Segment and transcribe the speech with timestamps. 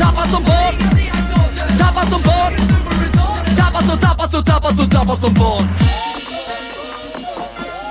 [0.00, 0.74] Tappad som barn
[1.78, 2.52] Tappad som barn
[3.56, 5.68] Tappad som, tappad som, tappad som, tappad som barn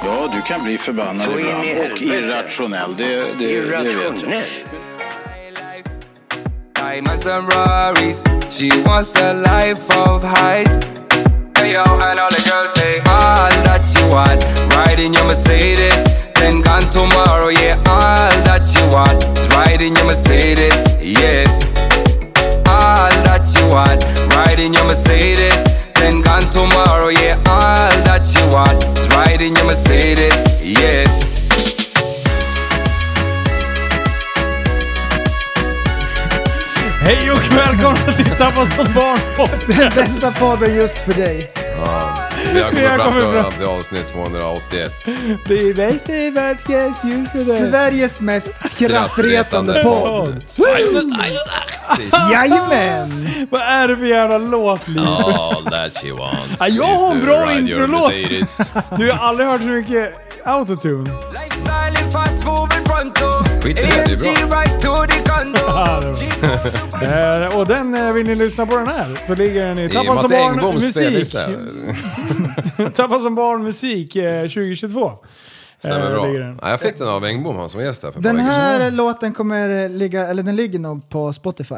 [0.05, 1.65] Ja, du kan bli förbannad Så in i ibland och
[1.99, 2.05] helvete.
[2.05, 2.95] irrationell.
[2.97, 3.05] Det,
[3.39, 4.43] det, det vet jag.
[6.75, 8.23] Diamonds and Rarries.
[8.49, 10.79] She wants a life of highs.
[11.57, 14.43] Hey yo, and all the girls say all that you want,
[14.75, 16.03] ride in your Mercedes.
[16.33, 19.23] Then gone tomorrow, yeah, all that you want,
[19.55, 21.45] ride in your Mercedes, yeah.
[23.41, 24.03] All that you want,
[24.35, 25.65] ride in your Mercedes.
[25.95, 31.07] Then gone tomorrow, yeah, all that you want, ride in your Mercedes, yeah.
[37.01, 39.19] Hej och välkomna till Tappas som barn
[39.67, 41.51] Den bästa podden just för dig.
[41.55, 44.91] Vi har Vi har kommit fram till, till avsnitt 281.
[45.47, 47.71] Det är bäst i världen just för dig.
[47.71, 50.43] Sveriges mest skrattretande podd.
[52.31, 53.47] Jajamän!
[53.49, 55.03] Vad är det för jävla låt Liv?
[55.07, 58.11] All that she wants Ja, jag har en bra introlåt.
[58.97, 60.13] Du har aldrig hört så mycket
[60.45, 61.09] autotune.
[63.63, 64.51] Skit i det, det är
[65.53, 66.13] bra.
[67.47, 69.89] Eh, och den, eh, vill ni lyssna på den här så ligger den i I
[69.89, 70.91] Tappa som barn Engboms musik.
[71.03, 71.39] spellista.
[72.95, 75.11] Tappa som barn musik eh, 2022.
[75.79, 76.55] Stämmer Eh, bra.
[76.61, 79.33] Ja, jag fick den av Engbom, han som var gäst här för Den här låten
[79.33, 81.75] kommer ligga, eller den ligger nog på Spotify.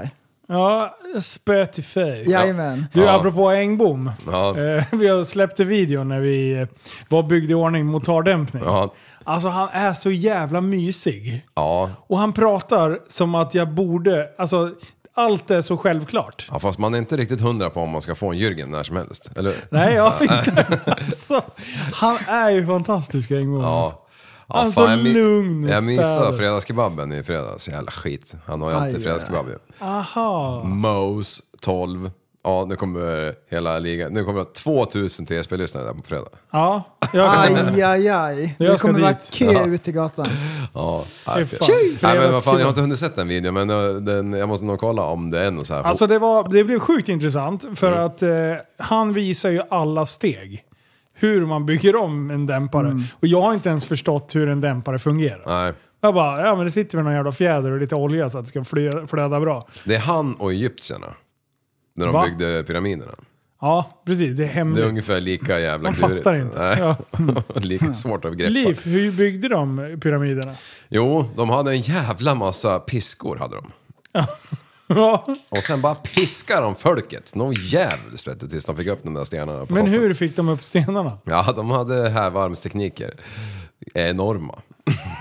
[0.47, 2.23] Ja, Spotify.
[2.25, 2.85] Jajamän.
[2.93, 3.11] Du, Ja.
[3.19, 4.11] apropå Engblom.
[4.31, 4.49] Ja.
[4.59, 6.67] Eh, vi har släppt en video när vi
[7.09, 8.63] var byggd i ordning motardämpning.
[8.65, 8.93] Ja.
[9.23, 11.45] Alltså han är så jävla mysig.
[11.55, 11.89] Ja.
[12.07, 14.71] Och han pratar som att jag borde, alltså
[15.15, 16.47] allt är så självklart.
[16.51, 18.83] ja, fast man är inte riktigt hundra på om man ska få en Jürgen när
[18.83, 19.29] som helst.
[19.35, 20.65] Eller Nej, jag inte.
[20.91, 21.41] Alltså,
[21.93, 23.61] han är ju fantastisk Engblom.
[23.63, 23.99] Ja.
[24.47, 27.69] Ja, Han är så jag lugn Jag missade fredagskebaben i fredags.
[27.69, 28.33] Jävla skit.
[28.45, 29.57] Han har ju alltid fredagskebab ju.
[29.85, 30.63] Aha.
[30.63, 32.11] Mose 12.
[32.45, 34.13] Ja, nu kommer hela ligan.
[34.13, 36.29] Nu kommer det 2000 TSB-lyssnare där på fredag.
[36.51, 36.83] Ja,
[37.13, 38.55] jag Aj, aj, aj.
[38.59, 39.65] Jag Det kommer vara kö Ja.
[39.65, 40.27] ut i gatan.
[40.73, 41.03] Ja,
[41.35, 41.45] Fy
[42.01, 44.49] nej, men vad fan, jag har inte hunnit sett den videon men eh, den, jag
[44.49, 45.83] måste nog kolla om det är något så här.
[45.83, 48.29] Alltså det, var, det blev sjukt intressant för att eh,
[48.77, 50.63] han visar ju alla steg.
[51.15, 53.03] Hur man bygger om en dämpare.
[53.19, 55.41] Och jag har inte ens förstått hur en dämpare fungerar.
[55.45, 58.37] Nej, Jag bara, ja men det sitter väl någon jävla fjäder och lite olja så
[58.37, 59.67] att det ska flö, flöda bra.
[59.85, 61.07] det är han och egyptierna.
[61.95, 62.25] När de Va?
[62.25, 63.11] byggde pyramiderna.
[63.61, 64.19] Ja, precis.
[64.27, 64.83] Det är Det är hemligt.
[64.83, 66.23] ungefär lika jävla Man klurigt.
[66.23, 66.59] fattar inte.
[66.59, 66.77] Nej.
[66.79, 66.95] Ja.
[67.59, 68.49] lika svårt att greppa.
[68.49, 70.53] Liv, hur byggde de pyramiderna?
[70.89, 73.71] Jo, de hade en jävla massa piskor hade de.
[74.87, 77.35] Ja, Och sen bara piskar de folket.
[77.35, 79.99] Någon jävligt vet du, tills de fick upp de där stenarna på men toppen.
[80.01, 81.17] hur fick de upp stenarna?
[81.23, 83.13] Ja, de hade härvarmstekniker.
[83.93, 84.59] Enorma.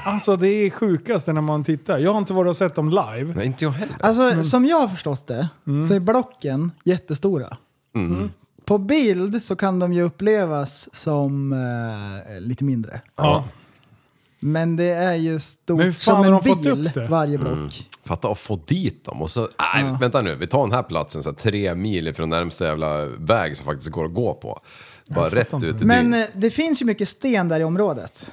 [0.04, 1.98] Alltså det är sjukaste när man tittar.
[1.98, 3.32] Jag har inte varit och sett dem live.
[3.36, 3.96] Nej, inte jag heller.
[4.00, 5.48] Alltså, som jag har förstått det,
[5.88, 7.56] så är blocken jättestora.
[8.64, 13.00] På bild så kan de ju upplevas som eh, lite mindre.
[13.16, 13.44] Ja.
[14.40, 16.94] Men det är ju stort Men hur fan som har en de fått bil, upp
[16.94, 17.06] det?
[17.06, 17.88] varje block.
[18.04, 19.48] Fatta att få dit dem och så...
[19.74, 20.34] Nej, vänta nu.
[20.36, 23.88] Vi tar den här platsen så här, tre mil ifrån närmsta jävla väg som faktiskt
[23.90, 24.60] går att gå på.
[25.08, 26.20] Bara rätt ut i Men dyn.
[26.22, 28.30] eh, det finns ju mycket sten där i området.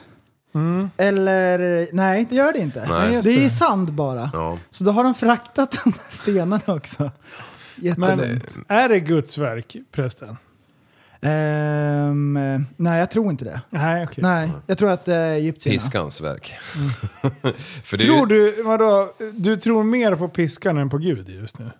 [0.98, 2.86] Eller, nej det gör det inte.
[2.90, 3.22] Nej.
[3.24, 3.50] det är det.
[3.50, 4.30] sand bara.
[4.34, 4.58] Ja.
[4.70, 7.12] Så då har de fraktat de där stenarna också.
[7.98, 10.38] Men är det Guds verk, prästen?
[11.22, 12.14] Eh,
[12.78, 13.62] nej, jag tror inte det.
[13.70, 14.22] Nej, okej.
[14.24, 15.74] Nej, jag tror att det är egyptierna.
[15.74, 16.54] Piskans verk.
[17.84, 21.30] För det är Tror ju, du, vadå, du tror mer på piskan än på Gud
[21.30, 21.72] just nu?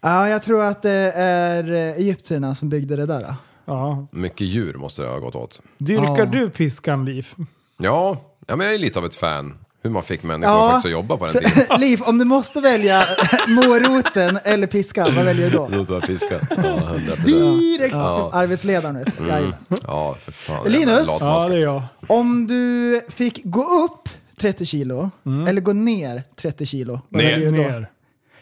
[0.00, 1.64] Ja, jag tror att det är
[1.98, 3.34] egyptierna som byggde det där.
[3.64, 4.06] Ja.
[4.10, 5.60] mycket djur måste det ha gått åt.
[5.78, 6.24] Dyrkar Ja.
[6.24, 7.28] du piskan, Liv?
[7.78, 9.58] Ja, ja men jag är lite av ett fan.
[9.82, 10.68] Hur man fick människor Ja.
[10.70, 11.80] faktiskt att jobba på den tiden.
[11.80, 13.04] Liv, om du måste välja
[13.48, 15.68] moroten eller piskan, vad väljer du då?
[15.72, 16.34] Då tar jag piska.
[16.50, 17.24] Ja, 100%.
[17.24, 17.94] Direkt!
[17.94, 18.30] Ja.
[18.32, 19.26] Arbetsledaren vet du.
[19.28, 19.54] Jajamän.
[19.86, 20.68] Ja, för fan.
[20.72, 21.06] Linus?
[21.20, 21.82] Ja, det är jag.
[22.08, 25.10] Om du fick gå upp 30 kilo
[25.48, 27.30] eller gå ner 30 kilo, vad Ner.
[27.32, 27.62] väljer du då?
[27.62, 27.90] Ner.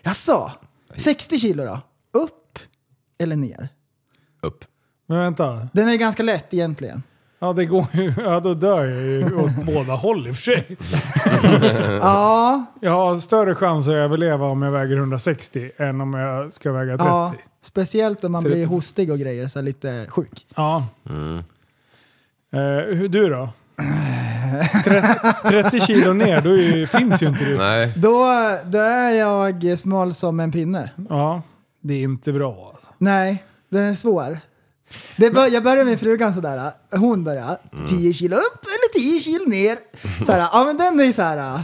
[0.03, 0.53] Jaså?
[0.97, 1.81] 60 kilo då?
[2.21, 2.59] Upp
[3.19, 3.69] eller ner?
[4.43, 4.65] Upp.
[5.07, 5.69] Men vänta.
[5.73, 7.03] Den är ganska lätt egentligen.
[7.45, 8.15] Ja, det går ju.
[8.19, 10.77] Ja, då dör jag ju åt båda håll i och för sig.
[12.01, 16.73] Ja, Jag har större chans att överleva om jag väger 160 än om jag ska
[16.73, 17.05] väga 30.
[17.09, 17.35] ja.
[17.63, 18.55] Speciellt om man 30.
[18.55, 20.47] blir hostig och grejer, så lite sjuk.
[20.57, 20.87] Ja.
[22.53, 22.61] Eh,
[22.97, 23.49] hur, du då?
[24.85, 25.09] 30,
[25.49, 27.57] 30 kilo ner, då är, finns ju inte du.
[27.57, 27.93] Nej.
[27.97, 28.27] Då,
[28.65, 30.91] då är jag smal som en pinne.
[31.09, 31.43] Ja,
[31.81, 32.93] det är inte bra alltså.
[32.99, 34.39] Nej, den är svår.
[35.17, 37.87] Det bör, jag börjar med frugan sådär, hon börjar Mm.
[37.87, 39.77] 10 kilo upp eller 10 kilo ner.
[40.27, 41.63] Såhär, ja men den är såhär,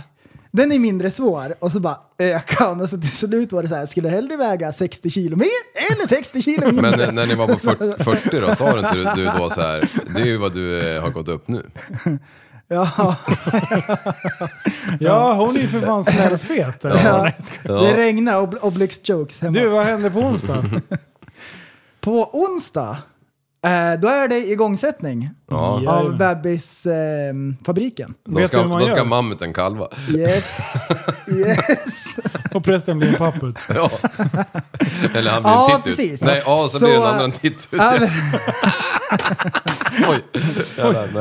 [0.53, 3.69] den är mindre svår och så bara ökar hon och så till slut var det
[3.69, 5.49] såhär, skulle hellre väga 60 kilo mer
[5.93, 6.91] eller 60 kilo mindre?
[6.91, 9.61] Men när- när ni var på 40, 40 då, sa du inte du, då så
[9.61, 11.63] här, det är ju vad du eh, har gått upp nu.
[12.73, 13.17] Ja,
[15.01, 16.85] Ja, hon är ju för fan smällfet.
[16.85, 17.05] eller?
[17.05, 17.31] ja.
[17.63, 17.73] Ja.
[17.75, 19.59] det regnar ob obelix jokes hemma.
[19.59, 20.65] Du, vad händer på onsdag?
[22.01, 22.97] På onsdag,
[23.67, 25.83] eh, då är det igångsättning Ja.
[25.93, 28.15] av bebisfabriken.
[28.27, 29.89] Då Vet du ska, hur man då ska mammuten kalva.
[30.15, 30.45] Yes,
[31.27, 32.05] yes.
[32.55, 33.57] Och prästen blir en papput.
[33.75, 33.91] Ja.
[35.15, 35.97] Eller han blir Ja, en tittut.
[35.97, 36.23] precis.
[36.23, 37.69] Nej, ja, så, Så- blir den andra en tittut.
[37.73, 38.11] Ja, men-
[40.09, 40.23] Oj.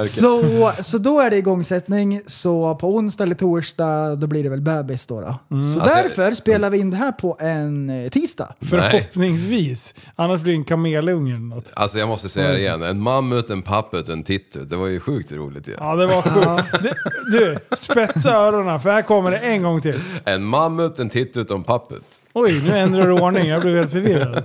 [0.07, 4.61] Så, så då är det igångsättning, så på onsdag eller torsdag då blir det väl
[4.61, 5.21] bebis då.
[5.21, 5.27] då.
[5.49, 8.53] Så Alltså, därför spelar vi in det här på en eh, tisdag.
[8.61, 9.93] Förhoppningsvis.
[10.15, 11.71] Annars blir det en kamelunge eller något.
[11.73, 14.69] Alltså jag måste säga det igen, en mammut, en papput en tittut.
[14.69, 15.75] Det var ju sjukt roligt ju.
[15.79, 16.83] Ja, det var sjukt.
[16.83, 16.95] Det-
[17.31, 20.01] Du, spetsa öronen för här kommer det en gång till.
[20.25, 22.21] En mammut, en tittut och en papput.
[22.33, 23.45] Oj, nu ändrar du ordning.
[23.47, 24.43] Jag blev helt förvirrad.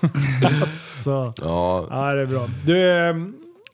[0.62, 1.32] alltså.
[1.36, 2.46] Ja, Ja, det är bra.
[2.66, 3.14] Du, eh,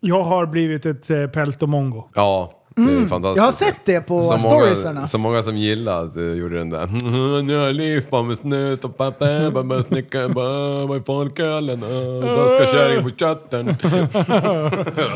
[0.00, 2.04] jag har blivit ett eh, peltomongo.
[2.14, 2.52] ja.
[2.76, 3.36] Det är fantastiskt.
[3.36, 4.94] Jag har sett det på så storiesarna.
[4.94, 6.86] många, så många som gillade att du gjorde den där
[7.42, 12.66] Nu har liv på med snut och pappa bara snickar bara i folkölen Då ska
[12.72, 13.76] kärringen på chatten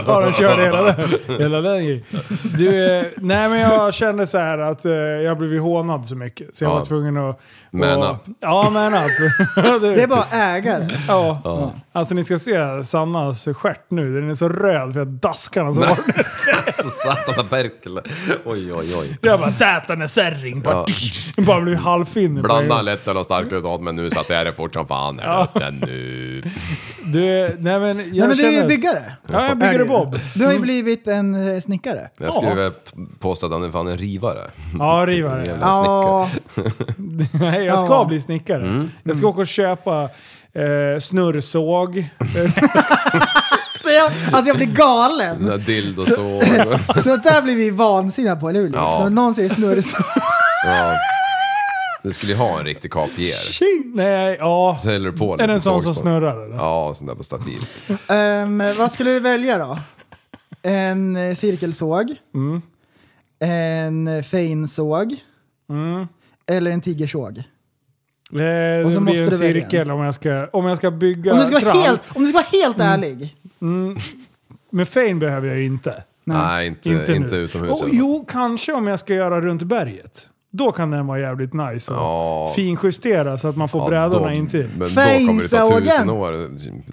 [0.06, 0.96] Ja, den körde hela den,
[1.38, 2.02] hela den grejen.
[2.58, 6.56] Du, eh, nej men jag kände så här att eh, jag blivit hånad så mycket.
[6.56, 6.74] Så jag Ja.
[6.78, 7.40] var tvungen att...
[7.70, 8.36] Man och, up.
[8.40, 9.00] Ja, man up.
[9.80, 10.88] Det är bara ägare.
[11.08, 11.72] Ja.
[11.96, 14.20] Alltså ni ska se Sannas stjärt nu.
[14.20, 15.98] Den är så röd för jag daskar den så hårt.
[16.74, 18.00] Så satan Berkel
[18.44, 20.60] Oj oj oj Jag bara satan är särring.
[20.60, 20.86] Bara, Ja.
[21.46, 22.42] bara blev halvfinnig.
[22.42, 25.48] Blanda lättöl och starköl åt men nu satt jag det fort som fan ja.
[25.72, 26.42] nu
[27.04, 28.50] Du, nej men jag Nej, men du är känner...
[28.62, 29.02] ju byggare.
[29.32, 30.18] Ja, jag bygger Bob.
[30.34, 32.08] Du har ju blivit en eh, snickare.
[32.18, 32.76] Jag skulle t-
[33.18, 34.42] påstå att han är fan en rivare
[34.78, 35.46] Ja, rivare.
[35.46, 36.72] Jävla snickare.
[37.36, 38.04] Ja, Nej, jag ska Ja.
[38.04, 38.62] bli snickare.
[38.62, 38.90] Mm.
[39.02, 40.08] Jag ska åka och köpa
[40.56, 41.94] eh, snurrsåg.
[43.82, 45.62] så jag, alltså jag blir galen.
[45.66, 46.42] Dildosåg
[47.02, 48.70] Så där blir vi vansinniga på, eller hur?
[48.74, 49.00] Ja.
[49.02, 49.96] När någon säger snurr så...
[50.64, 50.94] ja.
[52.02, 53.36] Du skulle ju ha en riktig kapier
[53.96, 54.78] Nej, ja.
[54.80, 56.56] Så häller du på lite Är det en sån som snurrar eller?
[56.56, 57.58] Ja, sån där på stativ.
[58.08, 59.78] Ehm, vad skulle du välja då?
[60.62, 62.14] En eh, cirkelsåg?
[62.34, 62.62] Mm.
[63.40, 65.16] En feinsåg?
[66.46, 67.42] Eller en tigersåg?
[68.32, 71.32] Eh, Och så det blir måste en cirkel om jag ska, om jag ska bygga
[71.32, 71.76] Om du ska vara trall.
[71.76, 73.36] helt, om du ska vara helt ärlig.
[74.70, 76.04] Men fein behöver jag ju inte.
[76.24, 77.36] Nej, inte, inte, nu.
[77.36, 77.82] utomhus.
[77.82, 80.26] Oh, jo, kanske om jag ska göra runt berget.
[80.56, 82.52] Då kan den vara jävligt nice och Ja.
[82.56, 84.68] finjustera så att man får Ja, brädorna då- intill.
[84.78, 86.48] Men då kommer det ta tusen år.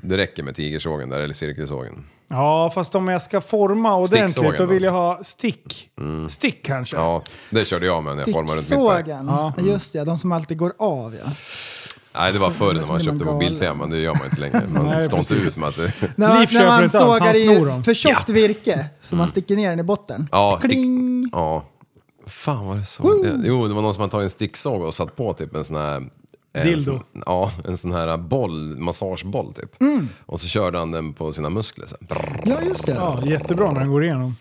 [0.07, 2.05] Det räcker med tigersågen där, eller cirkelsågen.
[2.27, 5.89] Ja, fast om jag ska forma ordentligt då vill jag ha stick.
[6.29, 6.95] Stick kanske.
[6.97, 9.03] Ja, det körde jag med när jag formade runt mitt berg.
[9.03, 9.27] Sticksågen.
[9.27, 9.53] Ja.
[9.57, 11.31] Just det, de som alltid går av ja.
[12.15, 13.33] Nej, det var förr när man köpte på.
[13.37, 14.61] Biltema, det gör man inte längre.
[14.73, 15.91] Man Nej, står inte ut med att det...
[16.15, 17.35] När man, när man sågar
[17.79, 20.27] i för tjockt virke, så man sticker ner den i botten.
[20.31, 21.29] Ja, Kling!
[21.31, 21.65] Ja.
[22.27, 23.23] Fan var det så?
[23.23, 25.65] Det, jo, det var någon som hade tagit en sticksåg och satt på typ en
[25.65, 26.09] sån här...
[26.55, 26.83] En Dildo.
[26.83, 29.75] Sån, ja, en sån här boll, massageboll typ.
[30.25, 31.97] Och så körde han den på sina muskler sen.
[32.01, 32.41] Brrr.
[32.45, 32.93] Ja, just det.
[32.93, 34.35] Ja, jättebra när den går igenom.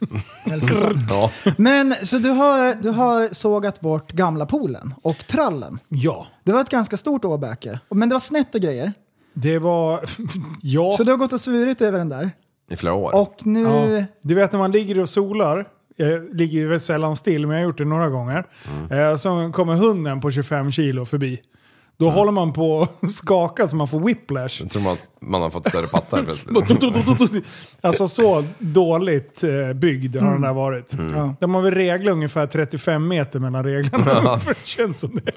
[1.10, 1.30] Ja.
[1.58, 5.78] Men så du har, du har sågat bort gamla poolen och trallen.
[5.88, 7.80] Ja, Det var ett ganska stort åbäke.
[7.90, 8.92] Men det var snett och grejer.
[9.34, 10.00] det var...
[10.62, 10.90] ja.
[10.96, 12.30] Så du har gått och svurit över den där.
[12.70, 13.14] I flera år.
[13.14, 13.62] Och nu...
[13.62, 14.04] Ja.
[14.22, 17.62] Du vet när man ligger och solar, jag ligger ju väl sällan still men jag
[17.62, 18.44] har gjort det några gånger.
[18.90, 21.40] Eh, så kommer hunden på 25 kilo förbi.
[21.98, 24.60] Då håller man på att skaka så man får whiplash.
[24.60, 27.44] Jag tror man, man har fått större pattar plötsligt.
[27.80, 30.94] Alltså så dåligt eh, byggd har den där varit.
[30.94, 31.16] Mm.
[31.16, 31.34] Ja.
[31.40, 34.38] De har väl reglat ungefär 35 meter mellan reglarna.
[34.38, 35.32] För det känns som det.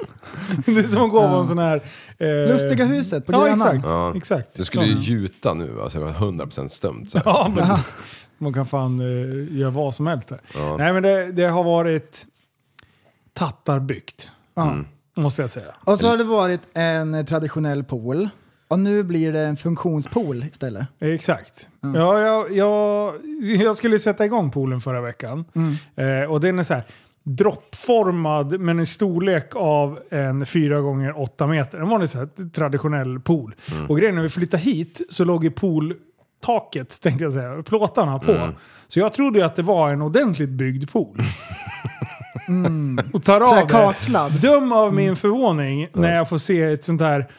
[0.72, 1.82] Det är som att gå på en sån här...
[2.18, 3.68] Eh, Lustiga huset på Ja, Grönan.
[3.68, 3.86] exakt.
[3.86, 4.14] Ja.
[4.16, 4.50] exakt.
[4.58, 7.12] Du skulle ju gjuta nu, alltså det var 100% stömt.
[7.12, 7.18] Så.
[7.18, 7.24] här.
[7.26, 7.66] Ja, men
[8.42, 10.42] man kan fan eh, göra vad som helst där.
[10.78, 12.26] Nej men det, det har varit
[13.34, 14.32] tattarbyggt.
[14.54, 14.76] Ja.
[15.16, 15.76] Måste jag säga.
[15.84, 18.30] Och så har det varit en traditionell pool.
[18.68, 20.88] Och nu blir det en funktionspool istället.
[21.00, 21.68] Exakt.
[21.82, 25.46] Ja, jag, jag, jag skulle sätta igång poolen förra veckan.
[25.96, 26.84] Eh, och den är så här
[27.24, 31.78] droppformad men i storlek av en 4 gånger 8 meter.
[31.78, 33.56] En vanlig så här, traditionell pool.
[33.90, 35.52] Och grejen när vi flyttade hit så låg ju
[36.42, 38.50] pooltaket, tänkte jag säga, plåtarna på.
[38.88, 41.18] Så jag trodde ju att det var en ordentligt byggd pool.
[43.14, 43.74] Och tar av det.
[43.74, 44.32] kaklad.
[44.42, 47.32] Döm av min förvåning när jag får se ett sånt här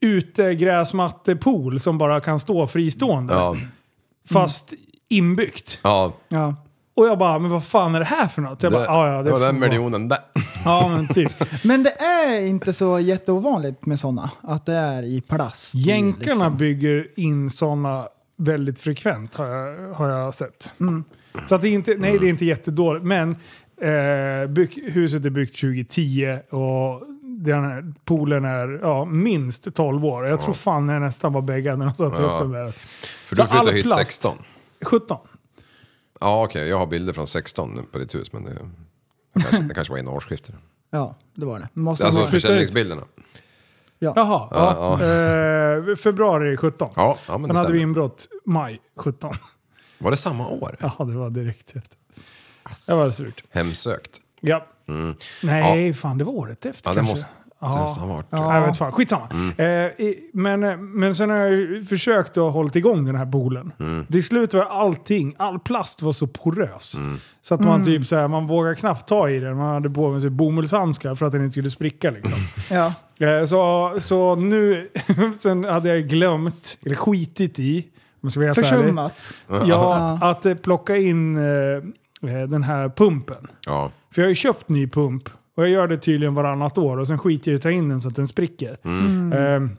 [0.00, 3.34] utegräsmattepool som bara kan stå fristående.
[3.34, 3.56] Ja,
[4.32, 4.72] Fast
[5.08, 5.78] inbyggt.
[5.82, 6.12] ja.
[6.28, 6.54] Ja.
[6.96, 8.62] Och jag bara, men vad fan är det här för något?
[8.62, 10.18] Jag bara, Det, ja, ja, det det var den vara." miljonen där.
[10.64, 11.32] Ja, men typ.
[11.64, 14.30] Men det är inte så jätteovanligt med sådana.
[14.40, 15.74] Att det är i plast.
[15.74, 16.56] Jänkarna liksom.
[16.56, 18.08] bygger in sådana
[18.38, 20.72] väldigt frekvent har jag, har jag sett.
[20.80, 21.04] Mm.
[21.46, 23.04] Så att det är inte, nej, det är inte jättedåligt.
[23.04, 23.30] Men
[23.80, 30.26] eh, bygg, huset är byggt 2010 och den här poolen är ja, minst 12 år.
[30.26, 32.70] Jag tror fan jag nästan var bäggad när de satte upp den där.
[32.70, 33.98] För Så du flyttade hit plast.
[33.98, 34.38] 16.
[34.82, 35.18] 17.
[36.20, 38.50] Ja okej, jag har bilder från 16 på ditt hus men det,
[39.34, 40.54] det, kanske, det kanske var innan årsskiftet.
[40.90, 41.68] Ja, det var det.
[41.72, 43.02] Måste Alltså försäljningsbilderna.
[43.98, 44.12] Ja.
[44.16, 44.92] Jaha, ja,
[45.88, 46.88] Eh, februari 17.
[46.96, 49.30] Ja, ja men Sen det hade vi inbrott maj 17.
[49.98, 50.76] Var det samma år?
[50.80, 51.96] Ja, det var direkt efter.
[52.86, 53.44] Det var surt.
[53.50, 54.10] Hemsökt.
[54.40, 54.66] Ja.
[55.42, 56.96] Nej, fan det var året efter Mm.
[56.96, 57.12] Ja, det kanske.
[57.12, 57.28] måste
[57.60, 58.26] varit.
[58.30, 58.54] Ja.
[58.54, 59.28] Jag vet fan, skitsamma.
[59.32, 59.86] Mm.
[59.86, 59.92] Eh,
[60.32, 63.72] men, eh, men sen har jag ju försökt att hålla igång den här poolen.
[63.80, 64.06] Mm.
[64.06, 66.94] Till slut var allting, all plast var så porös.
[66.96, 67.20] Mm.
[67.40, 69.56] Så att man typ så här, man vågar knappt ta i den.
[69.56, 72.38] Man hade på sig bomullshandskar för att den inte skulle spricka liksom.
[72.70, 72.92] Ja.
[73.26, 74.88] Eh, Så, så nu,
[75.38, 77.86] sen hade jag glömt, eller skitit i,
[78.22, 78.62] om jag ska.
[78.62, 79.32] Försummat.
[79.66, 81.34] Ja, att eh, plocka in
[82.48, 83.46] den här pumpen.
[83.66, 83.90] Ja.
[84.14, 87.06] För jag har ju köpt ny pump och jag gör det tydligen varannat år och
[87.06, 88.76] sen skiter jag i att ta in den så att den spricker.
[89.34, 89.76] Ehm,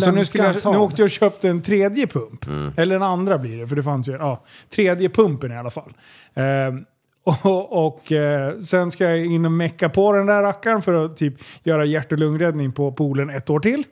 [0.00, 2.44] så nu, skulle jag, nu åkte jag och köpte en tredje pump.
[2.76, 4.12] Eller en andra blir det, för det fanns ju.
[4.12, 4.44] Ja,
[4.74, 5.92] tredje pumpen i alla fall.
[6.34, 6.84] Ehm,
[7.42, 11.16] och och eh, sen ska jag in och mecka på den där rackaren för att
[11.16, 13.84] typ göra hjärt och lungräddning på poolen ett år till.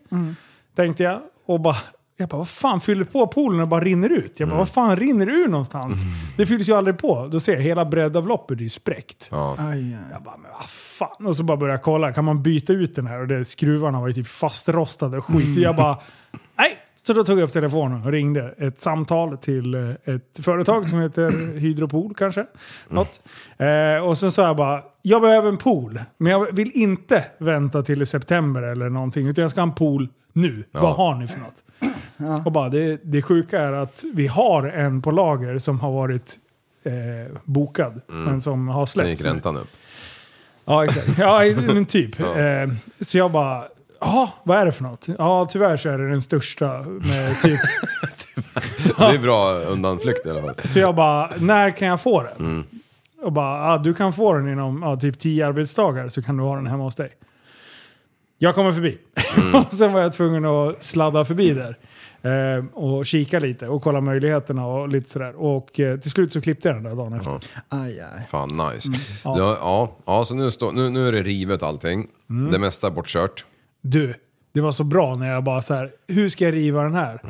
[0.77, 1.21] Tänkte jag.
[1.47, 1.77] Och bara,
[2.21, 4.41] jag bara, vad fan fyller på poolen och bara rinner ut?
[4.41, 6.03] Jag bara, vad fan rinner ur någonstans?
[6.37, 7.29] Det fylls ju aldrig på.
[7.33, 9.29] Då ser jag hela breddavloppet är ju spräckt.
[9.31, 9.57] Ja.
[9.59, 9.97] Aj, aj.
[10.13, 11.27] Jag bara, men vad fan.
[11.27, 13.21] Och så bara började jag kolla, kan man byta ut den här?
[13.21, 15.59] Och det, skruvarna var ju typ fastrostade och skit.
[15.59, 15.99] Jag bara,
[16.59, 16.79] nej.
[17.03, 21.01] Så då tog jag upp telefonen och ringde ett samtal till eh, ett företag som
[21.01, 22.47] heter Hydropool kanske.
[22.89, 23.21] Något.
[23.59, 26.01] Eh, och sen sa jag bara, jag behöver en pool.
[26.19, 29.27] Men jag vill inte vänta till i september eller någonting.
[29.27, 30.65] Utan jag ska ha en pool nu.
[30.73, 31.65] Vad har ni för något?
[32.45, 36.39] Och bara, det, det sjuka är att vi har en på lager som har varit
[36.85, 36.93] eh,
[37.45, 38.01] bokad.
[38.07, 39.11] Men som har Sen släppts.
[39.11, 39.29] gick nu.
[39.31, 39.69] räntan upp.
[40.65, 41.19] Ja, exakt.
[41.19, 42.21] Ja, men typ.
[42.21, 42.27] Eh,
[43.01, 43.65] så jag bara,
[44.01, 45.07] jaha, vad är det för något?
[45.19, 47.61] Ja, tyvärr så är det den största med typ...
[48.99, 50.55] Det är bra undanflykt i alla fall.
[50.65, 52.65] Så jag bara, när kan jag få den?
[53.23, 56.43] Och bara, ah, du kan få den inom ja, typ 10 arbetsdagar så kan du
[56.43, 57.11] ha den hemma hos dig.
[58.43, 58.99] Jag kommer förbi.
[59.55, 61.77] och sen var jag tvungen att sladda förbi där.
[62.23, 65.43] Eh, och kika lite och kolla möjligheterna och lite sådär.
[65.43, 67.33] Och eh, till slut så klippte jag den där dagen efter.
[67.69, 68.27] Aj, aj.
[68.31, 68.89] Fan nice.
[68.89, 69.01] Mm.
[69.25, 69.35] Ja.
[69.39, 69.57] Ja.
[69.61, 72.07] Ja, ja, så nu, står, nu, nu är det rivet allting.
[72.31, 72.53] Mm.
[72.53, 73.45] Det mesta är bortkört.
[73.83, 74.15] Du,
[74.55, 77.21] det var så bra när jag bara så här, hur ska jag riva den här?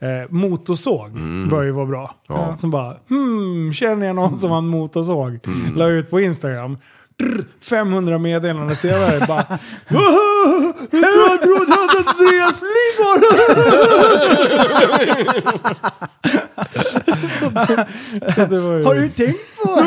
[0.00, 1.10] Eh, motorsåg
[1.50, 2.14] bör ju vara bra.
[2.28, 2.56] Ja.
[2.58, 5.38] Som bara, hmm, känner jag någon som har en motorsåg?
[5.76, 6.78] La ut på Instagram.
[7.18, 9.44] Drr, 500 meddelanden senare bara
[9.88, 10.27] "Woho!
[10.90, 13.18] Jag trodde att det var Andreas Livor!
[18.84, 19.86] Har du tänkt på att...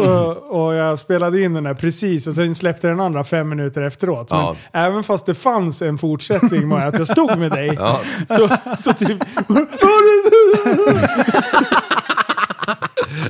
[0.00, 3.82] och, och jag spelade in den här precis och sen släppte den andra fem minuter
[3.82, 4.30] efteråt.
[4.30, 4.56] Men Ja.
[4.72, 8.00] även fast det fanns en fortsättning med att jag stod med dig, Ja.
[8.28, 8.48] så,
[8.82, 9.18] så typ...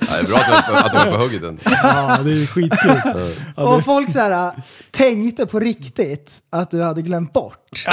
[0.00, 1.60] Ja, det är bra att du, att du var på hugget den.
[1.82, 3.00] Ja, det är ju skitkul.
[3.56, 4.52] Och folk så här,
[4.90, 7.84] tänkte på riktigt att du hade glömt bort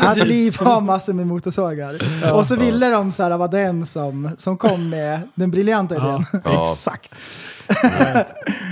[0.00, 1.98] att Liv har massor med motorsågar.
[2.32, 6.24] och så ville de så här, vara den som, som kom med den briljanta idén.
[6.44, 6.62] Ja.
[6.72, 7.10] Exakt.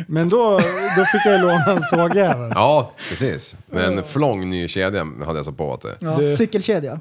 [0.06, 0.61] Men då,
[0.97, 2.52] då fick jag låna en sågjävel.
[2.54, 3.56] Ja, precis.
[3.66, 5.97] Men en flång ny kedja hade jag så på att det.
[5.99, 7.00] Ja, Cykelkedja.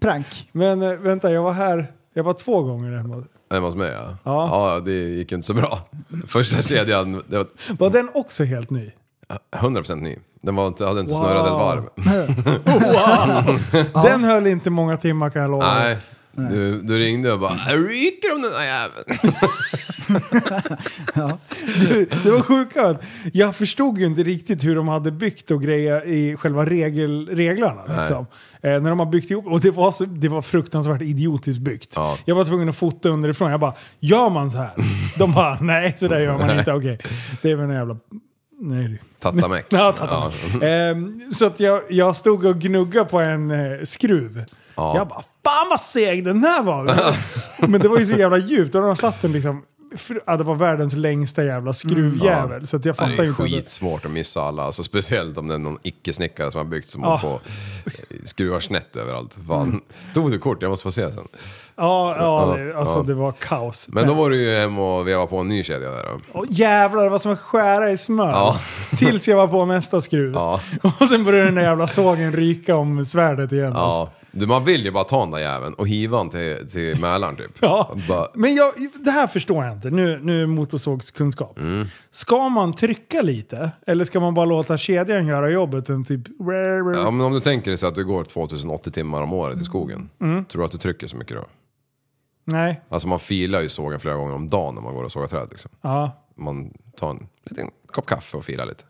[0.00, 0.26] Prank.
[0.52, 3.24] Men eh, vänta, jag var här, jag var två gånger hemma.
[3.50, 4.16] Hemma mig ja.
[4.24, 4.74] Ja.
[4.74, 4.80] ja.
[4.80, 5.78] det gick ju inte så bra.
[6.28, 7.46] Första kedjan, det var
[7.78, 8.90] Var den också helt ny?
[9.56, 10.16] 100% ny.
[10.42, 11.88] Den var inte, hade inte snurrat ett varv.
[14.04, 15.74] Den höll inte många timmar kan jag lova.
[15.74, 15.98] Nej,
[16.36, 19.34] Du, du ringde och bara ryker om den där jäveln.
[21.88, 25.62] Du, det var sjuka att jag förstod ju inte riktigt hur de hade byggt och
[25.62, 27.82] grejer i själva regel, reglarna.
[27.96, 28.26] Liksom.
[28.62, 31.92] Eh, när de har byggt ihop, och det var, så, det var fruktansvärt idiotiskt byggt.
[31.96, 32.18] Ja.
[32.24, 33.50] Jag var tvungen att fota underifrån.
[33.50, 34.70] Jag bara, gör man så här?
[35.18, 36.72] De bara, nej så där gör man inte.
[36.72, 36.98] Okej,
[37.42, 37.96] det är väl en jävla...
[38.60, 39.02] Nej.
[39.18, 39.66] Tattamäck.
[39.70, 40.32] Ja, tatta.
[40.66, 44.44] Ehm, så att jag, jag stod och gnuggade på en eh, skruv.
[44.76, 44.96] Ja.
[44.96, 46.90] Jag bara, fan vad seg den här var!
[47.68, 49.62] Men det var ju så jävla djupt och de satt den liksom...
[50.26, 52.66] Ja, det var världens längsta jävla skruvjävel.
[52.66, 53.42] Så att jag Ja, det fattar är inte.
[53.42, 54.62] det- skitsvårt att missa alla.
[54.62, 57.18] Alltså, speciellt om det är någon icke-snickare som har byggt som Ja.
[57.22, 57.40] på
[58.24, 59.38] skruvar snett överallt.
[59.48, 59.80] Fan.
[60.14, 60.62] Tog du kort?
[60.62, 61.28] Jag måste få se sen.
[61.76, 63.02] Ja, ja, Ja, det, alltså ja.
[63.02, 63.88] det var kaos.
[63.92, 66.20] Men då var du ju hem och veva på en ny kedja där då.
[66.32, 68.30] Åh, jävlar, det var som att skära i smör.
[68.30, 68.58] Ja.
[68.98, 70.32] Tills jag var på nästa skruv.
[70.34, 70.60] Ja.
[71.00, 73.72] Och sen började den där jävla sågen ryka om svärdet igen.
[73.76, 74.10] alltså.
[74.36, 77.36] Du, man vill ju bara ta den där jäveln och hiva den till, till Mälaren
[77.36, 77.50] typ.
[77.60, 78.72] Ja, Bara, men jag,
[79.04, 79.90] det här förstår jag inte.
[79.90, 81.58] Nu, nu motorsågskunskap.
[81.58, 81.86] Mm.
[82.10, 83.70] Ska man trycka lite?
[83.86, 85.88] Eller ska man bara låta kedjan göra jobbet?
[85.88, 86.20] En typ...
[86.94, 89.64] ja, men om du tänker dig så att du går 2080 timmar om året i
[89.64, 90.10] skogen.
[90.20, 90.44] Mm.
[90.44, 91.44] Tror du att du trycker så mycket då?
[92.44, 92.80] Nej.
[92.88, 95.46] Alltså man filar ju sågen flera gånger om dagen när man går och sågar träd
[95.50, 95.70] liksom.
[95.80, 96.24] Ja.
[96.36, 98.84] Man tar en liten kopp kaffe och filar lite.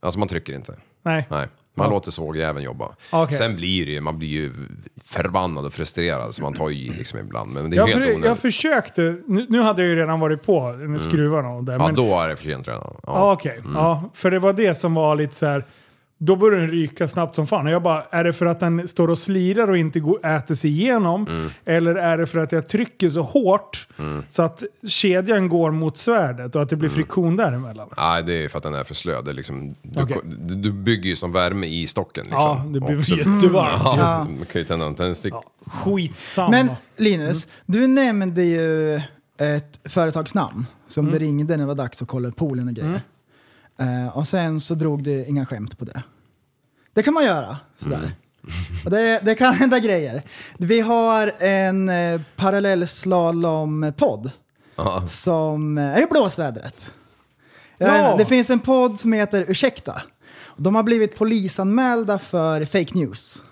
[0.00, 0.76] Alltså man trycker inte.
[1.02, 1.26] Nej.
[1.30, 1.48] Nej.
[1.74, 2.88] Man låter sågjäveln jobba.
[3.10, 3.36] Okej.
[3.36, 4.52] Sen blir det ju, man blir ju
[5.04, 7.52] förbannad och frustrerad så man tar ju liksom ibland.
[7.52, 8.24] Men det är Jag, helt för, onödigt.
[8.24, 11.58] jag försökte, nu, nu hade jag ju redan varit på med skruvarna och.
[11.60, 11.72] Mm.
[11.80, 12.82] Ja, men, då är det för sent redan.
[12.84, 13.32] Ja, Ja.
[13.32, 13.62] okej.
[13.74, 15.66] Ja, för det var det som var lite så här.
[16.24, 17.66] Då började den ryka snabbt som fan.
[17.66, 20.54] Och jag bara, är det för att den står och slirar och inte går, äter
[20.54, 21.26] sig igenom?
[21.26, 21.50] Mm.
[21.64, 23.88] Eller är det för att jag trycker så hårt
[24.28, 26.80] så att kedjan går mot svärdet och att det Mm.
[26.80, 27.88] blir friktion däremellan?
[27.96, 29.22] Nej, det är för att den är för slö.
[29.22, 30.18] Det är liksom, du, Okej.
[30.24, 32.24] du, du bygger ju som värme i stocken.
[32.24, 32.40] Liksom.
[32.42, 33.82] Ja, det blir så- jättevarmt.
[33.84, 35.34] Ja, man kan ju tända en tändstick.
[35.66, 36.50] Skitsamma.
[36.50, 38.94] Men Linus, du nämnde ju
[39.38, 41.18] ett företagsnamn som Mm.
[41.18, 43.00] du ringde när det var dags att kolla poolen och grejer.
[43.82, 46.02] Eh, och sen så drog du inga skämt på det.
[46.94, 47.56] Det kan man göra.
[47.82, 47.96] Sådär.
[47.98, 48.10] Mm.
[48.84, 50.22] Och det, det kan hända grejer.
[50.58, 54.30] Vi har en eh, parallellslalom-podd
[54.76, 55.06] Ja.
[55.08, 56.92] som eh, är i blåsvädret.
[57.78, 58.14] Jag Ja.
[58.18, 60.02] Det finns en podd som heter Ursäkta.
[60.56, 63.42] De har blivit polisanmälda för fake news.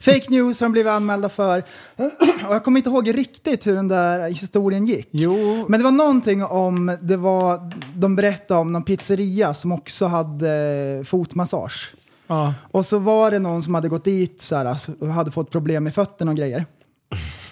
[0.00, 1.58] Fake news har de blivit anmälda för.
[2.48, 5.08] Och jag kommer inte ihåg riktigt hur den där historien gick.
[5.10, 5.66] Jo.
[5.68, 11.02] Men det var någonting om, det var, de berättade om någon pizzeria som också hade
[11.06, 11.94] fotmassage.
[12.26, 12.54] Ja.
[12.70, 15.50] Och så var det någon som hade gått dit så här, alltså, och hade fått
[15.50, 16.66] problem med fötterna och grejer.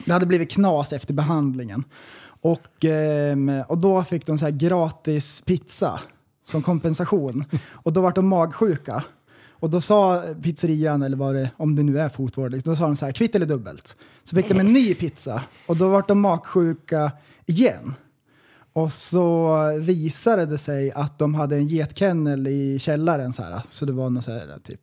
[0.04, 1.84] Det hade blivit knas efter behandlingen.
[2.40, 6.00] Och, ehm, och då fick de så här gratis pizza
[6.44, 7.44] som kompensation.
[7.72, 9.04] Och då var de magsjuka.
[9.66, 12.84] Och då sa pizzerian, eller vad det, om det nu är fotvård, liksom, då sa
[12.86, 13.96] de så här, kvitt eller dubbelt.
[14.24, 17.12] Så fick de en ny pizza och då var de magsjuka
[17.46, 17.94] igen.
[18.72, 23.62] Och så visade det sig att de hade en getkennel i källaren så här.
[23.70, 24.80] Så det var så här typ,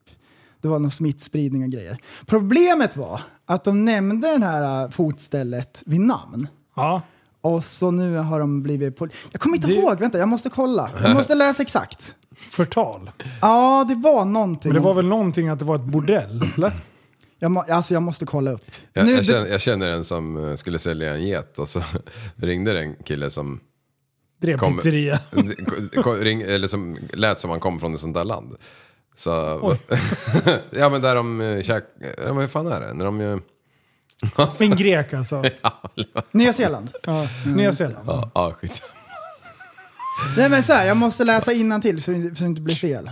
[0.61, 1.97] det var någon smittspridning och grejer.
[2.25, 6.47] Problemet var att de nämnde det här fotstället vid namn.
[6.75, 7.01] Ja.
[7.41, 8.99] Och så nu har de blivit...
[9.31, 10.91] Jag kommer inte Det- ihåg, vänta jag måste kolla.
[11.03, 12.15] Jag måste läsa exakt.
[12.37, 13.11] Förtal.
[13.41, 14.69] Ja, det var någonting.
[14.73, 16.41] Men det var väl någonting att det var ett bordell?
[16.57, 16.71] Eller?
[17.39, 18.61] jag, må, alltså jag måste kolla upp.
[18.93, 21.81] Jag, Nu- jag, känner, jag känner en som eh, skulle sälja en get och så
[22.35, 23.59] ringde det en kille som,
[24.41, 25.19] Drev Kom- pizzeria.
[26.03, 28.55] kom, ring, eller som lät som han kom från ett sånt där land.
[29.15, 29.29] Så,
[30.71, 31.83] ja men där de eh, käk...
[32.17, 32.93] Ja, men hur fan är det?
[32.93, 33.21] När de...
[33.21, 33.37] eh,
[34.59, 35.43] En grek alltså.
[36.31, 36.91] Nya Zeeland.
[37.03, 37.27] Ja.
[37.45, 38.07] Nya Zeeland.
[38.07, 38.81] Ja, ja skit.
[40.37, 43.09] Nej men så här, jag måste läsa till så det, så det inte blir fel.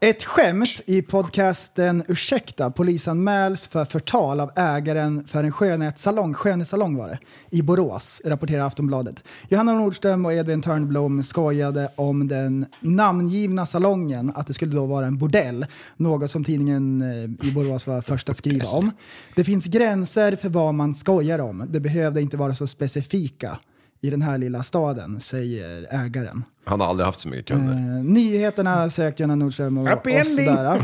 [0.00, 7.08] Ett skämt i podcasten Ursäkta polisanmäls för förtal av ägaren för en skönhetssalong, skönhetssalong var
[7.08, 7.18] det,
[7.50, 9.24] i Borås, rapporterar Aftonbladet.
[9.48, 15.06] Johanna Nordström och Edvin Törnblom skojade om den namngivna salongen, att det skulle då vara
[15.06, 18.90] en bordell, något som tidningen eh, i Borås var först att skriva om.
[19.36, 23.58] Det finns gränser för vad man skojar om, det behövde inte vara så specifika
[24.02, 26.44] i den här lilla staden, säger ägaren.
[26.64, 27.72] Han har aldrig haft så mycket kunder.
[27.72, 30.82] Eh, nyheterna sökte Johanna Nordström och, och sådär.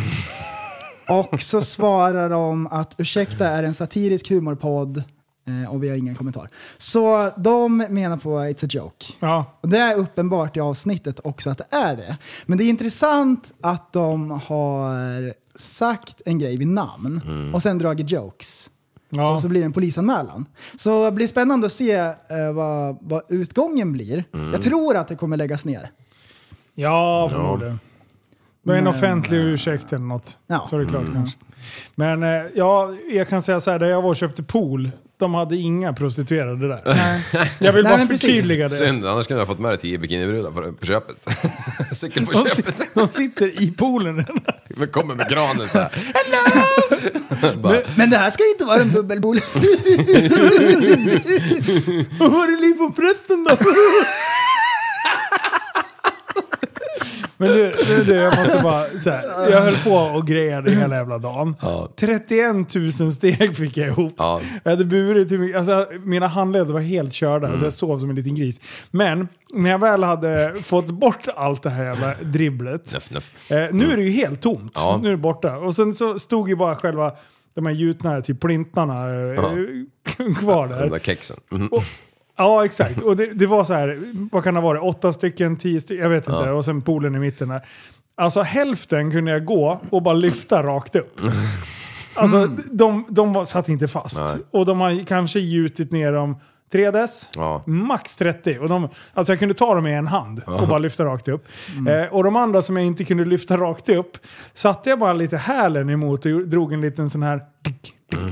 [1.08, 4.96] Och så svarar de att Ursäkta är en satirisk humorpodd
[5.48, 6.48] eh, och vi har ingen kommentar.
[6.78, 9.06] Så de menar på it's a joke.
[9.20, 9.58] Ja.
[9.60, 12.16] Och det är uppenbart i avsnittet också att det är det.
[12.46, 17.20] Men det är intressant att de har sagt en grej vid namn
[17.54, 18.70] och sen dragit jokes.
[19.16, 19.34] Ja.
[19.34, 20.46] Och så blir det en polisanmälan.
[20.76, 22.14] Så det blir spännande att se eh,
[22.54, 24.24] vad, vad utgången blir.
[24.52, 25.90] Jag tror att det kommer läggas ner.
[26.74, 27.80] Ja, förmodligen.
[28.64, 30.38] Det är en Men- offentlig ursäkt eller något.
[30.46, 30.66] Ja.
[30.70, 31.38] Så är det klart kanske.
[31.94, 35.34] Men eh, ja, jag kan säga så här, där jag var och köpte pool de
[35.34, 36.80] hade inga prostituerade där.
[37.58, 38.20] Jag vill Nej, bara men precis.
[38.20, 38.74] förtydliga det.
[38.74, 41.26] Synd, annars kunde jag ha fått med dig tio bikinibrudar på, på köpet.
[41.92, 42.76] Cykel på De, köpet.
[42.78, 44.26] si- de sitter i poolen.
[44.68, 45.90] Men kommer med granen så här.
[47.62, 49.38] Men, men det här ska ju inte vara en bubbelboll.
[52.18, 53.56] Vad var det liv på prästen då?
[57.36, 60.96] Men du, du, du, jag måste bara så här, Jag höll på och grejade hela
[60.96, 61.54] jävla dagen.
[61.96, 64.14] 31 000 steg fick jag ihop.
[64.18, 64.40] Ja.
[64.62, 68.10] Jag hade burit hur mycket, alltså, mina handleder var helt körda, så jag sov som
[68.10, 68.60] en liten gris.
[68.90, 72.92] Men när jag väl hade fått bort allt det här jävla dribblet.
[72.92, 73.50] Nöff, nöff.
[73.50, 74.72] Eh, nu är det ju helt tomt.
[74.74, 74.98] Ja.
[75.02, 75.56] Nu är det borta.
[75.56, 77.12] Och sen så stod ju bara själva
[77.54, 79.40] de här gjutna typ plintlarna eh,
[80.40, 80.80] kvar där.
[80.80, 81.36] Den där kexen.
[81.50, 81.66] Mhm.
[81.68, 81.82] Och,
[82.36, 83.02] ja, exakt.
[83.02, 84.82] Och det, det var så här, vad kan det vara?
[84.82, 86.50] Åtta stycken, tio stycken, jag vet inte.
[86.50, 87.62] Och sen poolen i mitten där.
[88.14, 91.20] Alltså hälften kunde jag gå och bara lyfta rakt upp.
[92.14, 94.20] Alltså de, de var, satt inte fast.
[94.20, 94.36] Nej.
[94.50, 96.36] Och de har kanske gjutit ner dem
[96.72, 97.62] 3 dess, Ja.
[97.66, 98.58] max 30.
[98.58, 101.44] Och de, alltså jag kunde ta dem i en hand och bara lyfta rakt upp.
[101.88, 104.18] Eh, och de andra som jag inte kunde lyfta rakt upp
[104.54, 107.40] satte jag bara lite hälen emot och drog en liten sån här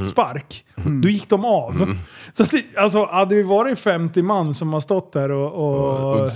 [0.04, 0.64] spark.
[1.02, 1.96] Då gick de av.
[2.32, 5.52] Så att, alltså, hade vi varit 50 man som har stått där och...
[5.52, 6.30] och Och.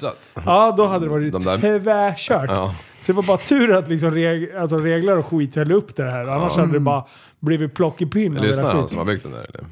[0.46, 2.50] Ja, då hade det varit De tvärkört.
[2.50, 2.74] Ja.
[3.00, 6.11] Så det var bara tur att liksom reg, alltså regler och skit höll upp det
[6.11, 6.28] här.
[6.28, 7.04] Annars hade det bara
[7.40, 9.64] blivit plockepinn Lyssnar han som har byggt den där eller?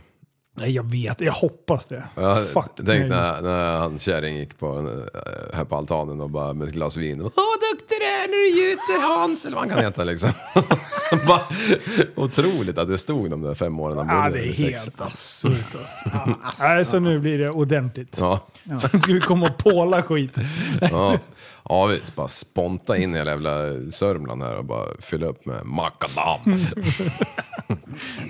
[0.58, 1.20] Nej, jag vet.
[1.20, 2.02] Jag hoppas det.
[2.14, 2.64] Ja, Fuck.
[2.76, 6.68] tänk när, när hans kärring gick på, den, eh, här på altanen och bara med
[6.68, 7.20] ett glas vin.
[7.20, 10.30] Åh vad duktig du är när du gjuter Hans, eller vad han kan heta liksom.
[11.10, 11.40] Så bara,
[12.16, 14.82] otroligt att det stod de där fem åren han Ja, bodde det är eller sex.
[14.84, 16.10] helt absurt alltså.
[16.58, 18.16] Nej, så nu blir det ordentligt.
[18.20, 18.46] Ja,
[18.78, 20.36] Så nu ska vi komma och påla skit.
[20.80, 21.18] ja.
[21.68, 23.50] Ja vi bara sponta in i hela jävla
[23.92, 26.40] Sörmland här och bara fylla upp med makadam.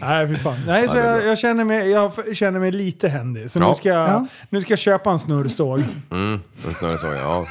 [0.01, 0.57] Nej, fy fan.
[0.67, 3.51] Nej, så jag, jag, känner mig, jag känner mig lite händig.
[3.51, 3.75] Så nu, Ja.
[3.75, 4.27] ska jag, Ja.
[4.51, 5.83] nu ska jag köpa en snurrsåg.
[6.11, 7.47] Mm, en snurrsåg, ja.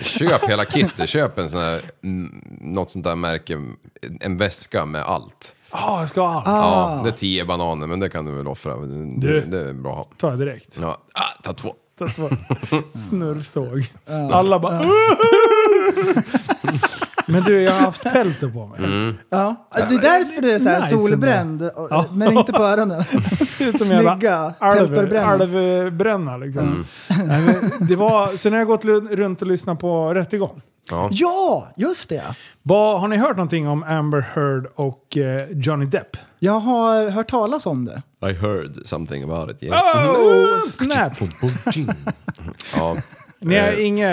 [0.00, 3.58] Köp hela kittet, köp en sån här, mm, något sånt där märke,
[4.20, 5.54] en väska med allt.
[5.72, 6.46] Ja, jag ska ha allt.
[6.46, 8.76] Ja, det är tio bananer, men det kan du väl offra.
[8.76, 8.86] Det,
[9.26, 9.40] Du.
[9.40, 10.08] det är bra att ha.
[10.16, 10.78] tar jag direkt.
[10.80, 11.74] Ja, ah, ta två.
[13.08, 13.86] Snurrsåg.
[14.32, 14.84] Alla bara...
[17.30, 18.78] Men du, jag har haft pelto på mig.
[18.78, 19.14] Mm.
[19.30, 19.68] Ja.
[19.74, 23.04] Det är därför du är så här Nice solbränd, och, men inte på öronen.
[23.48, 26.84] ser ut som Snygga alvbränna liksom.
[27.08, 30.62] Nej, men det var, så när jag gått runt och lyssnat på rättegång.
[30.90, 31.08] Ja.
[31.12, 32.36] Ja, just det.
[32.62, 36.16] Vad, har ni hört någonting om Amber Heard och eh, Johnny Depp?
[36.38, 38.02] Jag har hört talas om det.
[38.30, 39.62] I heard something about it.
[39.62, 40.10] Yeah.
[40.10, 41.12] Oh, snap!
[42.76, 42.96] Ja,
[43.44, 43.86] Ni har, Eh.
[43.86, 44.08] inga,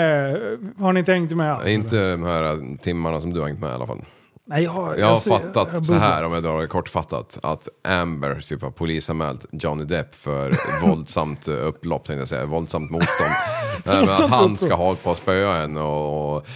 [0.78, 1.66] har ni inte hängt med alls?
[1.66, 4.04] inte de här timmarna som du har hängt med i alla fall.
[4.50, 7.38] Nej, jag, har- Jag har alltså, fattat jag så här, om jag drar det kortfattat,
[7.42, 10.54] att Amber typ har polisanmält Johnny Depp för
[10.86, 13.30] våldsamt eh, upplopp, tänkte jag säga, våldsamt motstånd.
[13.84, 16.46] Nej, att Våldsamt han ska ha hållit på att spöa henne och, och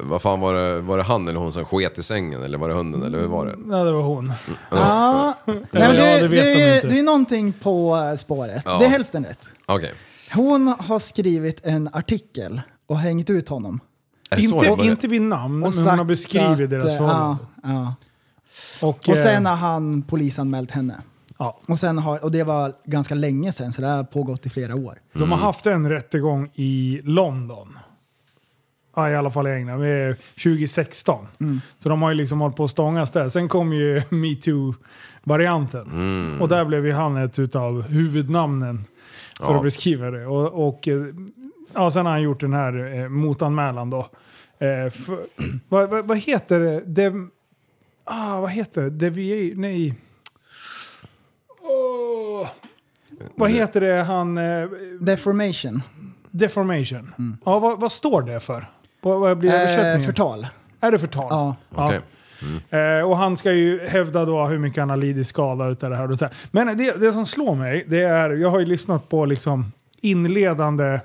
[0.00, 2.68] vad fan var det, var det han eller hon som sket i sängen eller var
[2.68, 3.54] det hunden eller hur var det?
[3.70, 4.32] Ja, det var hon.
[4.70, 6.88] Ja, Nej, men Ja, det, det det, inte.
[6.88, 8.62] det är någonting på eh, spåret.
[8.66, 8.78] Ja.
[8.78, 9.48] Det är hälften rätt.
[9.66, 9.92] Okej.
[10.34, 13.80] Hon har skrivit en artikel och hängt ut honom.
[14.30, 17.36] Det Inte, inte vid namn, Och men hon har beskrivit att, deras eh, förhållande.
[17.62, 17.94] Ja, ja.
[18.88, 21.02] Och, Och sen eh, har han polisanmält henne.
[21.38, 24.50] ja, Och, sen har, och det var ganska länge sedan, så det har pågått i
[24.50, 24.98] flera år.
[25.12, 25.30] de Mm.
[25.30, 27.78] har haft en rättegång i London.
[28.96, 29.80] Ja, i alla fall i England.
[29.80, 30.14] Det är
[30.44, 31.26] 2016.
[31.40, 31.60] Mm.
[31.78, 33.28] Så de har ju liksom hållit på att stångas där.
[33.28, 35.82] Sen kom ju metoo-varianten.
[35.90, 36.42] Mm.
[36.42, 38.84] Och där blev ju han ett utav huvudnamnen
[39.38, 39.56] för Ja.
[39.56, 40.26] att beskriva det.
[40.26, 41.04] Och, och eh,
[41.74, 43.98] ja, sen har han gjort den här eh, motanmälan då.
[44.58, 45.18] Eh, för,
[45.68, 46.80] vad, vad, vad heter det?
[46.80, 47.12] det
[48.04, 48.90] ah, vad heter det?
[48.90, 49.52] Devi...
[49.56, 49.94] Nej.
[51.60, 52.48] Åh.
[53.34, 54.38] Vad heter det han...
[54.38, 54.68] Eh,
[55.00, 55.82] Deformation.
[56.30, 57.36] deformation.
[57.44, 58.70] Ja, vad, vad står det för?
[59.00, 60.02] Vad, vad blir Eh, översättningen?
[60.06, 60.46] förtal.
[60.80, 61.26] Är det förtal?
[61.30, 61.92] Ja.
[62.70, 65.96] Eh, och han ska ju hävda då hur mycket han har lidit skada utav det
[65.96, 66.10] här.
[66.10, 66.34] Och så här.
[66.50, 71.00] Men det, det som slår mig, det är, jag har ju lyssnat på liksom inledande,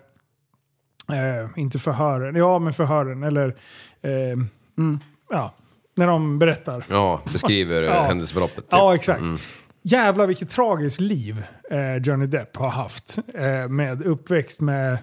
[1.09, 3.47] eh, inte förhören, ja men förhören, eller
[4.01, 4.37] eh,
[5.29, 5.53] ja,
[5.95, 6.83] när de berättar.
[6.89, 7.89] Ja, beskriver Ja.
[7.95, 8.01] ja.
[8.01, 8.57] händelseförloppet.
[8.57, 8.67] Typ.
[8.71, 9.21] Ja, exakt.
[9.85, 13.17] Jävlar vilket tragiskt liv eh, Johnny Depp har haft.
[13.33, 14.97] Eh, med uppväxt med,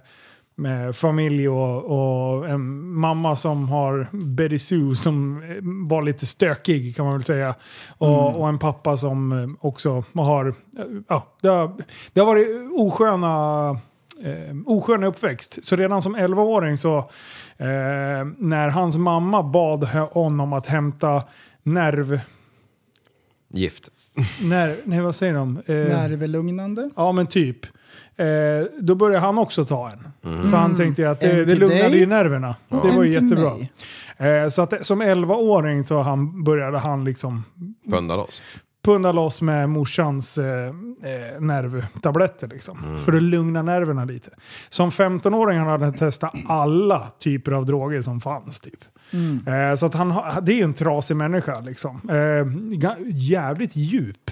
[0.55, 5.43] med familj och, och en mamma som har Betty Sue som
[5.89, 7.55] var lite stökig kan man väl säga.
[7.99, 10.55] Och, och en pappa som också har...
[11.09, 11.77] Ja, det, har
[12.13, 13.71] det har varit osköna
[14.23, 15.65] eh, oskön uppväxt.
[15.65, 16.99] Så redan som 11-åring så,
[17.57, 21.23] eh, när hans mamma bad honom att hämta
[21.63, 22.21] nerv
[23.53, 23.91] Gift.
[24.43, 25.57] När, nej, vad säger de?
[25.67, 26.91] Eh, Nervlugnande.
[26.97, 27.67] Ja, men typ.
[28.17, 28.27] Eh,
[28.81, 29.99] då började han också ta en.
[30.43, 31.99] För han tänkte ju att det, det lugnade dig.
[31.99, 32.55] ju nerverna.
[32.69, 33.53] Det var ju jättebra.
[34.17, 37.45] Eh, så att, som 11-åring så han, började han liksom
[37.91, 38.43] Punda loss.
[38.85, 42.49] punna loss med morsans eh, eh, nervtabletter.
[42.49, 44.31] Liksom, För att lugna nerverna lite.
[44.69, 48.61] Som 15-åring han hade han testat alla typer av droger som fanns.
[48.61, 48.81] Typ.
[49.47, 50.09] Eh, så att han,
[50.43, 51.61] det är ju en trasig människa.
[51.61, 52.01] Liksom.
[52.11, 52.47] Eh,
[53.15, 54.31] jävligt djup.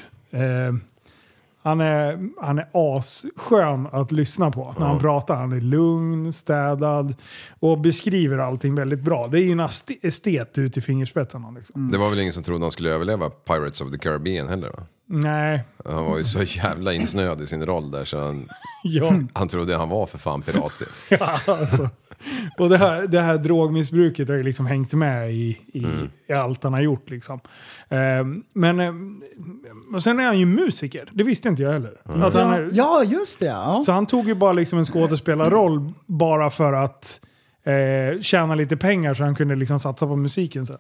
[1.62, 5.36] Han är, han är asskön att lyssna på när han pratar.
[5.36, 7.14] Han är lugn, städad
[7.60, 9.28] och beskriver allting väldigt bra.
[9.28, 9.68] Det är ju en
[10.02, 11.50] estet ut i fingerspetsarna.
[11.50, 11.90] Liksom.
[11.90, 14.86] Det var väl ingen som trodde han skulle överleva Pirates of the Caribbean heller då?
[15.10, 18.48] Nej, Han var ju så jävla insnöad i sin roll där så han,
[18.84, 19.12] ja.
[19.32, 20.82] han trodde han var för fan pirat.
[21.08, 21.88] Ja, alltså.
[22.59, 25.87] Och det här, det här drogmissbruket har ju liksom hängt med i, i,
[26.28, 27.11] i allt han har gjort.
[27.11, 27.40] Liksom.
[27.88, 28.92] Ehm, men eh,
[29.94, 31.09] och sen är han ju musiker.
[31.12, 32.00] Det visste inte jag heller.
[32.04, 33.46] Att han är, Ja, just det.
[33.46, 33.83] Ja.
[33.87, 37.20] Så han tog ju bara liksom en skådespelarroll bara för att
[37.64, 40.78] eh, tjäna lite pengar så han kunde liksom satsa på musiken sen.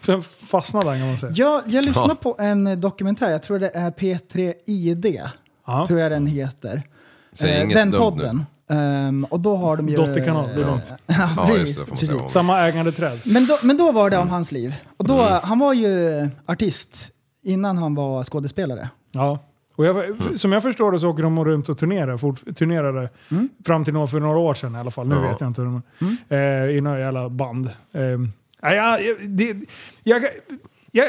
[0.00, 1.32] Sen fastnade han kan man säga.
[1.36, 5.20] Jag, jag lyssnade på en dokumentär, jag tror det är P3 ID,
[5.66, 5.84] Ja.
[5.86, 6.82] tror jag den heter.
[7.32, 8.44] Säg Eh, den podden.
[8.70, 9.96] Ehm, och då har de ju...
[9.96, 10.92] Dotterkanal, det är långt.
[11.06, 12.32] ja, Ja, just precis, man precis.
[12.32, 13.20] Samma ägandeträd.
[13.24, 14.74] Men då, men då var det om hans liv.
[14.96, 15.40] Och då, Mm.
[15.42, 17.10] Han var ju artist
[17.44, 18.88] innan han var skådespelare.
[19.12, 19.38] Ja.
[19.76, 20.04] Och jag,
[20.36, 23.08] som jag förstår det så åker de runt och turnerar, fort, turnerade
[23.66, 25.08] fram till för några år sedan i alla fall.
[25.08, 25.20] Nu Ja.
[25.30, 25.82] vet jag inte hur de
[26.68, 27.70] eh, I några jävla band.
[27.92, 29.56] Eh, jag, det,
[30.02, 30.22] jag,
[30.90, 31.06] jag,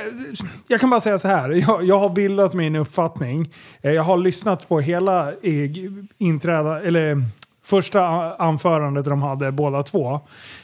[0.67, 1.49] jag kan bara säga så här.
[1.49, 3.51] Jag, jag har bildat min uppfattning.
[3.81, 5.71] Eh, jag har lyssnat på hela eh,
[6.17, 7.23] inträda, eller
[7.65, 8.01] första
[8.35, 10.13] anförandet de hade båda två.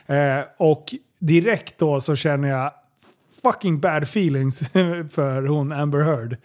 [0.05, 2.71] Eh, och direkt då så känner jag
[3.43, 4.59] fucking bad feelings
[5.11, 6.37] för hon Amber Heard.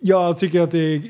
[0.00, 1.02] Jag tycker att det är...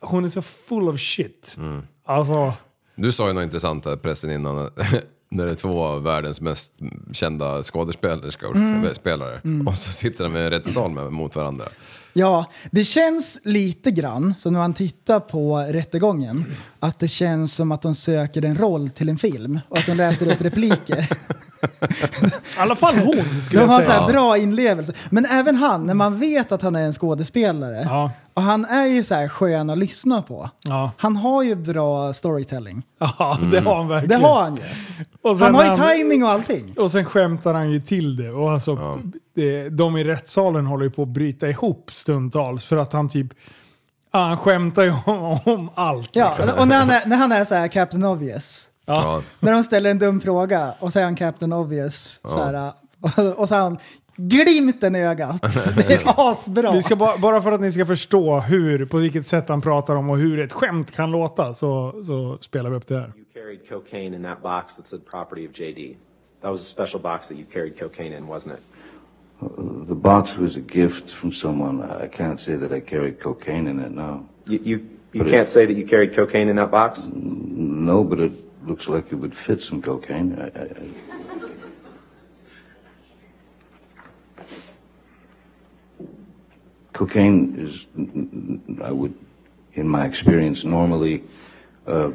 [0.00, 1.56] Hon är så full of shit.
[2.04, 2.52] Alltså...
[2.94, 4.56] Du sa ju något intressant där pressen innan.
[5.32, 6.72] När det är två av världens mest
[7.12, 8.94] kända skådespelerskor, Mm.
[8.94, 9.40] spelare.
[9.66, 11.64] Och så sitter de i en rättssal med, mot varandra.
[12.12, 16.44] Ja, det känns lite grann, så när man tittar på rättegången,
[16.80, 19.94] att det känns som att de söker en roll till en film och att de
[19.94, 21.08] läser upp repliker.
[22.56, 24.00] I alla fall hon skulle De jag har så säga.
[24.00, 24.92] här bra inlevelse.
[25.10, 28.10] Men även han, när man vet att han är en skådespelare, Ja.
[28.34, 30.50] och han är ju så här skön att lyssna på.
[30.64, 30.90] Ja.
[30.96, 32.82] Han har ju bra storytelling.
[32.98, 34.22] Ja, det har han Det verkligen.
[34.22, 34.62] har han ju.
[35.22, 36.74] Och sen Han har ju han- timing och allting.
[36.78, 38.30] Och sen skämtar han ju till det.
[38.30, 39.18] Och alltså, det,
[39.70, 43.26] de i rättssalen håller ju på att bryta ihop stundtals för att han typ...
[44.12, 46.10] Ja, han skämtar ju om, om allt.
[46.12, 46.58] Ja, liksom.
[46.58, 48.68] och när han är, när han är så här Captain Obvious.
[48.86, 49.22] Ja.
[49.40, 52.20] När de ställer en dum fråga och så är han Captain Obvious.
[52.24, 52.72] Så här,
[53.36, 53.78] och, så han
[54.16, 55.42] glimten i ögat.
[55.76, 56.72] Det är asbra.
[56.72, 59.96] Vi ska bara, bara för att ni ska förstå hur, på vilket sätt han pratar
[59.96, 63.12] om och hur ett skämt kan låta så, så spelar vi upp det här.
[63.16, 65.96] You carried cocaine in that box that said property of JD.
[66.42, 68.60] That was a special box that you carried cocaine in, wasn't it?
[69.40, 71.80] The box was a gift from someone.
[71.82, 74.28] I can't say that I carried cocaine in it, no.
[74.46, 74.76] You you,
[75.12, 77.08] you But it- can't say that you carried cocaine in that box.
[77.12, 78.32] No, but it
[78.66, 80.38] looks like it would fit some cocaine.
[80.38, 80.90] I, I, I...
[86.92, 87.86] Cocaine is,
[88.82, 89.14] I would,
[89.72, 91.24] in my experience, normally
[91.86, 92.10] uh,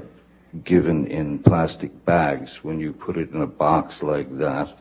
[0.63, 2.63] given in plastic bags.
[2.63, 4.77] When you put it in a box like that,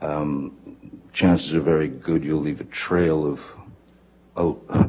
[0.00, 0.56] um,
[1.20, 3.38] chances are very good you'll leave a trail of
[4.38, 4.42] a,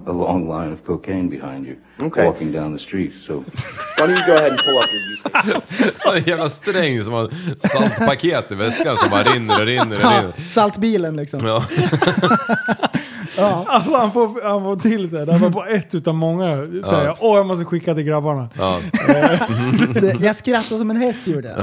[0.09, 2.25] a long line of cocaine behind you Okay.
[2.25, 3.11] walking down the street.
[3.27, 3.33] So.
[3.33, 5.91] Why don't you go ahead and pull up your?
[6.03, 10.01] Så en jävla sträng som har saltpaket i väskan som bara rinner och rinner och
[10.03, 10.33] Ja, rinner.
[10.49, 11.39] saltbilen liksom.
[11.45, 11.65] Ja.
[13.67, 15.25] Alltså han får, han får till det.
[15.25, 16.55] Det var bara ett utav många.
[16.89, 18.49] Säger jag, åh jag måste skicka till grabbarna.
[18.57, 18.79] Ja.
[19.93, 21.55] Det- Jag skrattar som en häst gjorde.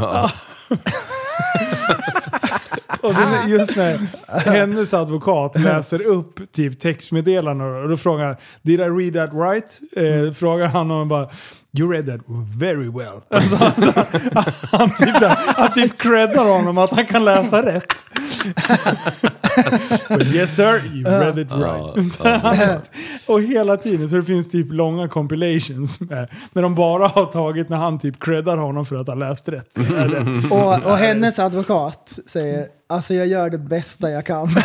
[3.05, 3.99] Och sen just när
[4.51, 9.81] hennes advokat läser upp typ textmeddelanden och då frågar han Did I read that right?
[9.97, 11.29] Eh, frågar han och bara
[11.79, 12.21] You read that
[12.59, 13.21] very well.
[13.31, 13.93] Alltså, alltså,
[14.77, 18.07] han, typ, så här, han typ creddar honom att han kan läsa rätt.
[20.09, 22.91] But yes sir, you read it right.
[23.27, 27.69] Och hela tiden så det finns typ långa compilations med, när de bara har tagit
[27.69, 29.79] när han typ creddar honom för att han läst rätt.
[30.51, 34.49] Och, och hennes advokat säger Alltså jag gör det bästa jag kan.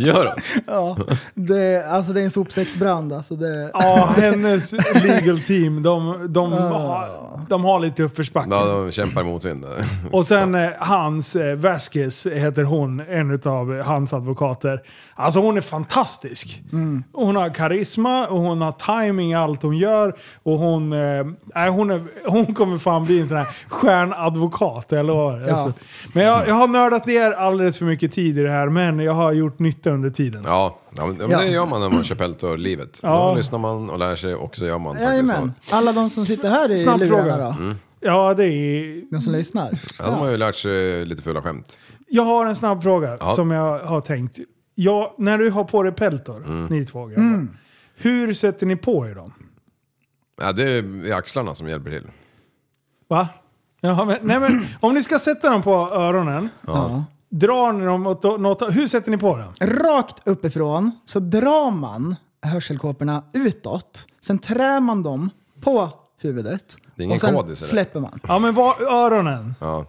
[0.00, 0.34] Gör det?
[0.66, 0.96] ja,
[1.34, 3.12] det, alltså det är en sopsäcksbrand.
[3.12, 7.08] Alltså det, Ja, hennes legal team, de, de, har,
[7.48, 8.48] de har lite uppförsbacke.
[8.50, 9.70] Ja, de kämpar mot vinden.
[10.12, 14.80] Och sen eh, hans, eh, Vasquez heter hon, en av hans advokater.
[15.14, 16.62] Alltså hon är fantastisk.
[17.12, 20.14] Hon har karisma och hon har timing i allt hon gör.
[20.42, 21.26] Och hon, eh,
[21.72, 25.40] hon, är, hon kommer fan bli en sån här stjärnadvokat, lovar.
[25.40, 25.52] Ja.
[25.52, 25.72] Alltså.
[26.12, 29.12] Men jag, jag har nördat ner alldeles för mycket tid i det här, men jag
[29.12, 30.42] har gjort nytta under tiden.
[30.46, 31.38] Ja, ja men, men Ja.
[31.38, 33.00] det gör man när man kör Peltor-livet.
[33.02, 33.28] Ja.
[33.30, 35.52] Då lyssnar man och lär sig och så gör man faktiskt Jajamän.
[35.70, 37.68] Alla de som sitter här i Snabb lurarna fråga.
[37.68, 37.74] då?
[38.00, 39.02] Ja, det är...
[39.10, 39.70] De som lyssnar?
[39.98, 41.78] Ja, de har ju lärt sig lite fulla skämt.
[42.08, 43.34] Jag har en snabb fråga Ja.
[43.34, 44.38] som jag har tänkt.
[44.74, 47.22] Ja, när du har på dig peltor, ni två grabbar.
[47.22, 47.50] Mm.
[47.96, 49.32] Hur sätter ni på er dem?
[50.42, 52.06] Ja, det är axlarna som hjälper till.
[53.08, 53.28] Va?
[53.80, 57.04] Jaha, men, nej, men, om ni ska sätta dem på öronen, Ja.
[57.30, 58.62] drar ni dem åt något...
[58.70, 59.54] Hur sätter ni på dem?
[59.60, 64.06] Rakt uppifrån så drar man hörselkåporna utåt.
[64.26, 66.76] Sen trär man dem på huvudet.
[66.96, 67.68] Det är ingen och sen kodis, eller?
[67.70, 68.20] släpper man.
[68.28, 69.54] Ja, men var, öronen.
[69.60, 69.84] Ja.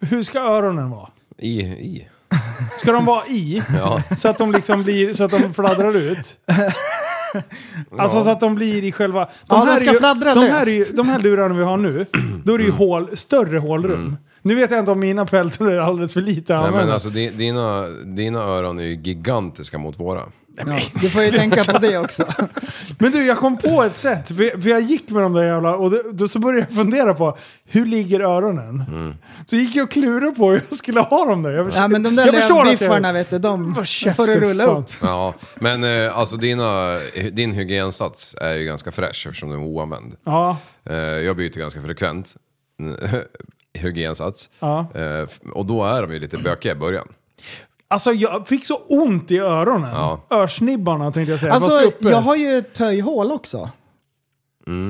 [0.00, 1.08] Hur ska öronen vara?
[1.38, 2.08] I, i.
[2.78, 3.62] Ska de vara i?
[3.78, 4.02] Ja.
[4.18, 6.38] Så att de liksom blir, så att de fladdrar ut?
[7.98, 9.28] Alltså så att de blir i själva...
[9.48, 9.98] Ja, de här ska är ju,
[10.34, 12.06] de här, är ju, de här lurarna vi har nu,
[12.44, 14.16] då är det ju hål, större hålrum.
[14.42, 17.30] Nu vet jag inte om mina peltor är alldeles för lite Nej men alltså di-
[17.30, 20.22] dina, dina öron är ju gigantiska mot våra.
[20.56, 22.24] Ja, du får ju tänka på det också.
[22.98, 24.28] Men du, jag kom på ett sätt.
[24.28, 25.76] För, för jag gick med de där jävla...
[25.76, 28.84] Och då, då så började jag fundera på, hur ligger öronen?
[28.88, 29.14] Mm.
[29.50, 31.50] Så gick jag och klurade på hur jag skulle ha dem där.
[31.50, 33.74] Jag, Ja men de där lövbiffarna vet du, de
[34.16, 34.76] får du rulla fan.
[34.76, 34.90] upp.
[35.02, 36.98] Ja, men eh, alltså dina,
[37.32, 40.16] din hygiensats är ju ganska fräsch eftersom den är oanvänd.
[40.24, 40.56] Ja,
[40.90, 42.36] Eh, jag byter ganska frekvent
[43.78, 44.48] hygiensats.
[44.60, 44.86] Ja.
[44.94, 47.08] Eh, och då är de ju lite bökiga i början.
[47.92, 49.90] Alltså jag fick så ont i öronen.
[49.94, 50.20] Ja.
[50.30, 51.52] Örsnibbarna tänkte jag säga.
[51.52, 52.08] Alltså fast uppe.
[52.08, 53.70] jag har ju ett töjhål också.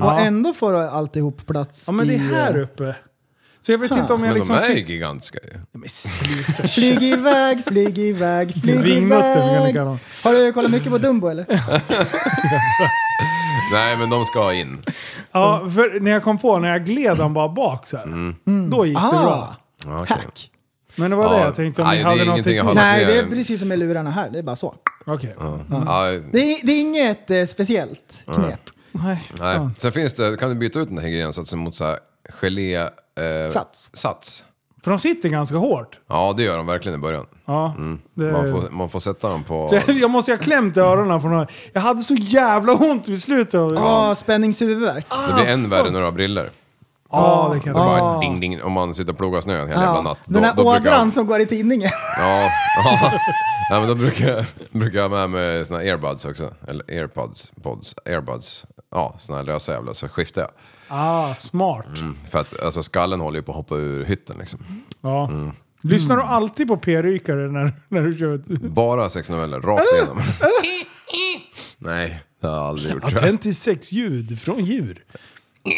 [0.03, 2.35] Och ändå får alltihop plats Ja men det är i...
[2.35, 2.97] här uppe.
[3.61, 4.89] Så jag vet inte om jag Men liksom de är ju fick...
[4.89, 5.59] gigantiska ju.
[5.73, 6.69] Men sluta.
[6.69, 9.75] Flyg iväg, flyg iväg, flyg Vingmutten kan ni iväg.
[9.75, 9.99] kalla dem.
[10.25, 11.47] Har du kollat mycket på Dumbo eller?
[13.73, 14.85] Nej men de ska in.
[15.33, 18.35] Ja, för när jag kom på, när jag gled dem bara bak så här.
[18.71, 19.19] Då gick det bra.
[19.33, 20.17] Ah, Ja, okej.
[20.17, 20.51] hack.
[20.97, 22.57] Men det var det Ja, jag tänkte om nej, ni det är hade något ingenting
[22.57, 24.31] jag Nej, det är precis som med lurarna här.
[24.31, 24.75] Det är bara så.
[25.07, 25.37] Okej.
[25.39, 25.59] Ja,
[26.33, 28.61] Det är, det är inget eh, speciellt knep.
[28.93, 29.23] Nej.
[29.41, 29.69] nej.
[29.79, 31.99] Sen finns det, kan du byta ut den här hygiensatsen mot så här
[32.41, 32.77] gelé...
[32.77, 32.89] Eh,
[33.51, 33.91] Sats.
[33.93, 34.45] Sats.
[34.85, 35.99] För de sitter ganska hårt.
[36.09, 37.27] Ja det gör de verkligen i början.
[37.47, 37.75] Ja.
[38.15, 38.23] Det...
[38.33, 39.69] Man får, man får sätta dem på...
[39.69, 41.47] Så jag, jag måste ju ha klämt i öronen från någon.
[41.73, 43.55] Jag hade så jävla ont vid slutet.
[43.55, 45.07] av- Ja, spänningshuvudvärk.
[45.29, 46.51] Det blir än värre när du har briller.
[47.13, 49.81] Ja, det kan Det bara ding ding om man sitter och plogar snö en hel
[49.81, 50.19] jävla natt.
[50.25, 51.91] den här brukar ådran jag- som går i tidningen.
[52.19, 52.49] Ja,
[52.85, 53.13] ja.
[53.71, 56.51] Nej, men då brukar jag, brukar jag ha med mig såna här earbuds också.
[56.69, 58.65] Eller airpods, pods, airbuds.
[58.91, 60.51] Ja, såna här lösa jävla så skiftar jag.
[60.89, 61.87] Ah, smart.
[62.31, 64.61] För att alltså, skallen håller ju på att hoppa ur hytten liksom.
[65.01, 65.31] Ja.
[65.83, 68.47] Lyssnar du alltid på p-rykare när, när du kör ett...
[68.63, 70.23] Bara sexnoveller, rakt igenom.
[71.79, 73.05] Nej, det har jag aldrig gjort.
[73.05, 75.05] Attent sexljud från djur.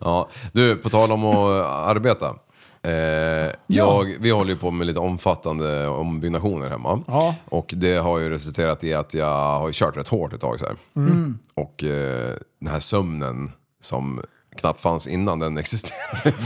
[0.00, 2.36] Ja, du, på tal om att arbeta.
[2.82, 7.02] Eh, jag, vi håller ju på med lite omfattande ombyggnationer hemma.
[7.06, 7.34] Ja.
[7.44, 10.66] Och det har ju resulterat i att jag har kört rätt hårt ett tag så
[10.66, 10.76] här.
[10.96, 11.38] Mm.
[11.54, 14.20] Och eh, den här sömnen som
[14.56, 16.36] knappt fanns innan den existerade.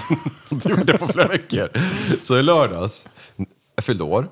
[0.50, 1.68] det gjorde på flera veckor.
[2.22, 3.06] Så i lördags,
[3.76, 4.28] jag fyllde år.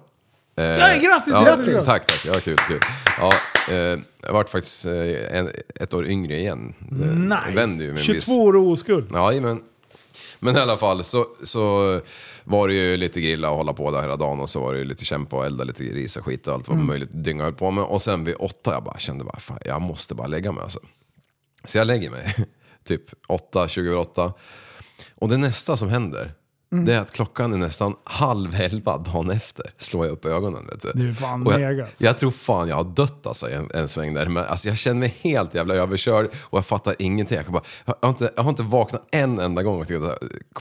[0.58, 1.86] Eh, Nej, grattis, ja, grattis!
[1.86, 2.24] Tack, tack.
[2.26, 2.80] Ja, kul, kul.
[3.18, 3.32] Ja,
[3.68, 6.74] eh, jag vart faktiskt eh, en, ett år yngre igen.
[6.90, 7.62] Det Nice.
[7.62, 8.02] en viss...
[8.04, 9.08] 22 år och oskuld.
[9.12, 9.62] Ja, men,
[10.38, 12.00] men i alla fall så, så
[12.44, 14.78] var det ju lite grilla och hålla på där hela dagen och så var det
[14.78, 16.86] ju lite kämpa och elda lite ris och skit och allt vad Mm.
[16.86, 17.84] möjligt dynga höll på med.
[17.84, 20.80] Och sen vid åtta jag bara kände bara, fan, jag måste bara lägga mig alltså.
[21.64, 22.34] Så jag lägger mig,
[22.88, 24.32] typ åtta, 20 över åtta.
[25.14, 26.32] Och det nästa som händer,
[26.72, 26.84] Mm.
[26.84, 29.66] det är att klockan är nästan halv elva dagen efter.
[29.76, 30.92] Slår jag upp ögonen vet du.
[30.94, 32.04] Du är fan Och jag, alltså.
[32.04, 34.26] jag tror fan jag har dött alltså en, en sväng där.
[34.26, 37.36] Men alltså, jag känner mig helt jävla överkörd och jag fattar ingenting.
[37.36, 39.84] Jag, bara, jag, har inte, jag har inte vaknat en enda gång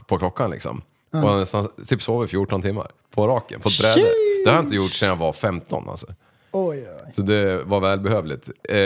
[0.06, 0.82] på klockan liksom.
[1.12, 4.00] Och jag har nästan typ sovit 14 timmar på raken, på ett bräde.
[4.44, 6.06] Det har jag inte gjort sedan jag var 15 alltså.
[6.50, 7.12] Oj, oj.
[7.12, 8.50] Så det var välbehövligt.
[8.68, 8.76] Eh,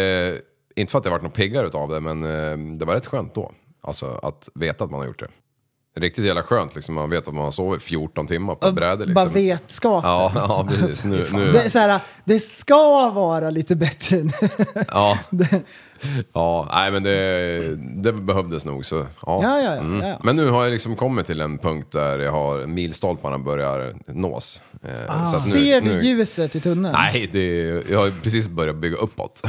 [0.77, 3.35] inte för att jag varit något piggare utav det, men eh, det var rätt skönt
[3.35, 3.53] då.
[3.81, 5.29] Alltså att veta att man har gjort det.
[5.97, 9.05] Riktigt jävla skönt liksom, man vet att man har sovit 14 timmar på ett bräde
[9.07, 9.15] liksom.
[9.15, 10.11] Bara vetskapen.
[10.11, 11.05] Ja, ja precis.
[11.05, 11.53] Nu, nu.
[11.53, 14.31] Det, är så här, det ska vara lite bättre nu.
[14.89, 15.19] Ja.
[15.31, 15.61] Det-
[16.33, 18.97] Ja, nej men det, det behövdes nog så.
[18.97, 19.41] Ja.
[19.43, 20.17] Ja, ja, ja, Mm.
[20.25, 24.63] Men nu har jag liksom kommit till en punkt där jag har milstolparna börjar nås.
[24.85, 26.93] Eh, så att nu- Ah, Ser du nu- ljuset i tunneln?
[26.99, 27.47] Nej, det,
[27.91, 29.43] jag har precis börjat bygga uppåt.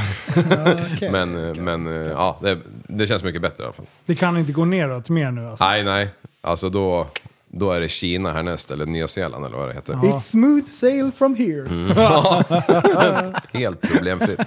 [0.94, 3.86] okej, men men eh, ja, det, det känns mycket bättre i alla fall.
[4.06, 5.64] Det kan inte gå neråt mer nu alltså.
[5.64, 6.08] Nej, nej.
[6.44, 7.06] Alltså då,
[7.48, 9.94] då är det Kina härnäst, eller Nya Zeeland eller vad det heter.
[9.94, 11.60] It's smooth sail from here.
[11.60, 11.88] Mm.
[13.52, 14.40] Helt problemfritt.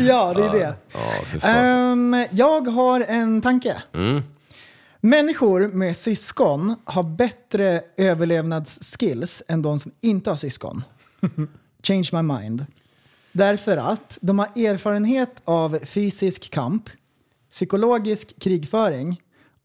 [0.00, 0.74] Ja, det är det.
[0.92, 0.98] Ja,
[1.32, 2.14] fy fan.
[2.14, 3.82] Ehm, jag har en tanke.
[3.94, 4.22] Mm.
[5.00, 10.82] Människor med syskon har bättre överlevnadsskills än de som inte har syskon.
[11.82, 12.66] Change my mind.
[13.32, 16.88] Därför att de har erfarenhet av fysisk kamp,
[17.50, 19.20] psykologisk krigföring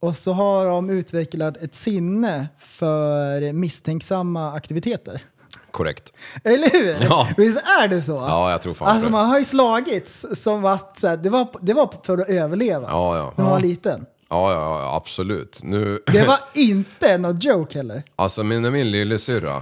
[0.06, 5.24] och så har de utvecklat ett sinne för misstänksamma aktiviteter.
[5.72, 6.14] Korrekt.
[6.44, 7.06] Eller hur?
[7.10, 7.28] Ja.
[7.38, 8.12] Visst är det så?
[8.14, 9.12] Ja, jag tror fan Alltså det.
[9.12, 12.88] man har ju slagits som att så här, det, var, det var för att överleva
[12.92, 13.34] Ja, ja.
[13.36, 14.06] när man var liten.
[14.30, 15.60] Ja, ja, ja, absolut.
[15.64, 18.04] Nu, Det var inte något joke heller.
[18.16, 19.62] alltså min- när min lillasyrra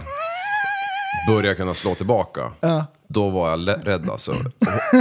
[1.28, 2.52] började kunna slå tillbaka,
[3.14, 4.32] då var jag rädd alltså.
[4.32, 4.46] Hon,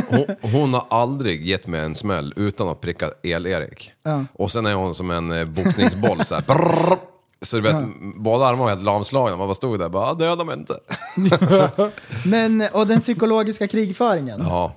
[0.08, 3.92] hon, hon har aldrig gett mig en smäll utan att pricka el-Erik.
[4.32, 6.42] Och sen är hon som en eh, boxningsboll så här.
[6.42, 6.98] brrrr.
[7.42, 7.76] Så du vet,
[8.16, 9.36] båda armarna var helt lamslagna.
[9.36, 10.74] Man bara stod där och bara, "Ah, döda mig inte.
[12.24, 14.40] Men, och den psykologiska krigföringen.
[14.40, 14.74] Ja,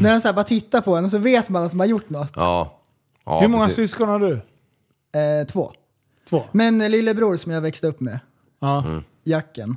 [0.00, 1.86] När de så här bara tittar på en och så vet man att de har
[1.86, 2.32] gjort något.
[2.36, 2.80] ja.
[3.26, 3.90] ja Hur många precis.
[3.90, 4.32] syskon har du?
[4.32, 5.72] Eh, två.
[6.30, 6.42] Två?
[6.52, 8.18] Men lillebror som jag växte upp med,
[8.60, 8.78] Ja.
[8.84, 9.04] Mm.
[9.24, 9.76] Jacken.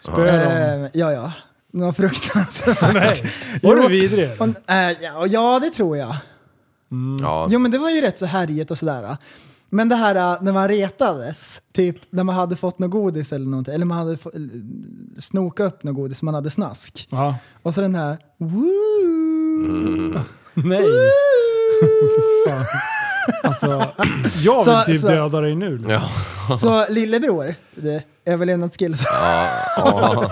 [0.00, 0.84] Spöar de?
[0.84, 1.32] Eh, ja, ja.
[1.76, 2.94] Något fruktansvärt.
[2.94, 3.22] Nej.
[3.62, 4.30] Var du vidrig?
[4.38, 6.16] och, eh, ja, ja, det tror jag.
[7.20, 9.16] Ja, Jo men det var ju rätt så härligt och sådär.
[9.70, 13.46] Men det här äh, när man retades, typ när man hade fått något godis eller
[13.46, 14.50] någonting, eller man hade få- eller,
[15.20, 17.08] snokat upp något godis, man hade snask.
[17.10, 17.36] Ja.
[17.62, 20.20] Och så den här woo,
[20.54, 20.84] Nej.
[22.48, 22.64] Fan.
[23.42, 23.92] Alltså,
[24.42, 25.78] jag vill Så- typ så- döda dig nu.
[25.78, 25.92] Liksom.
[26.48, 26.56] ja.
[26.56, 30.30] Så lillebror, det, överlevnadsskills, Ja, ja.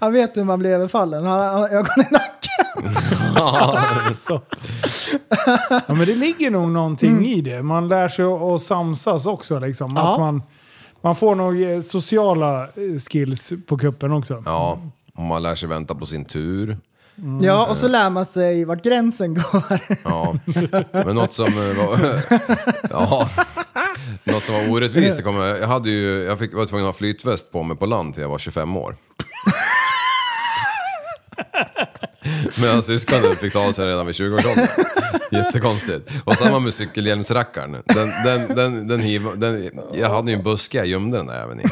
[0.00, 2.32] Han vet hur man blir överfallen, han har ögon i nacken.
[4.14, 4.42] Så.
[5.70, 7.24] Ja, men det ligger nog någonting Mm.
[7.24, 7.62] i det.
[7.62, 9.58] Man lär sig att samsas också.
[9.58, 9.92] Liksom.
[9.96, 10.12] Ja.
[10.12, 10.42] Att man,
[11.00, 12.68] man får nog eh, sociala eh,
[13.10, 14.42] skills på kuppen också.
[14.46, 14.78] ja.
[15.14, 16.78] Och man lär sig vänta på sin tur.
[17.42, 19.62] Ja, och så lär man sig vart gränsen går.
[20.04, 20.34] Ja,
[20.92, 21.98] men något som eh, var,
[22.90, 23.28] ja,
[24.24, 26.98] något som var orättvist, det kom, jag, hade ju, jag fick, var tvungen att ha
[26.98, 28.96] flytväst på mig på land till jag var 25 år.
[32.60, 34.68] Medan syskonen fick ta av sig redan vid 20-årsåldern.
[35.30, 36.10] Jättekonstigt.
[36.24, 37.76] Och samma med cykelhjälmsrackaren.
[37.84, 41.42] Den, den, den, den, hiv, den, jag hade ju en buske jag gömde den där
[41.42, 41.64] även i.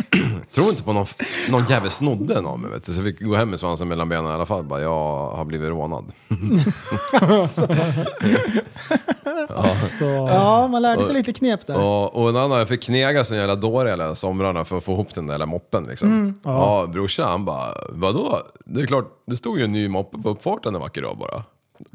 [0.54, 1.06] Tror inte på någon,
[1.50, 2.92] någon jävel snodde den av mig vet du.
[2.92, 4.64] Så jag fick gå hem med svansen mellan benen i alla fall.
[4.64, 6.12] Bara, jag har blivit rånad.
[9.98, 11.80] Så, Ja, man lärde sig lite knep där.
[11.80, 14.92] Och, och en annan, jag fick knega sån jävla dåre hela somrarna för att få
[14.92, 16.40] ihop den där jävla moppen liksom.
[16.42, 16.86] ja.
[16.92, 18.38] brorsan han bara, vadå?
[18.64, 21.42] Det är klart, det stod ju en ny moppe på uppfarten en vacker dag bara.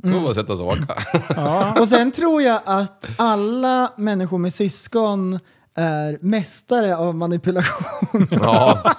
[0.04, 1.82] Så var det bara att sätta sig och åka.
[1.82, 5.40] Och sen tror jag att alla människor med syskon
[5.78, 8.28] är mästare av manipulation.
[8.32, 8.96] ja,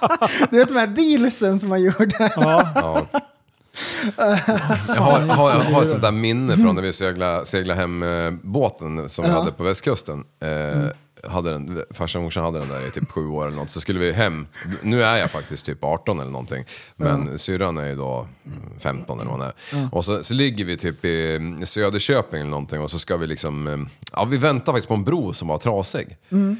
[0.49, 2.31] Du vet de här dealsen som man gjorde.
[2.35, 2.71] ja.
[2.75, 3.05] ja.
[4.87, 8.03] Jag har, har, jag har ett sånt där minne från när vi seglade, seglade hem
[8.03, 10.23] eh, båten som vi hade på västkusten.
[10.41, 10.83] Eh,
[11.27, 13.69] hade den, farsan och morsan hade den där i typ sju år eller något.
[13.69, 14.47] Så skulle vi hem.
[14.81, 16.63] Nu är jag faktiskt typ 18 eller någonting.
[16.95, 18.27] Men syrran är ju då
[18.79, 19.47] 15 eller vad hon
[19.81, 19.95] är.
[19.95, 23.27] Och så, så ligger vi typ i mm, Söderköping eller någonting och så ska vi
[23.27, 23.67] liksom...
[23.67, 23.77] eh,
[24.13, 26.17] Ja, vi väntar faktiskt på en bro som var trasig.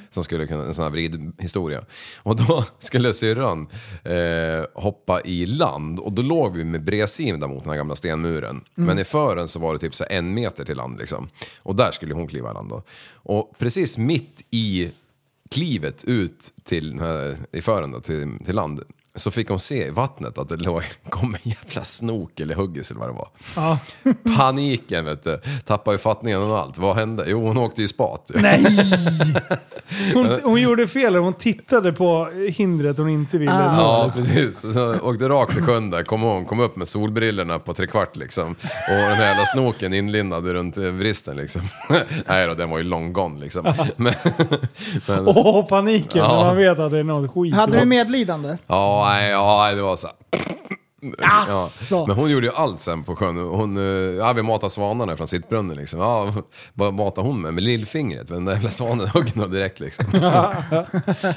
[0.09, 1.81] Som skulle kunna, en sån här vridhistoria.
[2.17, 3.67] Och då skulle syrran
[4.03, 8.61] eh, hoppa i land och då låg vi med bredsidan mot den här gamla stenmuren.
[8.75, 11.29] Men i fören så var det typ så en meter till land liksom.
[11.59, 12.83] Och där skulle hon kliva i land då.
[13.23, 14.91] Och precis mitt i
[15.49, 17.01] klivet ut till
[17.51, 18.83] i fören då, till, till land
[19.15, 22.91] så fick hon se i vattnet att det låg, kom en jävla snok eller huggis
[22.91, 23.27] eller vad det var.
[23.55, 23.79] Ja.
[24.37, 26.77] Paniken vet du, tappade ju fattningen och allt.
[26.77, 27.23] Vad hände?
[27.27, 28.31] Jo, hon åkte ju spat.
[28.35, 28.65] Nej!
[30.13, 33.59] Hon, hon gjorde fel, hon tittade på hindret hon inte ville nå.
[33.81, 34.59] Ja, precis.
[34.73, 38.51] Så åkte rakt i sjön där, kom hon, kom upp med solbrillorna på trekvart liksom.
[38.51, 41.61] Och den här jävla snoken inlindad runt vristen liksom.
[42.27, 43.73] Nej då, den var ju long gone liksom.
[43.95, 44.13] Men,
[45.07, 46.37] men, Åh, paniken Ja.
[46.37, 47.53] när man vet att det är något skit.
[47.55, 48.57] Hade du medlidande?
[48.67, 50.15] ja, nej, ja, det var så här.
[51.19, 51.41] Ja.
[51.65, 52.07] Asså.
[52.07, 53.37] Men hon gjorde ju allt sen på sjön.
[53.37, 53.83] Hon, eh,
[54.17, 55.99] ja, vi matade svanarna från sittbrunnen liksom.
[55.99, 56.33] Ja,
[56.73, 57.53] vad matade hon med?
[57.53, 58.29] Med lillfingret.
[58.29, 60.05] Men den där jävla svanen högg nog direkt liksom.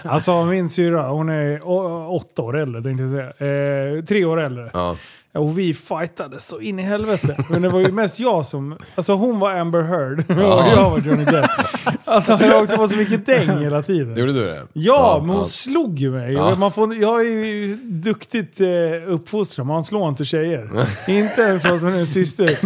[0.05, 3.97] Alltså min syrra, hon är å- åtta år äldre tänkte jag säga.
[3.99, 4.71] Eh, tre år äldre.
[4.75, 4.97] Ja.
[5.35, 7.45] Och vi fightades så in i helvete.
[7.49, 8.79] Men det var ju mest jag som...
[8.95, 11.51] Alltså hon var Amber Heard och jag var Johnny Depp.
[12.05, 14.17] Alltså jag åkte på så mycket däng hela tiden.
[14.17, 14.67] Gjorde du det?
[14.73, 16.33] Ja, men hon slog ju mig.
[16.33, 16.57] Ja.
[16.57, 18.69] Man får, jag är ju duktigt eh,
[19.07, 20.71] uppfostrad, man slår inte tjejer.
[21.09, 22.59] inte ens vad som en syster.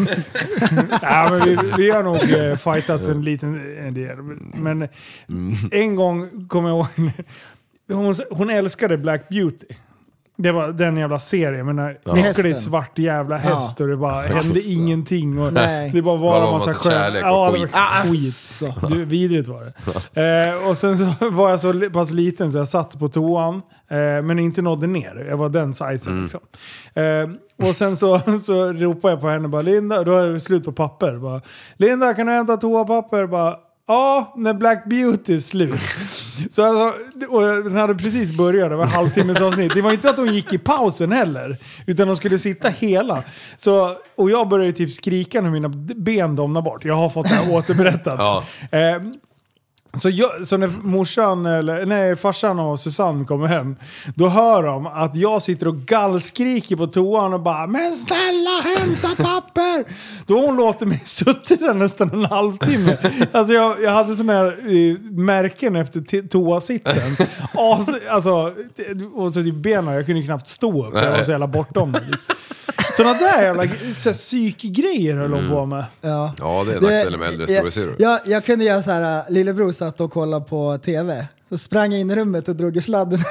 [1.02, 4.16] ja, men vi, vi har nog eh, fightat en liten en del.
[4.54, 4.88] Men
[5.70, 7.10] en gång kommer jag ihåg,
[7.92, 9.66] hon, hon älskade Black Beauty.
[10.38, 12.18] Det var den jävla serien med den Ja.
[12.18, 12.26] ja.
[12.26, 15.38] Äckligt svart jävla häst och det bara hände ingenting.
[15.38, 15.90] Och Nej.
[15.94, 18.60] det bara var Bara en massa massa kärlek och ja, det var skit.
[18.60, 18.90] skit.
[18.90, 19.72] Du, vidrigt var
[20.14, 20.48] det.
[20.52, 23.54] Eh, och sen så var jag så pass liten så jag satt på toan,
[23.90, 25.26] eh, men inte nådde ner.
[25.28, 26.40] Jag var den sizen liksom.
[26.94, 30.64] Eh, och sen så, så ropade jag på henne bara Linda, då är det slut
[30.64, 31.16] på papper.
[31.18, 31.40] Bara,
[31.76, 33.26] Linda kan du hämta toapapper?
[33.26, 33.56] Bara,
[33.88, 35.80] Ja, när Black Beauty är slut.
[36.50, 39.74] Så alltså, och den hade precis börjat, det var halvtimmes avsnitt.
[39.74, 41.58] Det var inte så att hon gick i pausen heller.
[41.86, 43.22] Utan de skulle sitta hela.
[43.56, 46.84] Så, och jag började typ skrika när mina ben domnade bort.
[46.84, 48.18] Jag har fått det här återberättat.
[48.18, 48.44] Ja.
[48.78, 49.02] Eh,
[49.96, 53.76] så, jag, så när morsan, eller nej, farsan och Susanne kommer hem,
[54.14, 59.22] då hör de att jag sitter och gallskriker på toan och bara “Men snälla hämta
[59.22, 59.84] papper!”
[60.26, 62.96] Då hon låtit mig suttit där nästan en halvtimme.
[63.32, 67.26] Alltså jag, jag hade sådana här eh, märken efter toasitsen.
[67.54, 68.54] As, alltså,
[69.14, 72.00] och så typ benen, jag kunde knappt stå upp, jag var så jävla bortom det.
[72.96, 73.62] Sådana där jävla
[73.94, 75.84] så här, psykgrejer höll hon på med.
[76.00, 76.34] Ja.
[76.38, 77.96] Ja, det är nackdelen med äldre storasyrror.
[77.98, 81.26] jag, jag kunde göra så här, äh, lillebror satt och kollade på tv.
[81.48, 83.18] Så sprang jag in i rummet och drog i sladden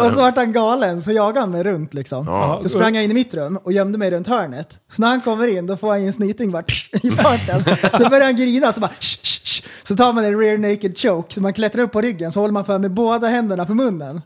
[0.00, 2.26] Och så vart han galen, så jagade han mig runt liksom.
[2.26, 2.60] Ja.
[2.62, 4.78] Så sprang jag in i mitt rum och gömde mig runt hörnet.
[4.92, 7.64] Så när han kommer in då får han en snyting bara i farten.
[7.92, 9.62] Så börjar han grina så bara sh, sh, sh.
[9.82, 12.52] Så tar man en rear naked choke, så man klättrar upp på ryggen så håller
[12.52, 14.22] man för med båda händerna för munnen.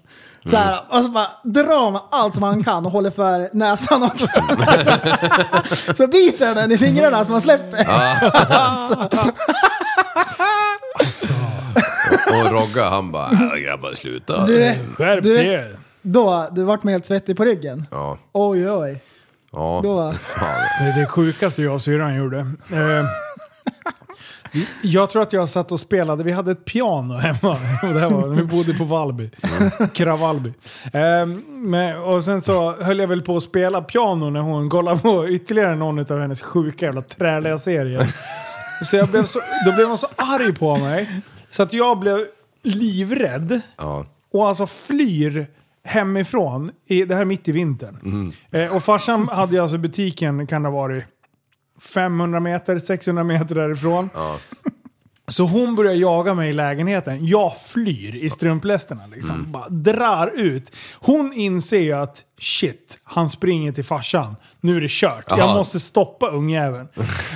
[0.50, 4.02] Så här, och så bara drar man allt som man kan och håller för näsan
[4.02, 4.26] också.
[5.94, 7.78] så biter den i fingrarna så man släpper.
[12.54, 14.46] Rogga han bara "Äh, “Grabbar sluta”.
[14.46, 17.86] Du, Skärp Du- till då, du vart med helt svettig på ryggen.
[17.90, 19.02] Ja, Oj oj.
[19.52, 19.80] ja.
[19.82, 20.48] Då, Fan.
[20.80, 22.38] Det är det sjukaste jag och syrran gjorde.
[22.72, 23.04] Eh,
[24.82, 27.50] jag tror att jag satt och spelade, vi hade ett piano hemma.
[27.82, 29.30] Och det här var, vi bodde på Vallby.
[29.94, 30.52] Kravalby.
[30.92, 34.98] Eh, men, och sen så höll jag väl på att spela piano när hon kollade
[35.00, 38.14] på ytterligare någon av hennes sjuka jävla träliga serier.
[38.84, 41.20] Så jag blev så, då blev hon så arg på mig.
[41.50, 42.26] Så att jag blev
[42.64, 44.06] livrädd Ja.
[44.32, 45.46] och alltså flyr
[45.84, 48.32] hemifrån, i, det här mitt i vintern.
[48.50, 51.04] Eh, och farsan hade ju alltså butiken, kan det ha varit
[51.80, 54.08] 500 meter, 600 meter därifrån.
[55.28, 57.26] Så hon börjar jaga mig i lägenheten.
[57.26, 59.52] Jag flyr i strumplästerna liksom.
[59.52, 60.70] Bara drar ut.
[61.00, 64.36] Hon inser ju att shit, han springer till farsan.
[64.64, 65.24] Nu är det kört.
[65.28, 65.54] Jag Aha.
[65.54, 66.88] måste stoppa ungjäveln.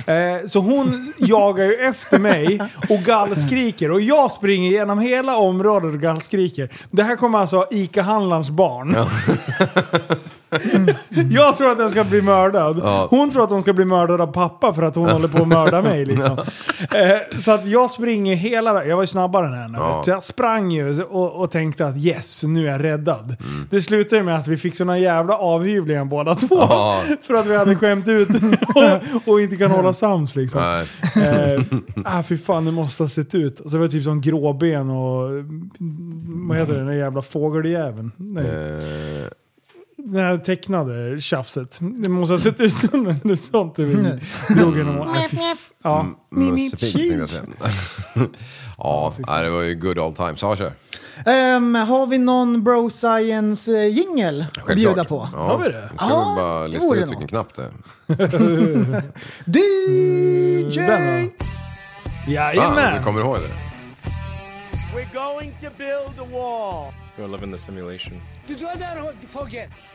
[0.07, 2.59] eh, så hon jagar ju efter mig
[2.89, 3.91] och gallskriker.
[3.91, 6.69] Och jag springer genom hela området och gallskriker.
[6.91, 8.95] Det här kommer alltså ICA-handlarns barn.
[11.31, 12.79] Jag tror att jag ska bli mördad.
[12.83, 13.07] Ja.
[13.09, 15.47] Hon tror att hon ska bli mördad av pappa för att hon håller på att
[15.47, 16.05] mörda mig.
[16.05, 16.37] Liksom.
[16.79, 18.89] Eh, så att jag springer hela vägen.
[18.89, 19.77] Jag var ju snabbare än henne.
[19.77, 20.01] Ja.
[20.05, 23.35] Så jag sprang ju och, och tänkte att yes, nu är jag räddad.
[23.69, 26.55] Det slutade med att vi fick såna jävla avhyvlingar båda två.
[26.59, 27.01] Ja.
[27.21, 28.29] För att vi hade skämt ut
[28.75, 30.61] och, och inte kan hålla sams liksom.
[31.15, 31.55] Nej.
[31.55, 31.61] Eh,
[32.05, 33.57] ah, fy fan, det måste ha sett ut.
[33.57, 35.29] Så det var typ som gråben och...
[35.29, 36.83] mm, Vad heter det?
[36.85, 38.11] Den jävla fågeljäveln.
[38.17, 38.45] Nej.
[38.45, 39.27] Eh,
[40.05, 41.79] Det här tecknade tjafset.
[41.81, 44.19] Det måste ha sett ut som det sånt det vi
[44.49, 45.15] drog genom.
[45.83, 46.05] Ja.
[46.31, 47.43] Mussepigg tänkte jag säga.
[48.81, 50.41] Ja, det var ju good old times.
[50.41, 50.73] Ja, kör.
[51.25, 55.29] Ehm, har vi någon Bro Science eh, jingel att bjuda på?
[55.33, 55.39] Ja.
[55.39, 55.89] Har vi det?
[55.95, 57.29] Ska Ja, vi bara det lista ut vilken något.
[57.29, 57.71] knapp det är?
[59.45, 60.79] DJ!
[60.79, 60.97] Va?
[60.97, 61.29] Fan,
[62.27, 63.03] du Jajamän!
[63.03, 63.49] kommer ihåg det?
[64.95, 66.93] We're going to build a wall.
[67.31, 68.13] Live in the simulation.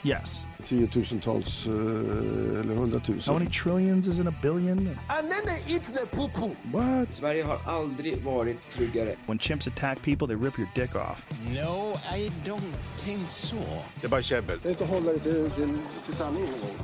[0.02, 0.46] Yes.
[0.64, 3.32] tiotusentals eh, eller hundratusen.
[3.34, 4.98] How many trillions is in a billion?
[6.72, 7.16] What?
[7.16, 9.16] Sverige har aldrig varit tryggare.
[9.26, 11.26] When chimps attack people, they rip your dick off.
[11.48, 13.56] No, I don't think so.
[14.00, 14.58] Det är bara käbbel.
[14.62, 16.76] Det är inte att hålla dig till, till, till sanningen någon gång.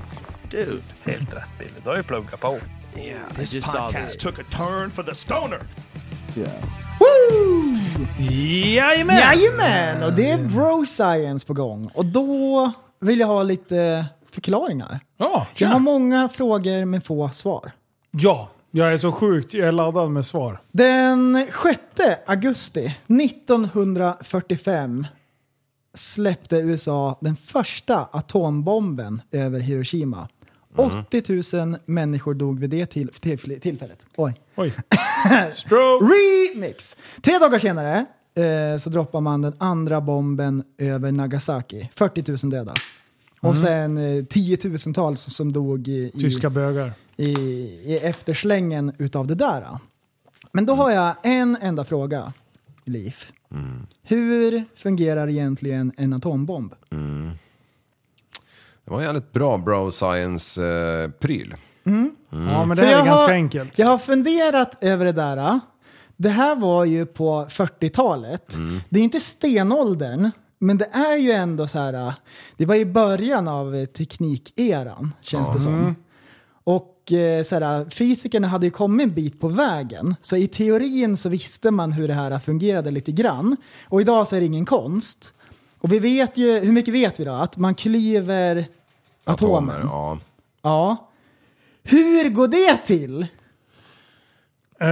[0.50, 1.70] Dude, helt rätt Billy.
[1.84, 2.58] Du har ju pluggat på.
[2.96, 5.60] Yeah, This I just saw podcast took a turn for the stoner.
[6.36, 6.50] Yeah.
[8.20, 9.16] Jajamän!
[9.16, 10.02] Jajamän!
[10.02, 11.90] Och det är Bro Science på gång.
[11.94, 15.00] Och då vill jag ha lite förklaringar.
[15.18, 17.72] Ja, Jag har många frågor med få svar.
[18.10, 20.60] ja, jag är så sjukt jag är laddad med svar.
[20.72, 21.80] Den 6
[22.26, 25.06] augusti 1945
[25.94, 30.28] släppte USA den första atombomben över Hiroshima.
[30.76, 34.06] 80 000 människor dog vid det till, till, tillfället.
[34.16, 34.34] Oj.
[34.56, 34.72] Oj.
[35.54, 36.04] Stroke!
[36.04, 36.96] Remix!
[37.20, 41.88] Tre dagar senare eh, så droppar man den andra bomben över Nagasaki.
[41.94, 42.74] 40 000 döda.
[43.40, 46.92] Och sen eh, tiotusentals som dog i, i, Tyska bögar.
[47.16, 47.30] i,
[47.84, 49.66] i efterslängen utav det där.
[50.52, 52.32] Men då har jag en enda fråga,
[52.84, 53.16] Liv.
[54.02, 56.74] Hur fungerar egentligen en atombomb?
[58.90, 61.54] Det var en jävligt bra bro science-pryl.
[62.30, 63.78] Ja, men det För är ganska har, enkelt.
[63.78, 65.60] Jag har funderat över det där.
[66.16, 68.56] Det här var ju på 40-talet.
[68.88, 72.14] Det är inte stenåldern, men det är ju ändå så här.
[72.56, 75.96] Det var i början av teknikeran, känns det som.
[76.64, 80.14] Och eh, så här, fysikerna hade ju kommit en bit på vägen.
[80.22, 83.56] Så i teorin så visste man hur det här fungerade lite grann.
[83.84, 85.34] Och idag så är det ingen konst.
[85.78, 87.32] Och vi vet ju, hur mycket vet vi då?
[87.32, 88.66] Att man klyver
[89.24, 89.72] atomer.
[89.72, 90.18] Atomer, ja.
[90.62, 91.08] Ja.
[91.82, 93.26] Hur går det till?
[94.80, 94.88] Eh,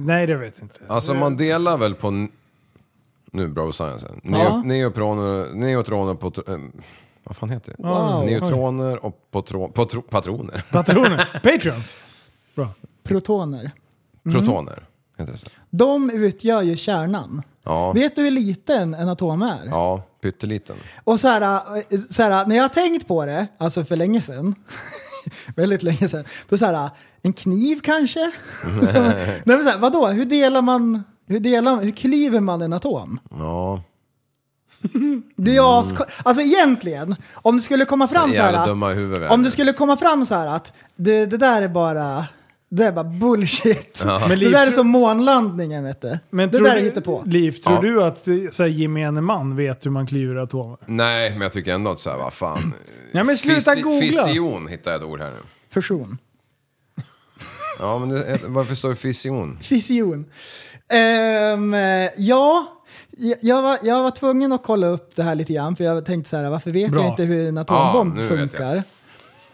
[0.00, 0.80] nej, det vet jag inte.
[0.88, 2.28] Alltså man delar väl på...
[3.34, 4.06] Nu bro science.
[4.10, 4.20] Ja.
[4.22, 6.58] Neo, neotroner, neutroner, på, eh,
[7.24, 7.82] vad fan heter det?
[7.82, 8.24] Wow.
[8.24, 10.64] Neutroner och potro, potro, patroner.
[10.70, 11.40] Patroner.
[11.42, 11.96] Patreons.
[12.54, 12.68] Bra.
[13.04, 13.70] Protoner.
[14.24, 14.86] Protoner.
[15.18, 15.46] Heter det så?
[15.70, 17.42] De utgör ju kärnan.
[17.64, 17.92] Ja.
[17.92, 19.66] Vet du hur liten en atom är?
[19.66, 20.76] Ja, pytteliten.
[21.04, 21.60] Och så här,
[22.12, 24.54] så här, när jag har tänkt på det, alltså för länge sedan,
[25.56, 26.90] väldigt länge sedan, då så här,
[27.22, 28.20] en kniv kanske?
[28.92, 33.20] Nej, men så här, vadå, hur delar man, hur, delar, hur klyver man en atom?
[33.30, 33.82] Ja.
[35.36, 39.30] Det är asko- Alltså egentligen, om det skulle komma fram så här, huvudet.
[39.30, 42.26] om det skulle komma fram så här att det, det där är bara,
[42.74, 44.02] det är bara bullshit.
[44.04, 44.24] Ja.
[44.28, 46.18] Men Det där är som månlandningen vet du.
[46.30, 47.22] Men det där är du, hittepå.
[47.26, 47.80] Liv, tror Ja.
[47.82, 48.22] du att
[48.54, 50.78] så här, gemene man vet hur man klyver atomer?
[50.86, 52.74] Nej, men jag tycker ändå att så här, vad fan.
[53.12, 54.00] Ja, men sluta googla.
[54.26, 55.36] Fission hittar jag ett ord här nu.
[55.70, 56.18] Fusion.
[57.78, 59.58] Ja, men det, varför står det fission?
[59.62, 60.24] Fission.
[60.92, 60.98] Eh,
[62.16, 62.66] ja,
[63.40, 66.30] jag- var, jag var tvungen att kolla upp det här lite grann för jag tänkte
[66.30, 67.02] så här, varför vet Bra.
[67.02, 68.50] jag inte hur en atombomb Ja, nu vet jag.
[68.50, 68.82] funkar?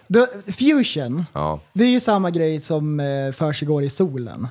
[0.09, 1.61] Då, fusion, Ja.
[1.73, 4.49] det är ju samma grej som eh, försiggår i solen.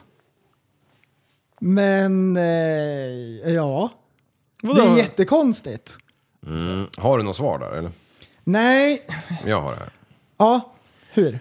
[1.60, 3.90] Men, eh, ja.
[4.64, 4.82] Vadå?
[4.82, 5.98] Det är jättekonstigt.
[6.48, 6.88] Mm.
[6.98, 7.92] Har du något svar där eller?
[8.44, 9.02] Nej,
[9.46, 9.90] Jag har det här.
[10.38, 10.74] ja,
[11.14, 11.40] hur?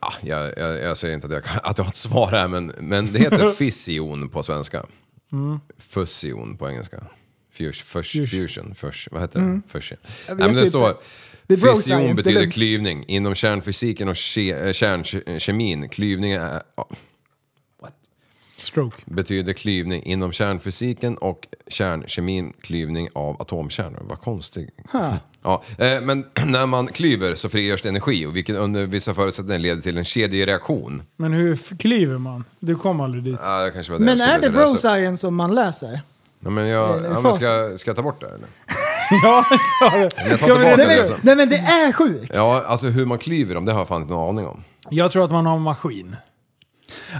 [0.00, 2.48] Ja, jag, jag, jag säger inte att jag, kan, att jag har ett svar här,
[2.48, 4.86] men, men det heter fission på svenska.
[5.78, 7.04] Fusion på engelska.
[7.52, 9.60] Fus, fus, fusion, fus, vad heter det?
[9.68, 9.98] Fusion.
[10.28, 10.68] Jag Nej, men vet det inte.
[10.70, 10.96] står
[11.50, 12.54] Det är fission science, det betyder lugnt.
[12.54, 13.04] klyvning.
[13.08, 16.88] Inom kärnfysiken och ke, eh, kärnkemin, klyvning är, ja,
[18.56, 18.96] Stroke.
[19.04, 24.02] betyder klyvning inom kärnfysiken och kärnkemin klyvning av atomkärnor.
[24.08, 24.70] Vad konstigt.
[25.42, 29.58] Ja, eh, men när man klyver så frigörs det energi och vilket under vissa förutsättningar
[29.58, 31.02] leder till en kedjereaktion.
[31.16, 32.44] Men hur klyver man?
[32.60, 33.38] Du kom aldrig dit.
[33.42, 36.00] Ja, det kanske var det Men är det bro science som man läser?
[36.40, 38.48] Ja, men jag, ja, men ska, ska jag ta bort det eller?
[39.22, 39.44] Ja,
[39.80, 39.88] ja.
[39.90, 42.30] Men jag tar Ska vi tillbaka reda det Nej men, nej men det är sjukt!
[42.34, 44.64] Ja, alltså hur man klyver dem, det har jag fan inte någon aning om.
[44.90, 46.16] Jag tror att man har en maskin.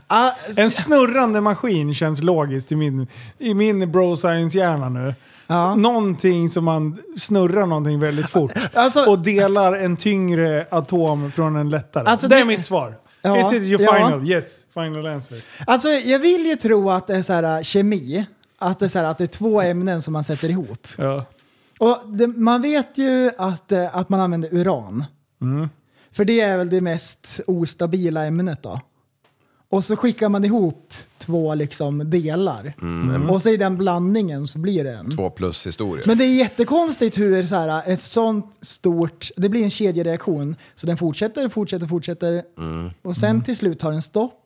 [0.07, 3.07] Ah, En snurrande maskin känns logiskt i min,
[3.39, 5.15] i min bro science-hjärna nu.
[5.47, 5.75] Ja.
[5.75, 8.53] Någonting som man snurrar någonting väldigt fort.
[8.75, 12.05] Alltså- och delar en tyngre atom från en lättare.
[12.07, 12.95] Alltså, det är det- mitt svar.
[13.23, 13.95] Ja, Is it your ja.
[13.95, 14.29] final?
[14.29, 15.39] Yes, final answer.
[15.67, 18.27] Alltså jag vill ju tro att det är så här kemi,
[18.59, 20.89] att det är, så här, att det är två ämnen som man sätter ihop.
[20.97, 21.25] Ja.
[21.81, 25.05] Och det, man vet ju att, eh, att man använder uran.
[26.13, 28.81] För det är väl det mest ostabila ämnet då.
[29.69, 32.73] Och så skickar man ihop två liksom delar.
[33.31, 35.17] Och så i den blandningen så blir det en.
[35.17, 36.05] Två plus historia.
[36.07, 40.57] Men det är jättekonstigt hur så här, ett sånt stort, det blir en kedjereaktion.
[40.77, 42.43] Så den fortsätter, fortsätter, fortsätter.
[43.03, 44.37] Och sen till slut tar den stopp.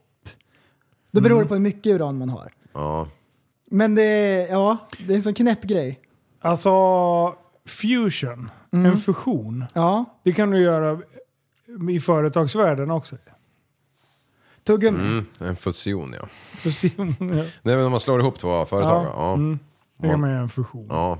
[1.10, 2.52] Då beror det på hur mycket uran man har.
[2.72, 3.08] Ja.
[3.70, 4.76] Men det ja,
[5.06, 6.00] det är en sån knäpp grej.
[6.44, 6.70] Alltså,
[7.66, 9.64] fusion, en fusion.
[9.72, 10.98] Ja, Det kan du göra
[11.90, 13.16] i företagsvärlden också.
[14.64, 15.00] tuggummi.
[15.00, 16.28] Mm, en fusion ja.
[16.56, 17.70] Fusion, ja.
[17.72, 19.04] Är väl när man slår ihop två företag?
[19.04, 19.32] Ja, Ja.
[19.34, 19.58] Mm.
[19.98, 20.86] Det kan man göra en fusion.
[20.88, 21.18] ja.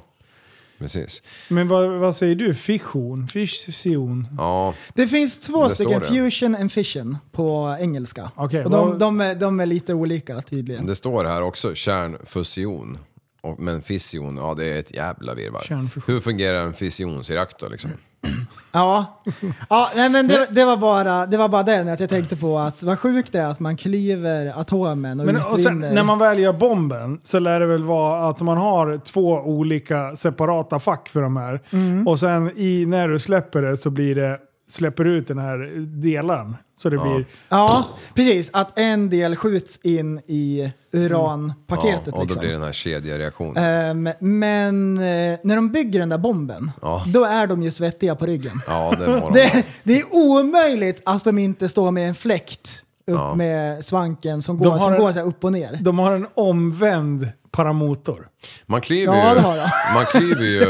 [0.79, 1.23] Precis.
[1.49, 2.55] Men vad, vad säger du?
[2.55, 3.29] Fission?
[3.29, 4.29] Fission?
[4.39, 4.75] Ja.
[4.95, 6.07] Det finns två Det står stycken, det.
[6.31, 8.31] fusion and fission, på engelska.
[8.37, 10.87] Okej, och de, vad- de, är, de är lite olika tydligen.
[10.87, 12.99] Det står här också kärnfusion.
[13.45, 15.89] Och, men fission, ja det är ett jävla virrvarr.
[16.07, 17.91] Hur fungerar en fissionsreaktor liksom?
[18.73, 19.23] Ja,
[19.71, 22.59] ja nej, men det, det, var bara, det var bara den att jag tänkte på
[22.59, 25.95] att vad sjukt det är att man klyver atomen och Men och sen, utvinner.
[25.95, 30.17] när man väl gör bomben så lär det väl vara att man har två olika
[30.17, 31.61] separata fack för de här.
[31.71, 32.09] Mm.
[32.09, 34.39] Och sen i, när du släpper det så blir det,
[34.69, 35.59] släpper ut den här
[36.03, 36.57] delen.
[36.77, 37.27] Så det blir...
[37.49, 38.51] Ja, precis.
[38.53, 42.03] Att en del skjuts in i uranpaketet.
[42.07, 42.41] ja, och då liksom.
[42.41, 43.65] blir det den här kedjereaktionen.
[43.65, 44.09] Ehm,
[44.39, 47.05] men eh, när de bygger den där bomben, Ja.
[47.07, 48.53] då är de ju svettiga på ryggen.
[48.67, 49.33] Ja, det de.
[49.33, 53.35] Det, det är omöjligt att de inte står med en fläkt upp Ja.
[53.35, 55.79] med svanken som går, har som en- går så här upp och ner.
[55.81, 58.29] De har en omvänd paramotor.
[58.67, 59.69] Man klyver Ja, ju, det har de.
[59.95, 60.65] man klyver ju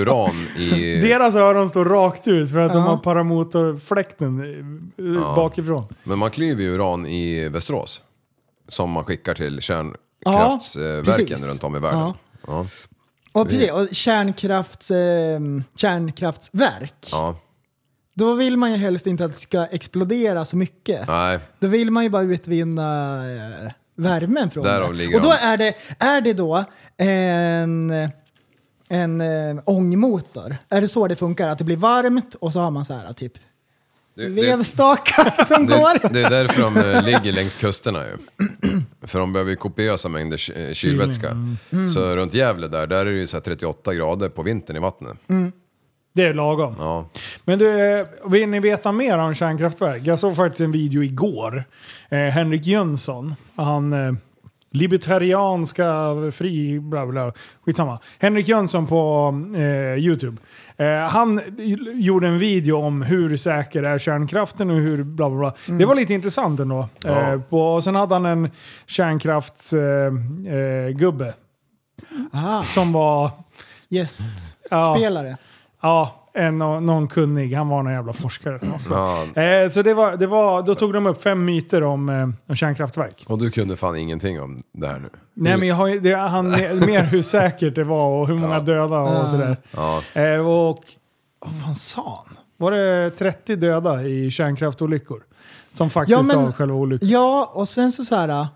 [0.00, 1.00] uran i...
[1.00, 4.40] Deras öron står rakt ut för att de har paramotorfläkten
[4.98, 5.34] eh, Ja.
[5.36, 5.84] bakifrån.
[6.04, 8.00] Men man klyver ju uran i Västerås.
[8.68, 11.48] Som man skickar till kärnkraftsverken precis.
[11.50, 12.00] runt om i världen.
[12.00, 12.14] Ja.
[12.46, 12.66] Ja.
[13.32, 15.40] Och, precis, och kärnkrafts, eh,
[15.76, 17.36] kärnkraftsverk, ja.
[18.14, 21.08] då vill man ju helst inte att det ska explodera så mycket.
[21.08, 21.38] Nej.
[21.58, 23.16] Då vill man ju bara utvinna
[23.64, 24.98] eh, värmen från Därav det.
[24.98, 25.36] ligger Och då de.
[25.46, 26.64] är det, är det då
[26.96, 27.90] en,
[28.88, 30.56] en eh, ångmotor?
[30.68, 31.48] Är det så det funkar?
[31.48, 33.32] Att det blir varmt och så har man så här typ
[34.14, 36.02] Det, det, vevstakar som går?
[36.08, 38.16] det, det är därför de eh, ligger längs kusterna ju.
[39.06, 41.28] För de behöver ju kopiösa mängder ky- eh, kylvätska.
[41.30, 41.90] Mm.
[41.94, 44.80] Så runt Gävle där, där är det ju så här 38 grader på vintern i
[44.80, 45.16] vattnet.
[46.14, 46.74] Det är lagom.
[46.78, 47.06] Ja.
[47.44, 50.02] Men du, eh, vill ni veta mer om kärnkraftverk?
[50.04, 51.64] Jag såg faktiskt en video igår.
[52.08, 54.12] Eh, Henrik Jönsson, han eh,
[54.70, 55.86] libertarianska,
[56.32, 57.32] fri, bla bla,
[57.64, 57.98] skitsamma.
[58.18, 60.36] Henrik Jönsson på eh, YouTube.
[60.76, 61.40] Eh, han
[61.94, 65.54] gjorde en video om hur säker är kärnkraften och hur bla bla bla.
[65.78, 66.88] Det var lite intressant ändå.
[67.04, 68.50] Eh, på, och sen hade han en
[68.86, 70.86] kärnkraftsgubbe.
[70.86, 71.34] Eh, gubbe
[72.32, 73.30] Ah, som var...
[73.88, 75.28] gästspelare.
[75.28, 75.36] Ja,
[76.34, 77.54] en, någon kunnig.
[77.54, 78.60] Han var någon jävla forskare.
[78.90, 79.42] Ja.
[79.42, 82.56] Eh, så det var, det var, då tog de upp fem myter om, eh, om
[82.56, 83.24] kärnkraftverk.
[83.28, 85.08] Och du kunde fan ingenting om det här nu.
[85.34, 86.50] Nej men jag har, det, han,
[86.86, 89.56] mer hur säkert det var och hur många döda och sådär.
[89.70, 90.00] Ja.
[90.22, 90.84] Eh, och
[91.40, 92.36] vad fan sa han?
[92.56, 95.22] Var det 30 döda i kärnkraftolyckor?
[95.72, 97.08] Som faktiskt Ja, men- var själva olyckan.
[97.08, 98.46] Ja, och sen så så här.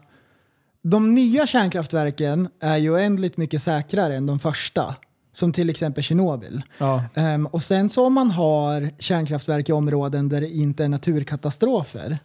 [0.83, 4.95] De nya kärnkraftverken är ju oändligt mycket säkrare än de första.
[5.37, 6.62] Som till exempel Tjernobyl.
[6.78, 7.05] Ja.
[7.14, 12.18] Ehm, och sen så om man har kärnkraftverk i områden där det inte är naturkatastrofer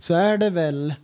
[0.00, 0.94] så är det väl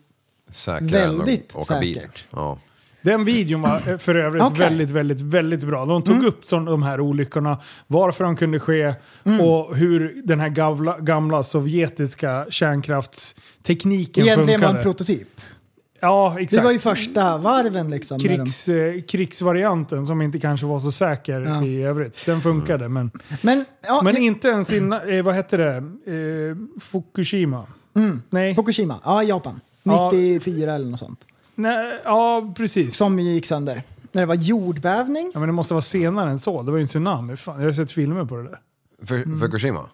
[0.51, 2.27] Säkrare Väldigt säkert.
[2.31, 2.59] Ja.
[3.03, 4.59] Den videon var eh, för övrigt Okej.
[4.59, 5.85] väldigt, väldigt, väldigt bra.
[5.85, 8.95] De tog upp sån, de här olyckorna, varför de kunde ske
[9.41, 14.79] och hur den här gamla, gamla sovjetiska kärnkraftstekniken egentligen var funkade.
[14.79, 15.41] en prototyp.
[16.01, 16.55] Ja, exakt.
[16.61, 18.19] Det var ju första varven liksom.
[18.23, 21.65] när de- Krigs, eh, krigsvarianten som inte kanske var så säker Ja.
[21.65, 22.27] i övrigt.
[22.27, 23.11] Den funkade men,
[23.43, 25.77] Men, ja, men jag- inte ens innan, eh, vad hette det?
[25.77, 27.67] Eh, Fukushima?
[28.31, 28.55] Nej.
[28.55, 29.61] Fukushima, ja Japan.
[29.83, 30.11] Ja.
[30.15, 31.21] 94 eller något sånt.
[31.55, 32.97] Nej, ja precis.
[32.97, 33.83] Som gick sönder.
[34.13, 35.31] När det var jordbävning.
[35.35, 36.63] Ja, men det måste vara senare än så.
[36.63, 37.37] Det var ju en tsunami.
[37.37, 38.59] Fan, jag har sett filmer på det där.
[39.07, 39.89] För, Fukushima?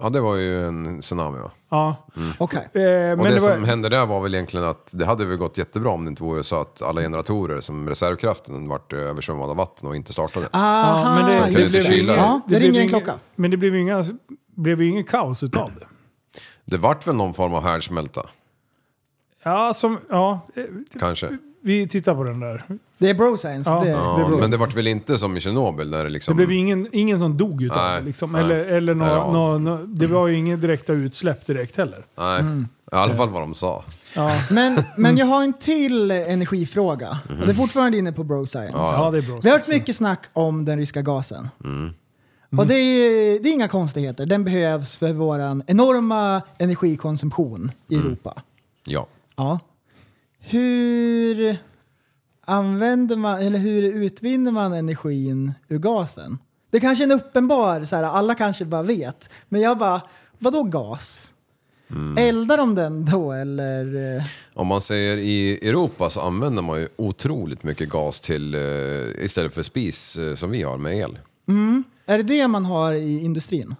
[0.00, 1.50] Ja, det var ju en tsunami va?
[1.68, 1.96] Ja.
[2.38, 2.68] Okej.
[2.72, 5.24] Eh, Och men det, det var, som hände där var väl egentligen att det hade
[5.24, 9.50] väl gått jättebra om det inte vore så att alla generatorer som reservkraften vart översvämmade
[9.50, 10.48] av vatten och inte startade.
[10.52, 12.14] Aha, ja, men det, det, det blev det.
[12.14, 13.14] Ja, det blev ringer en klocka.
[13.34, 14.04] Men det blev ju inga,
[14.56, 15.86] blev inget kaos utav det.
[16.64, 18.22] Det vart väl någon form av härdsmälta,
[19.42, 20.40] Ja, som, ja,
[21.00, 21.38] kanske.
[21.62, 22.64] Vi tittar på den där.
[22.98, 23.70] Det är bro science.
[23.70, 23.80] Ja.
[23.80, 26.36] Det, Ja, det beror- men det vart väl inte som i Tjernobyl där det liksom...
[26.36, 28.06] Det blev ingen, ingen som dog utav Nej, det.
[28.06, 28.32] Liksom.
[28.32, 28.40] nej.
[28.44, 29.32] Eller, eller nå, Ja.
[29.32, 32.06] nå, nå, det var ju inga direkta utsläpp direkt heller.
[32.18, 32.42] Nej,
[32.92, 33.84] i alla fall vad de sa.
[34.14, 37.18] Ja, Men, men jag har en till energifråga.
[37.40, 38.72] Och det är fortfarande inne på bro science.
[38.78, 39.40] ja det är bra.
[39.42, 41.48] Vi har hört mycket snack om den ryska gasen.
[41.64, 41.90] Mm.
[42.58, 44.26] Och det är, det är inga konstigheter.
[44.26, 48.06] Den behövs för vår enorma energikonsumtion i Mm.
[48.06, 48.42] Europa.
[48.84, 49.06] Ja.
[49.36, 49.58] Ja.
[50.48, 51.56] Hur
[52.46, 56.38] använder man, eller hur utvinner man energin ur gasen?
[56.70, 59.30] Det är kanske är en uppenbar, så här, alla kanske bara vet.
[59.48, 60.02] Men jag bara,
[60.38, 61.32] vadå gas?
[62.18, 64.22] Eldar de den då eller?
[64.54, 69.54] Om man säger i Europa så använder man ju otroligt mycket gas till, eh, istället
[69.54, 71.18] för spis eh, som vi har med el.
[72.06, 73.74] Är det det man har i industrin?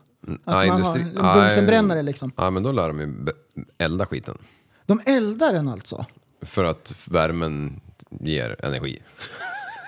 [0.44, 2.32] Att Nej, man industri- har en Bunsenbrännare liksom?
[2.36, 3.32] Ja, men då lär de ju be-
[3.78, 4.38] elda skiten.
[4.86, 6.06] De eldar den alltså?
[6.42, 7.80] För att värmen
[8.20, 8.98] ger energi.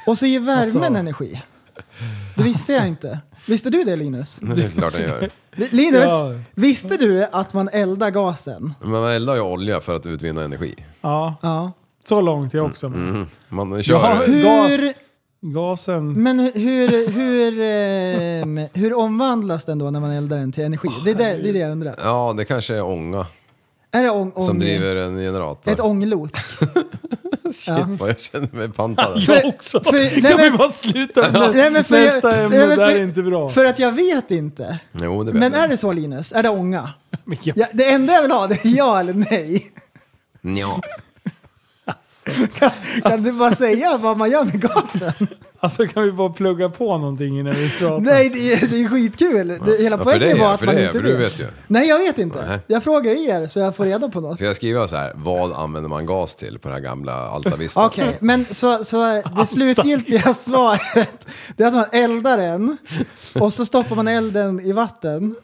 [0.07, 0.85] Och så ger värmen Alltså.
[0.85, 1.43] energi?
[2.37, 3.21] Det visste jag inte.
[3.47, 4.37] Visste du det Linus?
[4.43, 5.31] Det är klart den gör.
[5.71, 6.33] Linus, Ja.
[6.55, 8.75] visste du att man eldar gasen?
[8.81, 10.75] Men man eldar ju olja för att utvinna energi.
[11.01, 11.73] Ja, Ja.
[12.05, 12.89] så långt jag också.
[12.89, 13.09] med.
[13.09, 13.27] Mm.
[13.49, 14.27] Man Ja, kör...
[14.27, 14.95] hur- Hur,
[15.41, 16.23] Gasen...
[16.23, 20.89] Men hur, hur, ehm, hur omvandlas den då när man eldar den till energi?
[21.05, 21.95] Det är det, det, är det jag undrar.
[22.05, 23.27] Ja, det kanske är ånga
[23.93, 25.73] Är det ång, ång, som driver en generator.
[25.73, 26.31] ett ånglok?
[27.53, 29.19] Shit vad jag känner mig pantad.
[29.29, 29.81] Jag också.
[29.81, 31.51] för- nej, jag vill men- bara sluta.
[31.55, 33.51] Nej, men för- Nästa ämne, nej, men det här för- är inte bra.
[33.51, 34.79] För att jag vet inte.
[34.93, 35.63] Jo, det vet Men jag.
[35.63, 36.33] är det så Linus?
[36.33, 36.91] Är det ånga?
[37.25, 39.73] Men jag- Ja, det enda jag vill ha det är ja eller nej.
[40.41, 40.81] Nja.
[42.59, 42.71] Kan,
[43.03, 45.27] kan du bara säga vad man gör med gasen?
[45.61, 48.01] Alltså kan vi bara plugga på någonting innan vi pratar?
[48.01, 49.49] Nej, det är, det är skitkul.
[49.49, 51.47] Det, hela Ja, poängen dig, var att man dig, inte för du vet ju.
[51.67, 52.45] Nej, jag vet inte.
[52.49, 52.59] Nej.
[52.67, 54.37] Jag frågar er så jag får reda på något.
[54.37, 57.57] Ska jag skriva så här, vad använder man gas till på det här gamla Alta
[57.57, 57.87] Vista?
[57.87, 62.77] Okej, men så, så det slutgiltiga svaret det är att man eldar den
[63.35, 65.35] och så stoppar man elden i vatten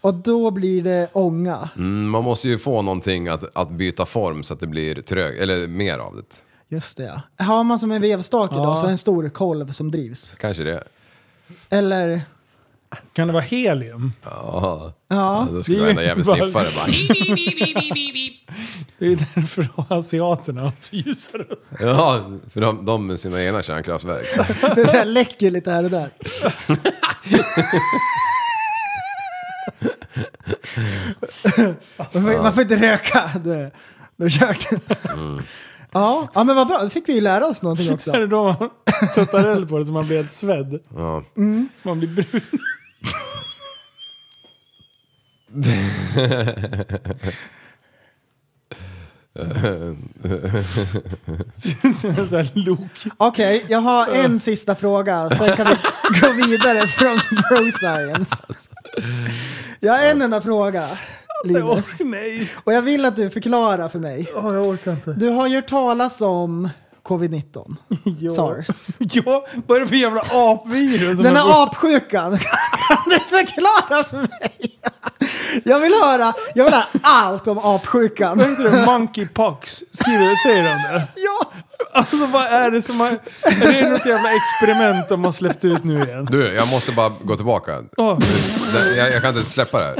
[0.00, 1.68] och då blir det ånga.
[1.76, 5.38] Mm, man måste ju få någonting att, att byta form så att det blir trög,
[5.38, 6.22] eller mer av det.
[6.74, 7.02] Just det
[7.36, 7.44] ja.
[7.44, 8.76] Har man som en vevstake då, Ja.
[8.76, 10.34] så en stor kolv som drivs.
[10.40, 10.84] Kanske det.
[11.70, 12.22] Eller,
[13.12, 14.12] Kan det vara helium?
[14.24, 15.46] Ja, ja.
[15.52, 16.86] då skulle Det är varenda jävel sniffa det bara.
[18.98, 21.76] Det är därför asiaterna har så ljusa röster.
[21.86, 24.26] Ja, för de, de med sina egna kärnkraftverk.
[24.26, 24.42] Så.
[24.74, 26.10] Det är så här läcker lite här och där.
[31.96, 33.30] man, får, man får inte röka.
[33.44, 33.70] Det,
[34.16, 34.66] det är kört.
[35.94, 36.78] Ja, ja, men vad bra.
[36.82, 38.10] Då fick vi ju lära oss någonting också.
[38.10, 38.70] Är det då man
[39.14, 40.80] tuttar eld på det så man blir helt svedd?
[40.96, 41.22] Ja.
[41.74, 42.40] Så man blir brun?
[52.00, 53.06] Som en sån här lok.
[53.16, 55.30] Okej, jag har en sista fråga.
[55.30, 58.36] Sen kan vi gå vidare från bro science.
[59.80, 60.88] Jag har en enda fråga,
[61.44, 61.86] Linus.
[62.00, 62.50] Åh, nej.
[62.64, 64.30] Och jag vill att du förklarar för mig.
[64.34, 65.12] Åh, jag orkar inte.
[65.12, 66.68] Du har ju hört talas om
[67.02, 67.76] covid-19,
[68.20, 68.30] Ja.
[68.34, 68.86] sars.
[68.98, 71.18] Ja, vad är det för jävla apvirus?
[71.18, 72.38] Den här apsjukan,
[72.88, 74.78] kan du förklara för mig?
[75.64, 78.38] Jag vill höra, jag vill höra allt om apsjukan.
[78.38, 78.86] Vad heter det?
[78.86, 79.82] Monkeypox?
[79.90, 81.08] Skriver, säger de det?
[81.16, 81.52] Ja.
[81.92, 83.08] Alltså vad är det som har...
[83.42, 86.24] Är det något jävla experiment de har släppt ut nu igen?
[86.30, 87.72] Du, jag måste bara gå tillbaka.
[87.72, 89.96] Det- Jag, jag kan inte släppa det här.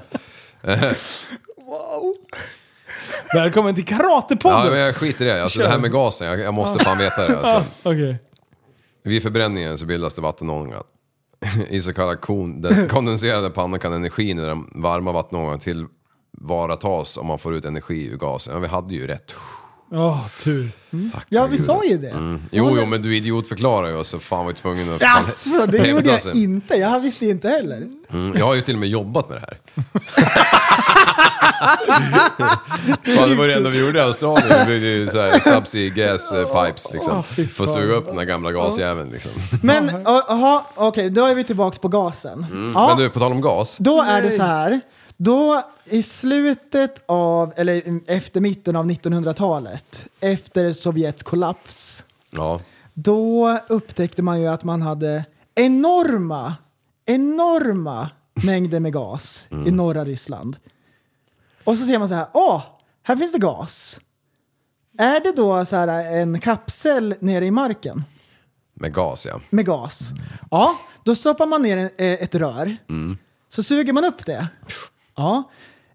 [3.34, 4.70] välkommen till Ja, Karatepodden!
[4.70, 5.42] men jag skiter i det.
[5.42, 7.38] Alltså, det här med gasen, jag, jag måste fan veta det.
[7.38, 7.70] Alltså.
[7.88, 8.18] Okej.
[9.02, 10.82] Vid förbränningen så bildas det vattenånga.
[11.68, 17.26] I så kallad kon, den kondenserade pannan kan energin i den varma vattenångan tillvaratas om
[17.26, 18.54] man får ut energi ur gasen.
[18.54, 19.34] Ja, vi hade ju rätt.
[19.96, 20.70] Åh, tur.
[21.12, 22.10] Tack, Ja, vi sa ju det.
[22.10, 22.42] Mm.
[22.50, 25.00] Jo, jo, men du idiotförklarar ju oss så fan var vi tvungen att...
[25.00, 26.74] Jaså, det gjorde jag inte.
[26.74, 27.82] Jag visste inte heller.
[28.12, 29.58] Mm, jag har ju till och med jobbat med det här.
[33.16, 34.48] Fan, det var det enda vi gjorde i Australien.
[34.60, 37.22] Vi byggde ju så här subsea gas eh, pipes liksom.
[37.24, 37.80] fy För att fan.
[37.82, 39.32] suga upp den här gamla gasjäveln liksom.
[39.62, 42.46] Men, jaha, okej, då är vi tillbaka på gasen.
[42.50, 42.72] Mm.
[42.74, 43.76] Ja, Men du, på tal om gas.
[43.80, 44.80] då är det så här.
[45.16, 52.60] Då i slutet av, eller efter mitten av 1900-talet, efter Sovjets kollaps, Ja.
[52.94, 56.54] då upptäckte man ju att man hade enorma,
[57.06, 60.56] enorma mängder med gas i norra Ryssland.
[61.64, 62.62] Och så ser man så här, åh,
[63.02, 64.00] här finns det gas.
[64.98, 68.04] Är det då så här en kapsel nere i marken
[68.74, 69.40] Med gas ja.
[69.50, 70.10] med gas?
[70.50, 72.76] Ja, då stoppar man ner en, eh, ett rör.
[73.48, 74.48] Så suger man upp det.
[75.16, 75.50] Ja.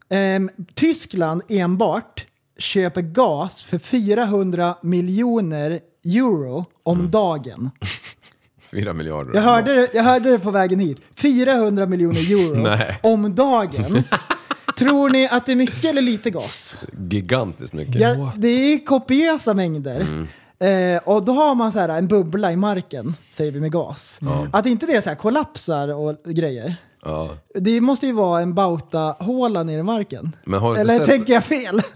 [0.09, 2.25] Ehm, Tyskland enbart
[2.57, 7.71] köper gas för 400 miljoner euro om dagen.
[8.61, 9.31] Fyra miljarder.
[9.33, 11.01] Jag hörde, det, jag hörde det på vägen hit.
[11.15, 12.99] 400 miljoner euro Nej.
[13.03, 14.03] om dagen.
[14.77, 16.77] Tror ni att det är mycket eller lite gas?
[17.09, 18.01] Gigantiskt mycket.
[18.01, 20.27] Ja, det är kopiösa mängder.
[20.59, 24.19] Eh, och då har man så här en bubbla i marken, säger vi med gas.
[24.53, 26.75] Att inte det så här kollapsar och grejer.
[27.01, 27.37] Ja.
[27.53, 30.35] Det måste ju vara en bauta-håla nere i marken.
[30.45, 31.07] Men har du Eller sett...
[31.07, 31.81] tänker jag fel?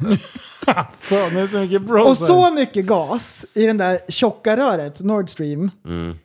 [1.02, 5.02] Så, det är så mycket bro och så mycket gas i den där tjocka röret,
[5.02, 5.72] Nord Stream.
[5.86, 6.18] Mm.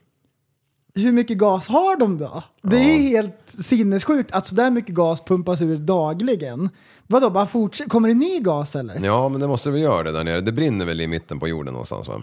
[0.95, 2.43] Hur mycket gas har de då?
[2.63, 6.71] Det är helt sinnessjukt att så där mycket gas pumpas ur dagligen.
[7.07, 7.89] Vadå, bara fortsätt?
[7.89, 9.01] Kommer det ny gas eller?
[9.05, 10.41] Ja, men det måste väl göra det där nere.
[10.41, 12.23] Det brinner väl i mitten på jorden någonstans va?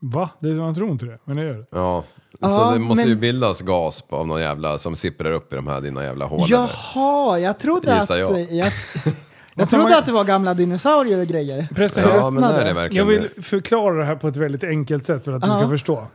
[0.00, 0.30] Va?
[0.40, 1.66] Det, man tror inte det, men det gör det.
[1.70, 2.04] Ja.
[2.40, 5.56] Ja, så det måste ju men- bildas gas av någon jävla som sipprar upp i
[5.56, 6.46] de här dina jävla hål.
[6.48, 8.10] Jaha, jag trodde att...
[8.10, 8.40] Jag.
[8.52, 8.72] Jag,
[9.54, 11.68] jag trodde att det var gamla dinosaurier och grejer.
[11.74, 12.04] Precis.
[12.04, 12.54] Ja, men ruttnade.
[12.60, 13.42] är det Jag verkligen vill det?
[13.42, 15.58] förklara det här på ett väldigt enkelt sätt för att du Ja.
[15.58, 16.06] ska förstå.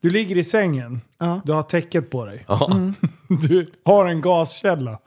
[0.00, 1.40] Du ligger i sängen, Ja.
[1.44, 2.44] du har täcket på dig.
[2.48, 2.70] Ja.
[3.48, 4.98] Du har en gaskälla.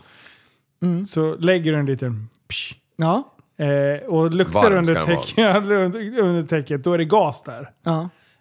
[1.07, 2.30] Så lägger du en liten...
[2.49, 3.24] Psh, Ja,
[3.59, 7.70] eh, och luktar Varm under, täck, under, under täcket, då är det gas där.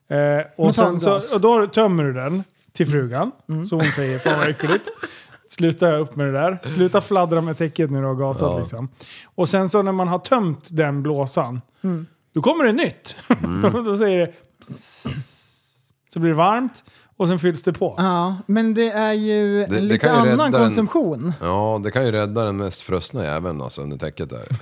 [0.09, 0.19] Eh,
[0.57, 3.31] och, sen så, och då tömmer du den till frugan.
[3.69, 4.89] Så hon säger, fan vad äckligt.
[5.49, 6.59] Sluta upp med det där.
[6.65, 8.53] Sluta fladdra med täcket när du har gasat.
[8.53, 8.59] Ja.
[8.59, 8.89] Liksom.
[9.35, 12.07] Och sen så när man har tömt den blåsan, Mm.
[12.35, 13.17] då kommer det nytt.
[13.85, 14.33] då säger det
[16.13, 16.85] så blir det varmt
[17.17, 17.95] och sen fylls det på.
[17.99, 21.33] Ja, men det är ju Det- det lite annan den- konsumtion.
[21.41, 24.49] Ja, det kan ju rädda den mest frösna jäveln alltså under täcket där.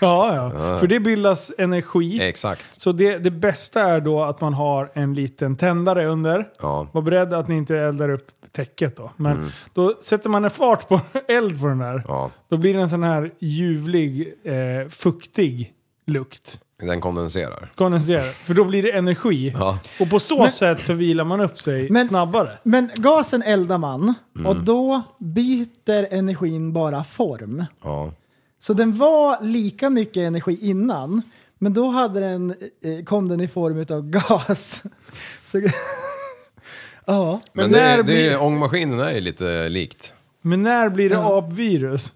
[0.00, 0.52] Ja, ja.
[0.70, 0.78] Ja.
[0.78, 2.22] För det bildas energi.
[2.22, 2.80] Exakt.
[2.80, 6.48] Så det, det bästa är då att man har en liten tändare under.
[6.62, 6.86] Ja.
[6.92, 9.10] Var beredd att ni inte eldar upp täcket då.
[9.16, 9.48] Men Mm.
[9.74, 12.04] då sätter man en fart på eld på den där.
[12.08, 15.72] Ja, Då blir det en sån här ljuvlig, eh, fuktig
[16.06, 16.60] lukt.
[16.86, 17.72] Den kondenserar.
[17.74, 18.22] Kondenserar.
[18.22, 19.54] För då blir det energi.
[19.58, 19.78] Ja.
[20.00, 22.58] Och på så Men- sätt så vilar man upp sig Men- snabbare.
[22.62, 24.46] Men gasen eldar man Mm.
[24.46, 27.64] och då byter energin bara form.
[27.82, 28.12] Ja.
[28.60, 31.22] Så den var lika mycket energi innan,
[31.58, 34.82] men då hade den, eh, kom den i form av gas.
[35.44, 35.60] Så,
[37.06, 37.40] ja.
[37.52, 40.12] Men, Men det, när det, blir- ångmaskinen är ju lite likt.
[40.42, 42.12] Men när blir det apvirus?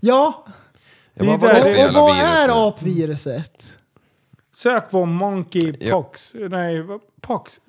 [0.00, 0.44] ja,
[1.14, 2.52] Det är bara, där- vad är det för och jävla vad är nu?
[2.52, 3.78] apviruset?
[4.54, 6.34] Sök på monkeypox.
[6.50, 7.60] Nej, vad- pox.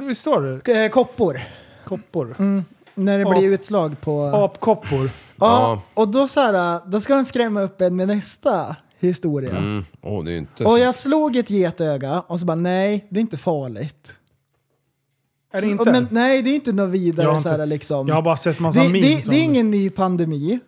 [0.00, 0.84] Visst står det?
[0.84, 1.40] Eh, koppor.
[1.84, 2.36] Koppor.
[2.94, 4.24] När det Ap- blir utslag på...
[4.24, 5.04] Apkoppor.
[5.04, 5.82] Ja, Ja.
[5.94, 9.50] och då, så här, då ska den skrämma upp en med nästa historia.
[9.56, 9.84] Mm.
[10.02, 10.78] Åh, det är inte Och så...
[10.78, 14.12] jag slog ett getöga och så bara nej, det är inte farligt.
[15.52, 15.92] Är det Så- inte?
[15.92, 18.08] Men, nej, det är inte något Jag har vidare inte- så här, liksom.
[18.08, 20.60] Jag har bara sett massa det, memes det, om det är ingen ny pandemi.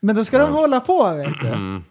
[0.00, 1.48] Men då ska de hålla på vet du.
[1.48, 1.84] Mm.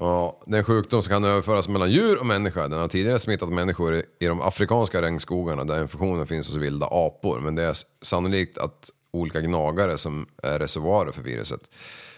[0.00, 2.68] Ja, det är en sjukdom som kan överföras mellan djur och människa.
[2.68, 7.40] Den har tidigare smittat människor i- de afrikanska regnskogarna där infektionen finns hos vilda apor.
[7.40, 11.60] Men det är sannolikt att olika gnagare som är reservoarer för viruset.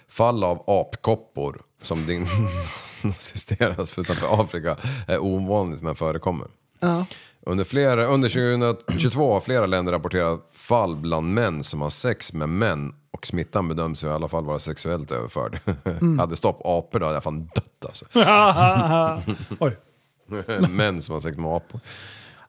[0.09, 4.76] Fall av apkoppor som diagnostiseras utanför Afrika
[5.09, 6.49] är ovanligt men förekommer.
[6.81, 7.07] Ja.
[7.47, 12.49] Under, flera, under 2022 har flera länder rapporterat fall bland män som har sex med
[12.49, 15.61] män och smittan bedöms i alla fall vara sexuellt överförd.
[16.18, 18.05] Hade stopp apor då hade jag fan dött alltså.
[19.59, 19.76] Oj.
[20.70, 21.80] män som har sex med apor.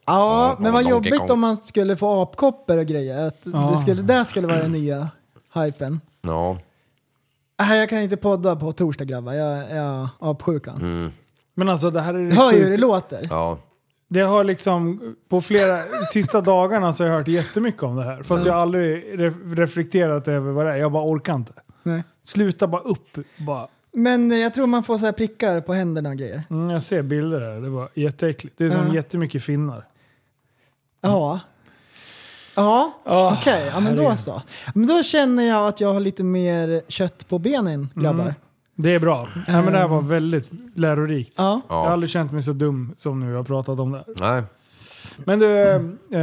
[0.06, 1.32] Ja, men vad jobbigt Kong.
[1.32, 3.28] om man skulle få apkoppor och grejer.
[3.28, 5.10] Att det, skulle, det skulle vara den nya
[5.54, 6.02] hypen.
[6.22, 6.58] Ja,
[7.62, 11.12] Nej, jag kan inte podda på torsdag grabbar, jag har apsjukan.
[11.56, 13.22] Men alltså det här är det hör ju hur det låter.
[13.30, 13.58] ja.
[14.14, 15.78] Det har liksom, på flera,
[16.14, 18.24] sista dagarna så har jag hört jättemycket om det här.
[18.24, 20.76] Fast jag har aldrig re- reflekterat över vad det är.
[20.76, 21.54] Jag bara orkar inte.
[21.84, 22.04] Nej.
[22.24, 23.18] Sluta bara upp.
[23.38, 23.68] Bara.
[23.94, 26.44] Men jag tror man får så här prickar på händerna och grejer.
[26.50, 27.62] Mm, jag ser bilder där.
[27.62, 28.58] Det var jätteäckligt.
[28.58, 28.94] Det är som Ja.
[28.94, 29.88] jättemycket finnar.
[31.02, 31.40] Ja.
[32.56, 33.70] Ja, Ah, okej.
[33.74, 34.42] Ja, men då så.
[34.76, 38.24] Men då känner jag att jag har lite mer kött på benen, grabbar.
[38.24, 38.34] Mm.
[38.76, 39.30] Det är bra.
[39.48, 41.34] Ja, men det här var väldigt lärorikt.
[41.38, 41.62] Ja.
[41.70, 44.34] Jag har aldrig känt mig så dum som nu jag har pratat om det här.
[44.34, 44.44] Nej.
[45.26, 45.48] Men du,
[46.14, 46.20] eh,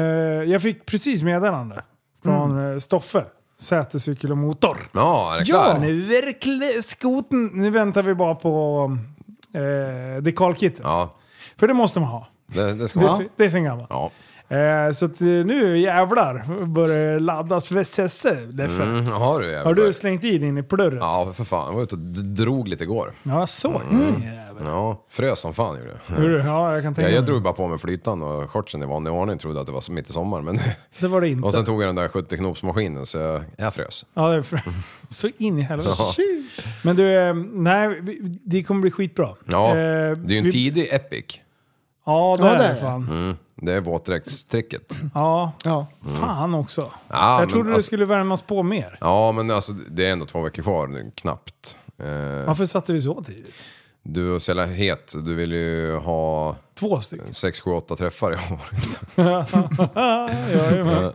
[0.52, 1.82] jag fick precis meddelande
[2.22, 3.24] från eh, Stoffe.
[3.60, 4.78] Sätecykel och motor.
[4.92, 5.62] Ja, är det Ja.
[5.64, 5.80] klart?
[5.80, 7.46] Nu är det kl- skoten.
[7.46, 8.96] Nu väntar vi bara på
[9.54, 10.80] eh, dekalkittet.
[10.84, 11.14] Ja,
[11.56, 12.28] För det måste man ha.
[12.46, 13.16] det, det ska Det, är man.
[13.18, 13.86] se- det är sen gammalt.
[13.90, 14.10] Ja.
[14.50, 18.38] Eh, så att, eh, nu jävlar börjar det laddas för Sesse.
[18.50, 18.82] Leffe.
[18.82, 19.74] Mm, har du Har jävlar.
[19.74, 20.98] du slängt i din i plurret?
[21.02, 21.66] Ja, för fan.
[21.68, 23.12] Jag var ute och drog lite igår.
[23.22, 23.80] Ja, så.
[23.90, 24.22] Mm.
[24.22, 24.62] Jävel.
[24.64, 25.76] Ja, frös som fan
[26.18, 26.46] gjorde jag.
[26.46, 29.12] Ja, jag kan tänka Ja, jag drog bara på mig flytan och shortsen i vanlig
[29.12, 29.38] ordning.
[29.38, 30.40] Trodde att det var mitt i sommar.
[30.42, 30.58] Men
[31.00, 31.46] Det var det inte.
[31.48, 34.04] och sen tog jag den där 70-knopsmaskinen så jag, jag frös.
[34.14, 34.60] Ja, det är för...
[35.08, 35.94] Så in i helvete.
[35.98, 36.14] Ja.
[36.84, 38.00] Men du, eh, nej,
[38.44, 39.28] det kommer bli skitbra.
[39.44, 41.24] Ja, Eh, det är ju en vi- tidig Epic.
[42.06, 42.80] Ja, det Ja, är det.
[42.80, 43.08] fan.
[43.12, 45.00] Mm, det är våtdräktstricket.
[45.14, 45.86] Ja, Ja.
[46.20, 46.90] fan också.
[47.08, 48.98] Ja, jag men trodde det alltså- skulle värmas på mer.
[49.00, 51.76] Ja, men alltså det är ändå två veckor kvar, knappt.
[52.02, 53.54] Eh, Varför satte vi så tidigt?
[54.02, 57.34] du är så jävla het, du vill ju ha Två stycken.
[57.34, 58.60] 6, 7, 8 träffar i år.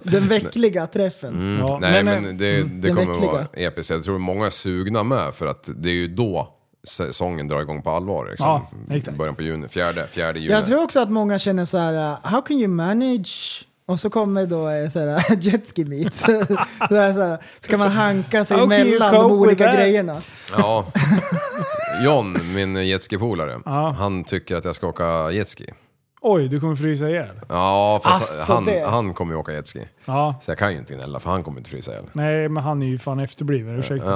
[0.11, 1.33] Den veckliga träffen.
[1.35, 1.59] Mm.
[1.67, 3.31] Ja, Nej men, men, eh, det, det kommer veckliga.
[3.31, 3.89] vara episkt.
[3.89, 6.53] Jag tror många är sugna med för att det är ju då
[6.87, 8.27] säsongen drar igång på allvar.
[8.29, 8.47] Liksom.
[8.87, 9.17] Ja, exakt.
[9.17, 10.53] Början på juni, fjärde, fjärde juni.
[10.53, 13.65] Jag tror också att många känner så här, uh, how can you manage?
[13.85, 16.13] Och så kommer då eh, så här, jetski meet.
[16.15, 20.21] så, här, så, här, så kan man hanka sig mellan de olika grejerna.
[20.57, 20.85] Ja.
[22.05, 23.95] John, min jetski-polare, Ja.
[23.99, 25.65] han tycker att jag ska åka jetski.
[26.25, 27.39] Oj, du kommer frysa ihjäl.
[27.49, 29.79] Ja, fast Alltså, han, det- han kommer ju åka jetski.
[30.05, 30.35] Ja.
[30.41, 32.03] Så jag kan ju inte gnälla för han kommer inte frysa ihjäl.
[32.13, 33.79] Nej, men han är ju fan efterbliven.
[33.79, 34.11] Ursäkta.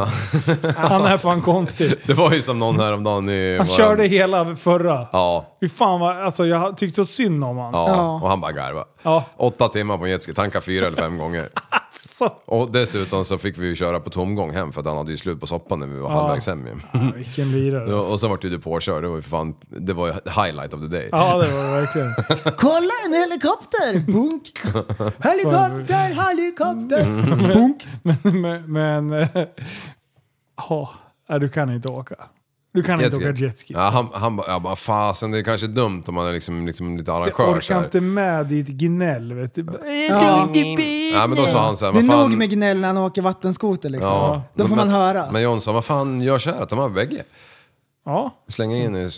[0.64, 0.72] Ja.
[0.78, 1.93] Han är fan konstig.
[2.05, 3.58] Det var ju som någon häromdagen i...
[3.58, 5.08] Han våran- körde hela förra.
[5.12, 7.74] Ja, Fy fan vad, alltså jag tyckte så synd om han.
[7.74, 8.20] ja, Ja.
[8.24, 8.84] och han bara garva.
[9.03, 9.24] Ja.
[9.38, 11.49] Åtta timmar på en jetski, tanka fyra eller fem gånger.
[12.22, 12.39] Alltså.
[12.45, 15.18] Och dessutom så fick vi ju köra på tomgång hem för att han hade ju
[15.18, 16.22] slut på soppan när vi var Ja.
[16.22, 16.68] halvvägs hem.
[16.93, 17.89] Ja, vilken lirare.
[17.91, 20.13] Ja, Och sen vart ju du påkörd, det var ju för fan, det var ju
[20.13, 21.09] highlight of the day.
[21.11, 22.13] Ja, det var det verkligen.
[22.57, 23.99] Kolla en helikopter!
[24.11, 24.59] Bunk!
[25.24, 27.05] Helikopter, helikopter!
[27.53, 27.88] Bunk!
[28.03, 28.72] Men, men,
[29.11, 29.28] men
[30.70, 30.89] ja,
[31.39, 32.15] du kan inte åka.
[32.78, 33.74] Du kan inte åka jetski.
[33.74, 36.68] Ja, han, han bara, jag bara, fasen det är kanske dumt om man är liksom,
[36.68, 37.84] liksom lite arrangör jag så orkar här.
[37.84, 39.66] inte med ditt gnäll vet du.
[40.10, 40.50] Ja.
[41.14, 42.30] Ja men då sa han så här, Det är fan.
[42.30, 44.12] nog med gnäll när han åker vattenskoter liksom.
[44.12, 45.28] Ja, Då får men, man höra.
[45.32, 46.66] Men Jonsson, vad fan gör så här?
[46.66, 47.24] Ta med bägge.
[48.06, 48.32] Ja.
[48.48, 49.10] Slänger in i,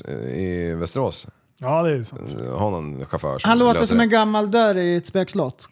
[0.42, 1.28] i Västerås.
[1.60, 2.36] Ja, det är sant.
[2.58, 4.04] Ha någon chaufför som Han låter som det.
[4.04, 5.70] en gammal dörr i ett spökslott.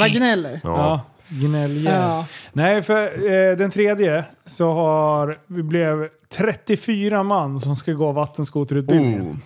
[0.00, 0.60] Vad gnäller?
[0.64, 1.00] Ja.
[1.28, 2.00] Gnälljävel.
[2.00, 2.26] Ja.
[2.52, 9.42] Nej, för eh, den tredje så har vi blev 34 man som ska gå vattenskoterutbildningen.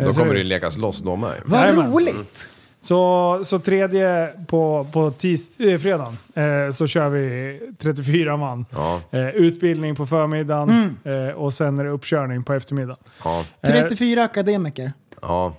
[0.00, 1.32] Eh, Då så- kommer det lekas loss då med.
[1.44, 1.92] Vad Jajamän.
[1.92, 2.48] roligt!
[2.84, 8.66] Så, så tredje på, på tis, eh, fredagen eh, så kör vi 34 man.
[8.70, 11.28] Ja, Eh, utbildning på förmiddagen Mm.
[11.28, 13.02] eh, och sen är det uppkörning på eftermiddagen.
[13.24, 14.92] ja, 34 akademiker.
[15.22, 15.54] ja.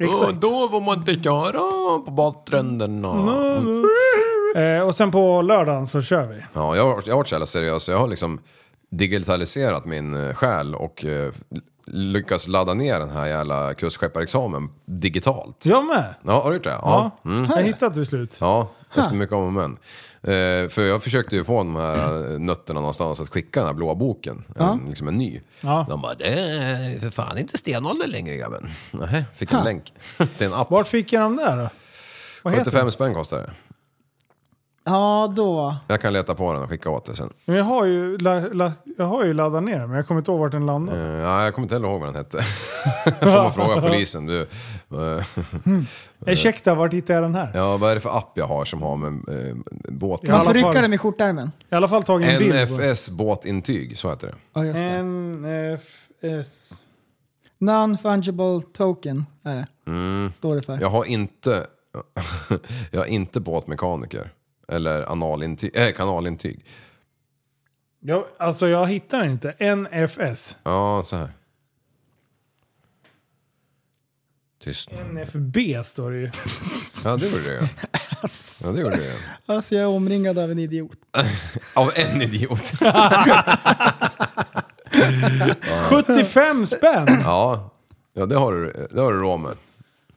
[0.00, 0.40] Exakt.
[0.40, 3.08] då får man inte köra på badstränderna.
[4.56, 6.36] Eh, och sen på lördagen så kör vi.
[6.54, 7.88] Ja, jag har, jag har varit så jävla seriös.
[7.88, 8.38] Jag har liksom
[8.90, 11.32] digitaliserat min eh, själ och eh,
[11.86, 15.66] lyckats ladda ner den här jävla kustskepparexamen digitalt.
[15.66, 16.14] Jag med!
[16.24, 16.70] Ja, har du gjort det?
[16.82, 17.50] Ja, Mm.
[17.50, 18.38] jag hittat till slut.
[18.40, 19.76] Ja, efter mycket om och men.
[20.22, 23.74] Eh, för jag försökte ju få de här eh, nötterna någonstans att skicka den här
[23.74, 24.44] blåa boken.
[24.56, 25.40] En, liksom en ny.
[25.60, 25.86] Ja.
[25.88, 28.70] De bara, det är för fan inte stenålder längre grabben.
[28.90, 29.92] Nej, fick en länk
[30.36, 30.70] till en app.
[30.70, 31.68] Vart fick jag dem där då?
[32.42, 32.92] Vad heter 75 det?
[32.92, 33.50] spänn kostar det.
[34.86, 35.76] Ja, då.
[35.88, 37.32] Jag kan leta på den och skicka åt dig sen.
[37.44, 40.20] Men jag har ju, la, la, jag har ju laddat ner den, men jag kommer
[40.20, 41.00] inte ihåg vart den landade.
[41.00, 42.42] Eh, ja, jag kommer inte heller ihåg vad den hette.
[43.20, 44.26] Får man fråga polisen.
[44.26, 45.24] Du, eh,
[46.26, 47.50] Ursäkta, vart hittade jag den här?
[47.54, 49.08] ja, vad är det för app jag har som har med
[49.48, 49.54] eh,
[49.88, 50.20] båt?
[50.22, 51.50] Ja, Man får rycka den i skjortärmen.
[51.70, 52.54] I alla fall tagit en bild.
[52.54, 54.34] NFS båtintyg, så heter det.
[54.52, 55.02] Ja, just det.
[55.02, 56.72] NFS...
[57.58, 59.66] Non-fungible token är det.
[59.86, 60.32] Mm.
[60.34, 60.80] Står det för.
[60.80, 61.66] Jag har inte,
[62.90, 64.32] jag har inte båtmekaniker.
[64.68, 66.64] Eller analintyg, äh, kanalintyg.
[68.00, 69.76] Jag, alltså jag hittar den inte.
[69.76, 70.56] NFS.
[70.64, 71.28] Ja, så här.
[74.64, 75.04] Tyst nu.
[75.04, 76.30] NFB står det ju.
[77.04, 77.60] Ja, det gjorde det ju.
[78.64, 79.12] Ja, det gjorde det ju.
[79.46, 80.98] Alltså jag är omringad av en idiot.
[81.74, 82.62] Av en idiot.
[85.90, 87.06] 75 spänn!
[87.24, 87.70] Ja,
[88.12, 89.54] ja det har du, det har du råd med.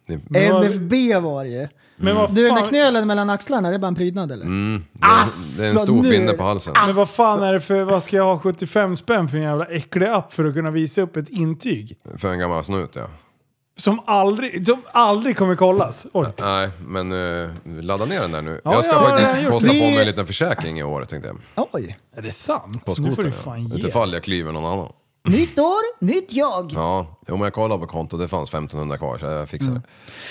[0.06, 0.16] Det,
[0.54, 1.68] NFB var det ju.
[1.98, 4.46] Men vad Du, den där fan, knölen mellan axlarna, det är bara en prydnad eller?
[4.46, 6.74] mm, det, är, det är en stor nu- finne på halsen.
[6.86, 9.66] men vad fan är det för, vad ska jag ha 75 spänn för en jävla
[9.66, 11.98] äcklig app för att kunna visa upp ett intyg?
[12.18, 13.08] För en gammal snut ja.
[13.78, 16.08] Som aldrig, som aldrig kommer kollas.
[16.14, 16.28] Oj.
[16.42, 17.50] Nej, men uh,
[17.82, 18.62] ladda ner den där nu.
[18.64, 19.52] Ja, jag ska ja, har faktiskt gjort.
[19.52, 21.68] kosta på Vi- mig en liten försäkring i år tänkte jag.
[21.72, 21.98] Oj.
[22.16, 22.86] Är det sant?
[22.86, 23.44] På nu får skotern du ja.
[23.44, 23.76] fan ge.
[23.76, 24.88] Utifall jag klyver någon annan.
[25.28, 26.72] Nytt år, nytt jag.
[26.76, 29.82] Ja, men jag kollade på kontot, det fanns 1500 kvar så jag fixade Mm.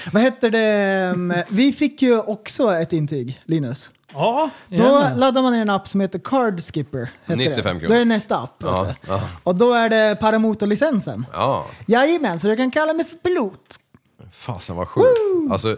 [0.05, 0.11] det.
[0.13, 1.11] Vad heter det?
[1.15, 3.91] um, Vi fick ju också ett intyg, Linus.
[4.13, 5.15] Ja, Då gärna.
[5.17, 7.11] laddar man ner en app som heter Card Skipper.
[7.25, 7.81] Heter 95 det.
[7.81, 7.89] kronor.
[7.89, 8.55] Då är det nästa app.
[8.59, 9.13] Ja, du.
[9.13, 9.21] ja.
[9.43, 11.27] Och då är det paramotorlicensen.
[11.33, 13.77] Ja, Jajamän, så du kan kalla mig för pilot.
[14.33, 15.07] fasen vad sjukt.
[15.51, 15.77] Alltså,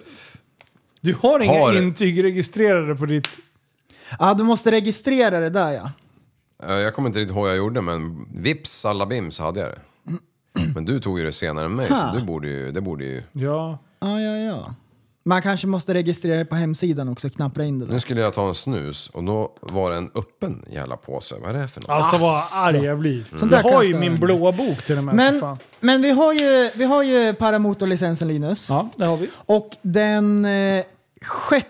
[1.01, 3.29] Du har inga Har- intyg registrerade på ditt...
[4.19, 5.91] Ja, du måste registrera det där ja.
[6.63, 9.61] Eh, jag kommer inte riktigt ihåg vad jag gjorde men vips alla bim så hade
[9.61, 9.79] jag det.
[10.75, 11.97] Men du tog ju det senare än mig Ha.
[12.13, 13.23] så du borde ju, det borde ju...
[13.33, 13.79] Ja.
[14.01, 14.75] Ja, ja, ja.
[15.25, 17.99] Man kanske måste registrera det på hemsidan också, knappra in det Nu där.
[17.99, 21.35] skulle jag ta en snus och då var det en öppen jävla påse.
[21.43, 21.91] Vad är det för något?
[21.91, 23.25] Alltså vad arg jag blir.
[23.37, 25.13] Sånt Jag har ju min blåa bok till och med.
[25.13, 25.57] för Men, fan.
[25.81, 28.69] men vi har ju, vi har ju paramotorlicensen Linus.
[28.69, 29.31] Ja, det har vi.
[29.37, 30.85] Och den eh,
[31.51, 31.67] 6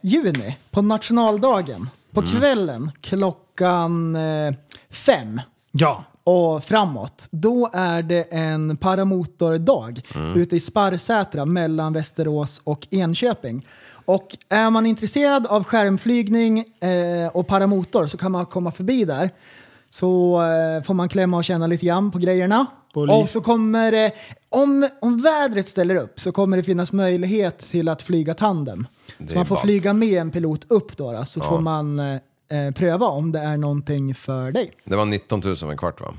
[0.00, 2.40] juni, på nationaldagen, på Mm.
[2.40, 4.54] kvällen klockan eh,
[4.90, 5.40] fem
[5.72, 6.04] Ja.
[6.24, 10.40] och framåt, då är det en paramotordag Mm.
[10.40, 13.66] ute i Sparrsätra mellan Västerås och Enköping.
[14.04, 19.30] Och är man intresserad av skärmflygning eh, och paramotor så kan man komma förbi där.
[19.90, 22.66] Så eh, får man klämma och känna lite grann på grejerna.
[22.94, 23.00] På.
[23.00, 24.12] Och så kommer det,
[24.48, 28.86] om, om vädret ställer upp så kommer det finnas möjlighet till att flyga tandem.
[29.18, 29.64] Så man får ballt.
[29.64, 31.48] flyga med en pilot upp då, då så Ja.
[31.48, 32.14] får man eh,
[32.48, 34.70] eh, pröva om det är någonting för dig.
[34.84, 36.14] Det var 19 000 för en kvart va?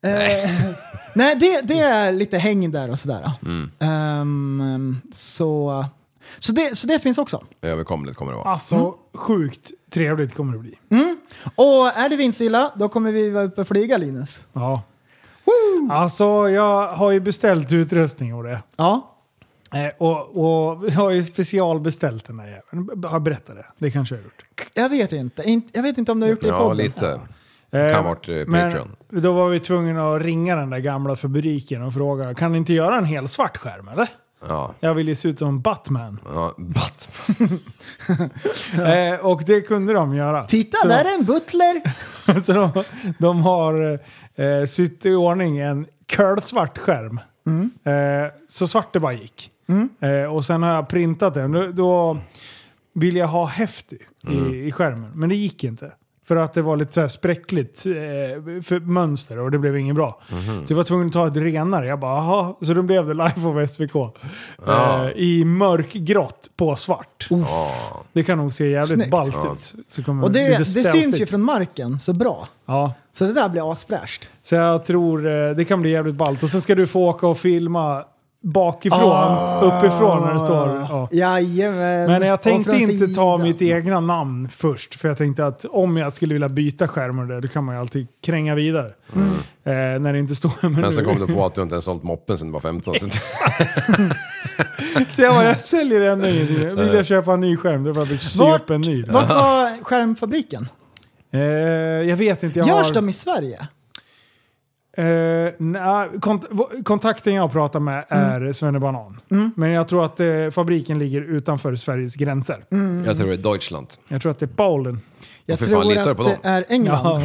[0.00, 0.54] Nej,
[1.14, 3.30] Nej det, det är lite häng där och sådär.
[3.44, 3.70] Mm.
[3.78, 5.84] Ehm, så,
[6.38, 7.44] så, det, så det finns också.
[7.62, 8.48] Överkomligt kommer det vara.
[8.48, 10.74] Alltså sjukt trevligt kommer det bli.
[11.54, 14.44] Och är det vindstilla, då kommer vi vara uppe och flyga Linus.
[14.52, 14.82] Ja.
[15.90, 18.62] Alltså jag har ju beställt utrustning och det.
[18.76, 19.14] Ja.
[19.74, 20.20] Eh, och,
[20.70, 23.02] och vi har ju specialbeställt den där jäveln.
[23.04, 23.66] Har jag berättat det?
[23.78, 24.44] Det kanske jag har gjort.
[24.74, 25.42] Jag vet inte.
[25.42, 26.76] In, jag vet inte om du har gjort det i Ja, podden.
[26.76, 27.20] lite.
[27.70, 28.96] Eh, Kan ha varit eh, Men Patreon.
[29.08, 32.72] då var vi tvungna att ringa den där gamla fabriken och fråga, kan ni inte
[32.72, 34.08] göra en hel svart skärm eller?
[34.48, 34.74] Ja.
[34.80, 36.20] Jag vill ju se ut som Batman.
[36.34, 37.08] Ja, Bat.
[38.74, 40.44] Eh, och det kunde de göra.
[40.46, 41.82] Titta, Så- där är en butler!
[42.40, 42.84] Så de,
[43.18, 43.98] de har
[44.34, 47.20] eh, sytt i ordning en curlsvart skärm.
[47.46, 47.70] Mm.
[47.84, 49.50] Eh, så svart det bara gick.
[50.00, 51.52] Eh, och sen har jag printat den.
[51.52, 52.18] Då, då
[52.94, 54.54] vill jag ha häft i, Mm.
[54.54, 55.10] i, skärmen.
[55.14, 55.92] Men det gick inte.
[56.26, 57.92] För att det var lite så här spräckligt eh,
[58.62, 60.20] för mönster och det blev inget bra.
[60.32, 60.66] Mhm.
[60.66, 61.86] Så jag var tvungen att ta ett renare.
[61.86, 62.58] Jag bara, aha.
[62.62, 63.94] Så då blev det Life of SVK.
[64.66, 65.04] Ja.
[65.04, 67.28] Eh, I mörkgrått på svart.
[68.12, 69.10] Det kan nog se jävligt Snyggt.
[69.10, 69.56] ballt Ja.
[69.98, 70.06] ut.
[70.06, 72.48] Kommer Och det, det syns ju från marken så bra.
[72.66, 72.92] Ja.
[73.12, 74.28] Så det där blir asfräscht.
[74.42, 76.42] Så jag tror eh, det kan bli jävligt ballt.
[76.42, 78.04] Och sen ska du få åka och filma
[78.42, 79.60] bakifrån, Ah.
[79.60, 80.68] uppifrån när det står...
[80.68, 81.08] Ja.
[81.12, 82.10] Jajamän.
[82.10, 85.00] Men jag tänkte inte ta mitt egna namn först.
[85.00, 87.74] För jag tänkte att om jag skulle vilja byta skärm och det, då kan man
[87.74, 88.86] ju alltid kränga vidare.
[89.64, 90.50] Eh, när det inte står...
[90.62, 92.60] Men, Men nu- kom du på att du inte ens sålt moppen sen du var
[92.60, 92.94] 15.
[92.98, 93.08] Så
[95.14, 96.44] Så jag bara, jag säljer den nu.
[96.76, 99.02] Vill jag köpa en ny skärm, då får jag köpa en ny.
[99.02, 100.68] Vart var skärmfabriken?
[101.32, 101.40] Eh,
[102.08, 102.58] jag vet inte.
[102.58, 102.94] Jag Görs har...
[102.94, 103.68] de i Sverige?
[104.98, 106.44] Eh, kont
[106.84, 109.20] kontakten jag pratar med är Svennebanan.
[109.56, 112.64] Men jag tror att eh, fabriken ligger utanför Sveriges gränser.
[113.06, 113.86] jag tror det är Deutschland.
[114.08, 115.00] Jag tror att det är Polen.
[115.44, 117.00] Jag tror fan, att på det är England.
[117.04, 117.22] Ja,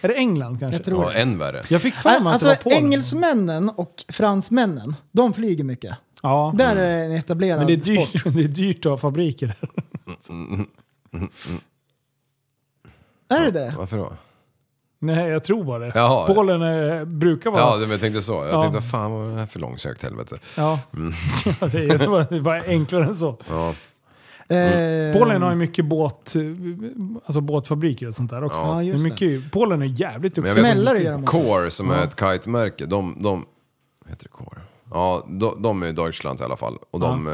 [0.00, 0.76] är det England kanske?
[0.76, 1.62] Jag tror Ja, än värre.
[1.68, 2.78] Jag fick för mig att Alltså det var Polen.
[2.78, 5.96] engelsmännen och fransmännen, de flyger mycket.
[6.22, 6.52] Ja.
[6.56, 8.34] Där är det en etablerad Men det är, dyrt, sport.
[8.34, 9.68] det är dyrt att ha fabriker där.
[13.28, 13.74] Är det det?
[13.78, 14.12] Varför då?
[15.06, 15.92] Nej, jag tror bara det.
[15.94, 16.26] Jaha.
[16.34, 17.60] Polen eh, brukar vara...
[17.62, 18.32] Ja, det- jag tänkte så.
[18.32, 18.62] Jag Ja.
[18.62, 20.36] tänkte, vad fan vad är det här för långsökt helvete?
[20.56, 20.78] Ja.
[21.60, 23.38] det, är, det var- det var enklare än så.
[23.50, 23.74] Ja.
[24.48, 26.34] Eh, Polen har ju mycket båt,
[27.24, 28.60] alltså båtfabriker och sånt där också.
[28.60, 29.10] Ja, är just det.
[29.10, 30.62] mycket, Polen är jävligt Men duktiga.
[30.62, 31.36] Smällare gör de också.
[31.42, 33.44] Core som är ett kite-märke, de, de...
[34.08, 34.60] Heter det Core?
[34.92, 36.74] Ja, de, de är i Deutschland i alla fall.
[36.90, 37.32] Och de, eh,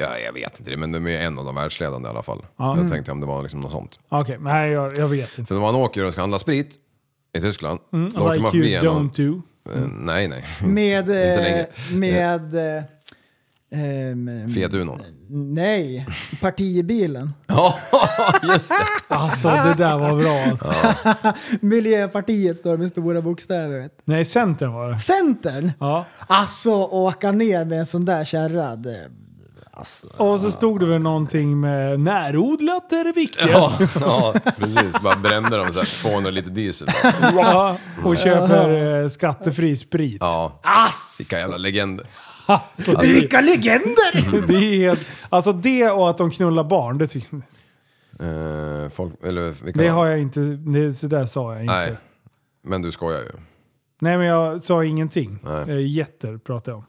[0.00, 2.38] ja, jag vet inte det, men de är en av de världsledande i alla fall.
[2.56, 2.78] Ja.
[2.78, 4.00] Jag tänkte om det var liksom något sånt.
[4.08, 5.48] Okej, nej jag, jag vet inte.
[5.48, 6.76] För när man åker och ska handla sprit
[7.32, 9.42] i Tyskland, Mm, då like you en av- don't do.
[9.74, 10.44] Eh, Nej, nej.
[10.68, 10.98] Med...
[11.08, 11.96] Inte eh.
[11.96, 12.54] Med...
[12.54, 12.84] eh,
[14.10, 14.98] ehm, Fiat Uno.
[15.30, 16.06] Nej,
[16.40, 17.32] partibilen.
[17.46, 17.78] Ja,
[18.52, 18.68] just
[19.08, 19.14] det.
[19.14, 20.72] Alltså det där var bra alltså.
[21.60, 23.80] Miljöpartiet står med stora bokstäver.
[23.80, 23.92] vet.
[24.04, 24.98] Nej, Centern var det.
[24.98, 25.72] Centern?
[25.80, 26.04] Ja.
[26.26, 28.76] Alltså åka ner med en sån där kärra.
[29.78, 30.06] Alltså.
[30.16, 33.88] Och så stod det väl någonting med närodlat är det Ja, viktigaste.
[34.00, 35.00] ja, precis.
[35.00, 36.88] Bara brände de så här 200 liter diesel.
[37.36, 40.16] Ja, och köper eh, skattefri sprit.
[40.20, 41.16] Ja, Ass!
[41.18, 42.06] vilka jävla legender.
[42.46, 44.46] Alltså, det, Vilka legender!
[44.46, 47.42] det är helt, alltså det och att de knullar barn, det, tycker,
[48.20, 51.74] Eh, folk, eller vilka det har jag inte, det, så där sa jag inte.
[51.74, 51.98] Nej, Nej.
[52.62, 53.30] men du skojar ju.
[54.00, 55.38] men jag sa ingenting.
[55.44, 55.70] Nej.
[55.70, 56.84] Eh, Jätter pratade jag om.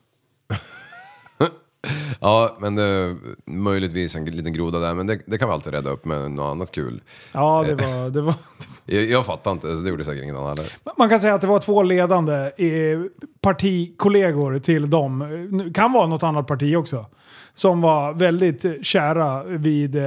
[2.21, 5.89] Ja, men det, möjligtvis en liten groda där, men det, det kan vi alltid rädda
[5.89, 7.01] upp med något annat kul.
[7.31, 8.33] Ja, det var, det var...
[8.85, 10.71] Jag, jag fattar inte, så det gjorde säkert ingen annan heller.
[10.97, 12.99] Man kan säga att det var två ledande eh,
[13.41, 15.71] partikollegor till dem.
[15.75, 17.05] Kan vara något annat parti också.
[17.53, 20.03] Som var väldigt eh, kära vid eh,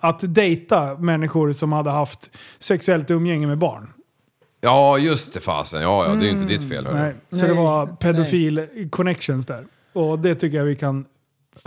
[0.00, 3.92] att dejta människor som hade haft sexuellt umgänge med barn.
[4.60, 5.82] Ja, just det fasen.
[5.82, 6.86] Ja, ja, det är ju inte ditt fel.
[6.86, 6.98] hörru.
[6.98, 7.14] Nej.
[7.30, 9.64] Så det var pedofil connections där.
[9.92, 11.04] Och det tycker jag vi kan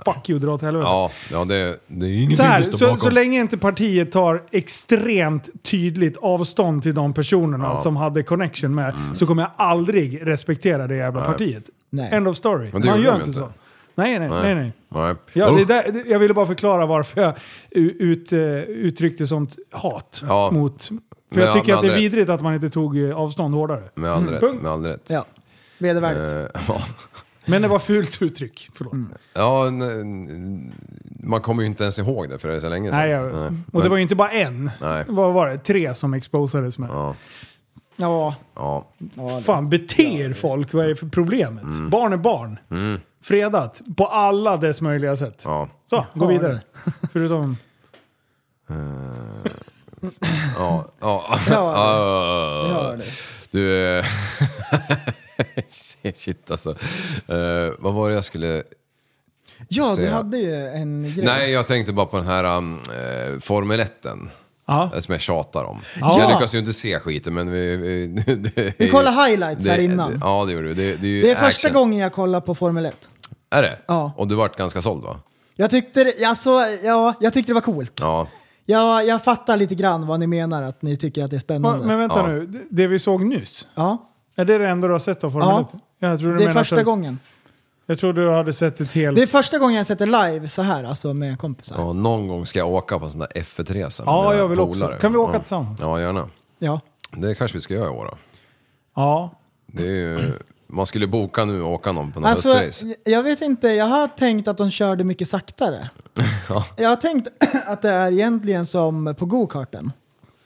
[0.05, 0.85] fuck you dra åt helvete.
[0.87, 2.97] Ja, ja det, det är ingenting Så, här, så, bakom.
[2.97, 7.71] så länge inte partiet tar extremt tydligt avstånd till de personerna Ja.
[7.71, 7.83] Mm.
[7.83, 11.29] som hade connection med så kommer jag aldrig respektera det jävla Nej.
[11.31, 11.63] partiet.
[11.89, 12.09] Nej.
[12.13, 12.69] End of story.
[12.73, 13.39] Men det Man gör inte inte.
[13.39, 13.49] så.
[13.95, 14.55] Nej, nej, nej.
[14.55, 14.71] nej.
[14.89, 15.15] Nej.
[15.33, 17.33] Ja, det där, jag ville bara förklara varför jag
[17.71, 20.49] ut, eh, uttryckte sånt hat Ja.
[20.51, 20.83] mot...
[20.83, 20.95] För
[21.35, 22.03] Men jag ja, tycker med att det är all rätt.
[22.13, 23.83] vidrigt att man inte tog eh, avstånd hårdare.
[23.95, 24.61] Med all rätt, Punkt.
[24.61, 25.07] med all rätt.
[25.09, 25.25] Ja,
[25.77, 26.55] vedervärdigt.
[26.55, 26.81] Eh, ja.
[27.45, 28.69] Men det var fult uttryck.
[28.73, 28.93] Förlåt.
[29.33, 30.73] Ja, n- n-
[31.23, 32.99] man kommer ju inte ens ihåg det för det är så länge sedan.
[32.99, 33.51] Nej, jag, Nej.
[33.73, 34.71] och det var ju inte bara en.
[34.81, 35.05] Nej.
[35.07, 35.57] Vad var det?
[35.57, 36.89] Tre som exposades med.
[36.89, 37.15] Ja,
[37.97, 38.87] Ja, ja.
[39.15, 40.73] ja, Fan, bete er folk.
[40.73, 41.63] Vad är det för problemet?
[41.63, 41.89] Mm.
[41.89, 42.59] Barn är barn.
[43.23, 43.81] Fredat.
[43.97, 45.41] På alla dess möjliga sätt.
[45.45, 45.69] ja.
[45.89, 46.59] Så, gå Ja, vidare.
[47.13, 47.57] Förutom...
[50.57, 51.25] Ja, ja.
[51.29, 53.03] Ja, Ja, hör det.
[53.51, 53.97] Du...
[53.99, 54.05] eh,
[56.15, 56.69] Shit alltså.
[57.27, 58.63] Eh, vad var det jag skulle...
[59.67, 61.25] ja du hade ju en grej.
[61.25, 63.93] Nej, jag tänkte bara på den här um, eh, Formel 1
[64.67, 64.91] Ja.
[64.99, 65.79] som jag tjatar om.
[65.99, 66.19] Ja.
[66.19, 67.77] Jag lyckas ju inte se skiten men vi...
[67.77, 68.07] Vi,
[68.55, 70.11] det, Vi kollade highlights det, här innan.
[70.11, 70.73] Det, ja, det gjorde vi.
[70.73, 71.81] Det, det är ju Det är första action.
[71.81, 73.09] gången jag kollar på Formel 1.
[73.49, 73.79] Är det?
[73.87, 74.13] Ja.
[74.17, 75.19] Och du vart ganska såld va?
[75.55, 76.49] Jag tyckte, det- alltså,
[76.83, 77.99] ja, jag tyckte det var coolt.
[78.01, 78.27] Ja.
[78.65, 81.85] Jag, jag fattar lite grann vad ni menar, att ni tycker att det är spännande.
[81.85, 82.27] Men vänta Ja.
[82.27, 83.67] nu, det- det vi såg nyss.
[83.75, 85.59] Ja, Är det det enda du har sett av Formel Ja.
[85.61, 85.67] 1?
[85.99, 87.19] Jag tror du det är menar första att- gången.
[87.87, 89.15] Jag trodde du hade sett ett helt...
[89.15, 91.75] Det är första gången jag sett det live så här, alltså med kompisar.
[91.79, 91.93] ja.
[91.93, 94.59] Någon gång ska jag åka på en sån där F1-resa med Ja, mina jag vill
[94.59, 94.87] också.
[95.01, 95.39] Kan vi åka ja.
[95.39, 95.79] tillsammans?
[95.81, 96.29] Ja, gärna.
[96.59, 96.79] Ja.
[97.11, 98.17] Det kanske vi ska göra i år då.
[98.95, 99.31] Ja.
[99.67, 100.19] Det är ju,
[100.67, 102.85] man skulle boka nu och åka någon på någon Alltså, höstrace.
[103.05, 105.89] jag- jag vet inte, jag har tänkt att de körde mycket saktare.
[106.49, 106.65] Ja.
[106.77, 107.27] Jag har tänkt
[107.65, 109.91] att det är egentligen som på go-karten.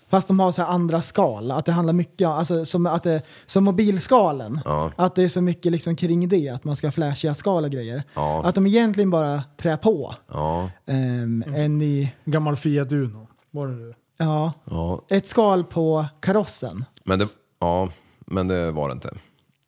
[0.10, 3.04] Fast de har så här andra skal, att det handlar mycket om, alltså som, att
[3.04, 4.60] det, som mobilskalen.
[4.66, 4.92] Ja.
[4.96, 7.72] Att det är så mycket liksom kring det, att man ska ha flashiga skal och
[7.72, 8.04] grejer.
[8.14, 8.42] Ja.
[8.46, 10.16] Att de egentligen bara trär på.
[10.32, 13.28] Ja, Um, en i, Gammal Fiat Uno.
[13.52, 13.94] Var det du?
[14.18, 15.02] ja, ja.
[15.10, 16.86] ett skal på karossen.
[17.06, 17.28] Men det,
[17.60, 17.90] ja,
[18.26, 19.10] men det var det inte.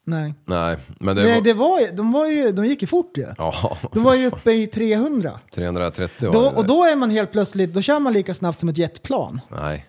[0.04, 0.34] Nej.
[0.46, 1.42] Nej, men det Nej, var...
[1.42, 3.28] det var, ju- de, var ju, de gick ju fort ju.
[3.38, 5.40] Ja, De var ju uppe i 300.
[5.56, 6.56] 330 var Då, det.
[6.56, 9.42] och då är man helt plötsligt, då kör man lika snabbt som ett jetplan.
[9.50, 9.88] Nej.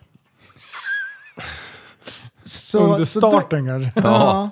[2.45, 3.93] Så, Under så då- starten kanske.
[4.09, 4.51] Ja.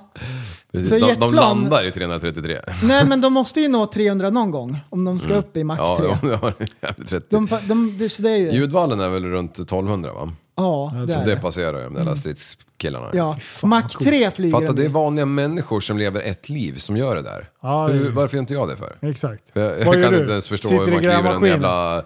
[0.73, 0.89] Precis.
[0.89, 2.61] För De, de jetplan- landar i 333.
[2.83, 5.97] Nej men de måste ju nå 300 någon gång om de ska upp i Mach
[5.99, 6.07] 3.
[6.07, 6.19] Mm.
[6.23, 7.27] Ja, ja, det var jävligt 30.
[7.31, 8.51] De, de, det, så det är ju...
[8.53, 10.33] Ljudvallen är väl runt 1200 va?
[10.57, 11.41] ja, det Så är det det.
[11.41, 13.07] passerar ju de där stridskillarna.
[13.13, 14.89] Ja, Mach 3 flyger Fatta, de det är i.
[14.93, 17.49] vanliga människor som lever ett liv som gör det där.
[17.63, 18.97] Ja, det är- Hur, varför gör inte jag det för?
[19.01, 19.51] Exakt.
[19.53, 20.19] För jag, Vad jag gör kan du?
[20.21, 21.51] inte ens förstå Sitter hur i man kliver en grävmaskinen?
[21.51, 22.03] jävla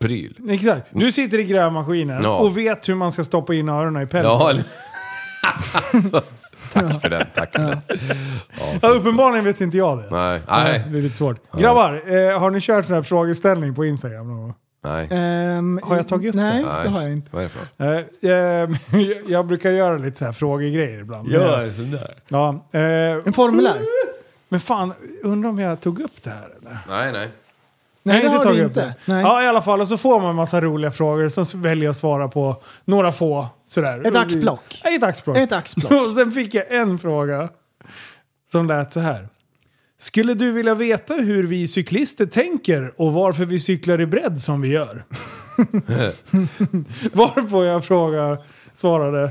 [0.00, 0.50] kärnpryl.
[0.50, 0.86] Exakt.
[0.90, 2.36] Du sitter i grävmaskinen Ja.
[2.36, 4.30] och vet hur man ska stoppa in öronen i pälsen.
[4.30, 4.64] Ja, eller-
[5.94, 6.22] alltså,
[6.72, 7.80] tack för den, tack för den.
[8.82, 10.08] Ja, uppenbarligen vet inte jag det.
[10.10, 11.36] Nej, nej, Det är lite svårt.
[11.58, 14.54] Grabbar, eh, har ni kört den här frågeställning på Instagram någon gång?
[14.84, 15.08] nej.
[15.10, 16.68] Ehm, Har jag tagit upp nej, det?
[16.72, 17.28] Nej, det har jag inte.
[17.32, 17.60] Vad är det för
[17.94, 18.24] något?
[18.24, 21.28] Eh, eh, jag brukar göra lite så här frågegrejer ibland.
[21.76, 22.10] sån där.
[22.28, 22.80] Ja, eh,
[23.26, 23.80] En formulär?
[24.48, 24.92] men fan,
[25.22, 26.78] undrar om jag tog upp det här eller?
[26.88, 27.28] Nej, nej.
[28.06, 28.80] Nej, det har du inte.
[28.80, 28.94] det.
[29.04, 29.22] Nej.
[29.22, 29.80] Ja, i alla fall.
[29.80, 31.28] Och så får man en massa roliga frågor.
[31.28, 33.48] Sen väljer jag att svara på några få.
[33.68, 34.06] Sådär.
[34.06, 34.82] Ett axplock.
[34.84, 35.36] Ett axplock.
[35.36, 35.92] Ett axplock.
[36.08, 37.48] och sen fick jag en fråga
[38.50, 39.28] som lät så här.
[39.98, 44.60] Skulle du vilja veta hur vi cyklister tänker och varför vi cyklar i bredd som
[44.60, 45.04] vi gör?
[47.12, 48.38] Varpå jag frågar,
[48.74, 49.30] svarade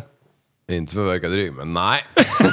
[0.72, 2.02] Inte för att verka dryg, men nej.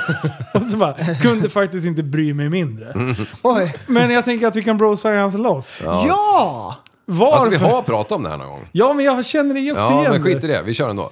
[0.55, 2.95] och så bara, kunde faktiskt inte bry mig mindre.
[3.43, 3.75] Oj.
[3.87, 5.81] Men jag tänker att vi kan bro science loss.
[5.85, 6.05] Ja.
[6.07, 6.77] Ja!
[7.05, 7.33] Varför?
[7.37, 8.69] Alltså vi har pratat om det här någon gång.
[8.73, 10.13] Ja, men jag känner det också Ja, igen.
[10.13, 10.63] men skit i det.
[10.63, 11.11] Vi kör ändå.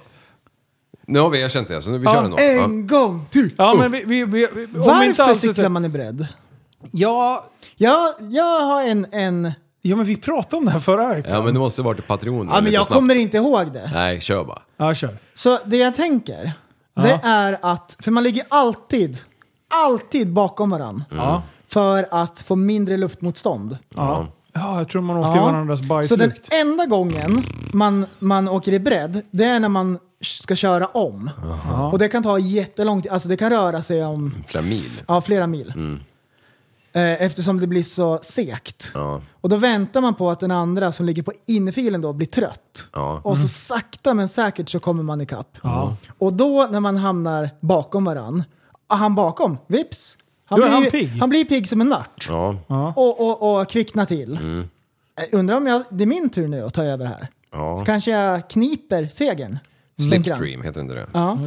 [1.07, 2.37] Nu har vi erkänt det, så nu vi Ja, kör ändå.
[2.39, 2.63] Ja.
[2.63, 3.49] En gång till!
[3.57, 6.27] Ja, men vi, vi, vi, vi, om inte Varför alls- cyklar man i bredd?
[6.91, 9.05] Ja, Ja, jag har en...
[9.11, 9.51] en
[9.81, 11.33] ja, men vi pratade om det här förra veckan.
[11.33, 12.49] Ja, men det måste varit Patreon.
[12.53, 12.95] ja, men jag snabbt.
[12.99, 13.91] kommer inte ihåg det.
[13.93, 14.61] Nej, kör bara.
[14.77, 15.17] Ja, kör.
[15.33, 16.51] Så det jag tänker,
[16.95, 19.17] det är att, för man ligger alltid,
[19.85, 21.05] alltid bakom varandra.
[21.09, 21.43] Ja.
[21.67, 23.77] För att få mindre luftmotstånd.
[23.95, 24.27] Ja.
[24.53, 26.53] ja, jag tror man åkte i varandras Så den bajslukt.
[26.53, 27.43] enda gången
[27.73, 31.29] man, man åker i bredd, det är när man ska köra om.
[31.91, 34.91] Och det kan ta jättelång tid, alltså det kan röra sig om Flera mil.
[35.07, 35.99] ja, flera mil.
[36.93, 38.91] Eh, eftersom det blir så segt.
[38.93, 42.27] Ja, Och då väntar man på att den andra som ligger på infilen då blir
[42.27, 42.89] trött.
[42.93, 43.21] ja.
[43.23, 45.57] Och så sakta men säkert så kommer man ikapp.
[46.17, 48.43] Och då när man hamnar bakom varann,
[48.87, 50.17] ah, han bakom, vips.
[50.45, 51.09] Han Då blir, han pigg.
[51.19, 52.25] han blir pigg som en mört.
[52.29, 54.33] Ja, Och, och, och kvicknar till.
[55.21, 57.27] Eh, Undrar om jag, det är min tur nu att ta över här.
[57.51, 57.83] ja.
[57.85, 59.59] Kanske jag kniper segern.
[60.09, 61.07] Slipstream, heter inte det?
[61.13, 61.37] Ja.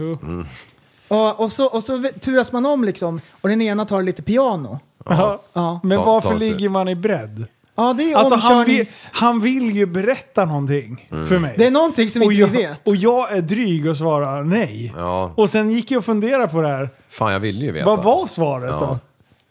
[1.09, 3.21] Och, och, så, och så turas man om liksom.
[3.41, 4.81] Och den ena tar lite piano.
[5.05, 5.43] Ja.
[5.53, 6.49] Ja, Men Ta- varför ta sig.
[6.51, 7.47] ligger man i bredd?
[7.77, 9.11] ja det är Alltså han vill, omkörnings...
[9.13, 11.55] han vill ju berätta någonting för mig.
[11.59, 12.89] Det är någonting som och inte jag, vi vet.
[12.89, 14.95] Och jag är dryg och svarar nej.
[14.97, 15.33] Ja.
[15.37, 16.89] Och sen gick jag och funderade på det här.
[17.09, 17.87] Fan, jag ville ju veta.
[17.87, 18.81] Vad var svaret Ja.
[18.81, 18.99] då?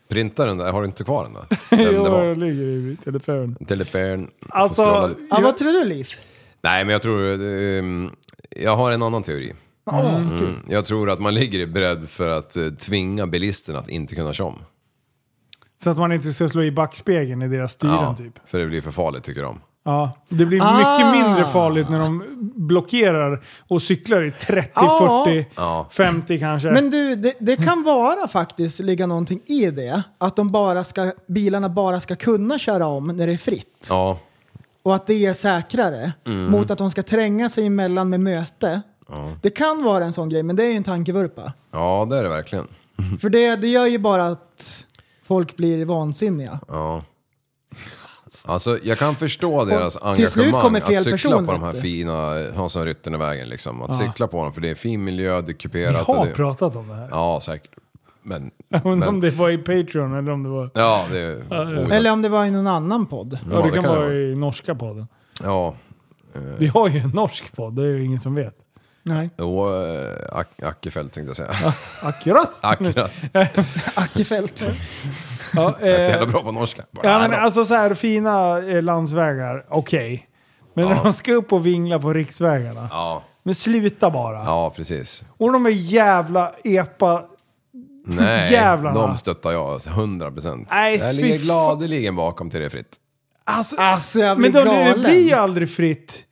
[0.10, 1.34] Printa den där, har du inte kvar den
[1.80, 2.24] det Jo, var?
[2.24, 3.56] jag ligger i telefon.
[3.68, 4.28] Telefon.
[4.42, 5.22] Får Alltså, scrolla lite.
[5.30, 6.08] Ja, vad tror du Liv?
[6.62, 7.22] Nej, men jag tror...
[7.44, 8.10] ehm,
[8.50, 9.54] jag har en annan teori.
[9.92, 10.56] Mm.
[10.70, 14.34] Jag tror att man ligger i bredd för att eh, tvinga bilisterna att inte kunna
[14.34, 14.60] köra om.
[15.84, 18.34] Så att man inte ska slå i backspegeln i deras styren Ja, typ.
[18.50, 19.60] för det blir för farligt tycker de.
[19.86, 20.78] Ja, det blir Ah.
[20.78, 22.24] mycket mindre farligt när de
[22.56, 25.24] blockerar och cyklar i 30, Ja.
[25.26, 25.88] 40, Ja.
[25.92, 26.72] 50 kanske.
[26.72, 30.04] Men du, det, det kan vara faktiskt ligga någonting i det.
[30.18, 33.88] Att de bara ska, bilarna bara ska kunna köra om när det är fritt.
[33.90, 34.20] Ja,
[34.84, 36.12] Och att det är säkrare.
[36.28, 36.52] Mm.
[36.52, 38.82] Mot att de ska tränga sig emellan med möte.
[39.42, 41.54] Det kan vara en sån grej, men det är ju en tankevurpa.
[41.72, 42.68] ja det är det verkligen.
[43.22, 44.86] För det, det gör ju bara att
[45.24, 46.60] folk blir vansinniga.
[46.68, 47.04] Ja.
[48.46, 52.76] Alltså jag kan förstå deras slut engagemang att cykla person, på de här fina Hans
[52.76, 53.82] och Ryttern i vägen liksom.
[53.82, 56.08] Att cykla på dem för det är fin miljö, det är Vi kuperat.
[56.08, 56.32] har och det...
[56.32, 57.08] pratat om det här.
[57.12, 57.72] Ja, säkert.
[58.24, 58.52] Men,
[58.84, 60.70] undrar om men det var i Patreon eller om det var...
[60.74, 61.94] ja, det är Ja, ja.
[61.94, 63.40] Eller om det var i någon annan podd.
[63.52, 64.14] Ja, det, det kan kan vara vara.
[64.14, 65.08] i norska podden.
[65.44, 65.76] Ja.
[66.58, 68.56] Vi har ju en norsk podd, det är ju ingen som vet.
[69.06, 69.30] Nej.
[69.38, 71.74] Jo, äh, Ak- Ackefelt tänkte jag säga.
[72.02, 72.58] Akkurat!
[72.62, 73.12] Akkurat.
[73.96, 74.66] Ackefelt.
[75.54, 76.84] Ja, Jag är så eh, jävla bra på norska.
[76.92, 77.38] Bara, Ja men då.
[77.38, 80.28] alltså så här fina eh, landsvägar, okej.
[80.76, 82.88] Men när de ska upp och vingla på riksvägarna.
[82.92, 84.36] Ja, Men sluta bara.
[84.46, 85.24] ja, precis.
[85.38, 87.24] Och de är jävla epa...
[88.06, 89.00] Nej, Jävlarna.
[89.08, 90.68] de stöttar jag 100 procent.
[90.72, 92.98] Nej, Jag fy ligger gladeligen bakom till det fritt.
[93.46, 96.24] Alltså, Alltså jag blir men de, det blir ju aldrig fritt.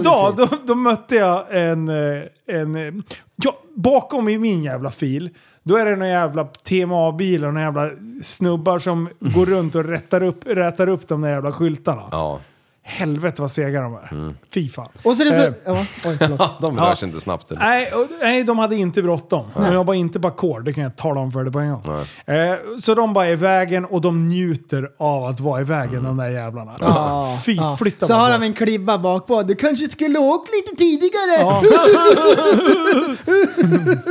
[0.00, 1.88] Idag då, då mötte jag en...
[1.88, 2.94] eh, en eh,
[3.36, 5.30] ja, bakom i min jävla fil,
[5.62, 7.90] då är det några jävla TMA-bilar och några jävla
[8.22, 12.02] snubbar som går runt och rättar upp, rätar upp de där jävla skyltarna.
[12.10, 12.40] Ja,
[12.84, 14.34] Helvete vad sega de är.
[14.54, 14.88] Fy fan.
[15.02, 15.58] Och så är det Eh, så...
[15.66, 16.18] Ja, oj,
[16.60, 17.50] de rör sig inte snabbt.
[17.50, 17.60] Eller?
[17.60, 19.46] Nej, och, nej, de hade inte bråttom.
[19.56, 21.82] De jobbar inte på ackord, det kan jag tala om för dig på en gång.
[22.26, 26.04] Eh, så de bara är i vägen och de njuter av att vara i vägen,
[26.04, 26.72] de där jävlarna.
[26.80, 27.76] Ja, Fy, ja.
[27.78, 29.42] flytta Så har de en klibba bak på.
[29.42, 31.40] Du kanske skulle åkt lite tidigare.
[31.40, 31.62] Ja.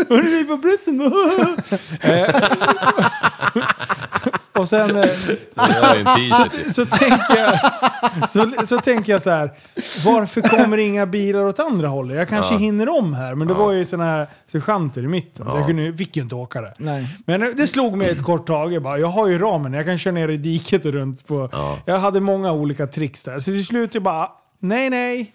[0.10, 0.92] Hörni, vad berättar
[4.62, 4.96] Och sen...
[4.96, 5.10] Eh,
[6.30, 7.60] så, så, tänker jag,
[8.30, 9.52] så, så tänker jag så här.
[10.06, 12.18] Varför kommer inga bilar åt andra hållet?
[12.18, 12.60] Jag kanske Ja.
[12.60, 15.50] hinner om här, men det var ju såna här sergeanter i mitten.
[15.50, 16.74] Så jag kunde, fick ju inte åka det.
[16.78, 17.08] Nej.
[17.26, 18.74] Men det slog mig ett kort tag.
[18.74, 21.50] Jag, bara, jag har ju ramen, jag kan köra ner i diket och runt på...
[21.52, 21.78] Ja.
[21.86, 23.40] Jag hade många olika tricks där.
[23.40, 24.30] Så till slut jag bara,
[24.60, 25.32] nej nej.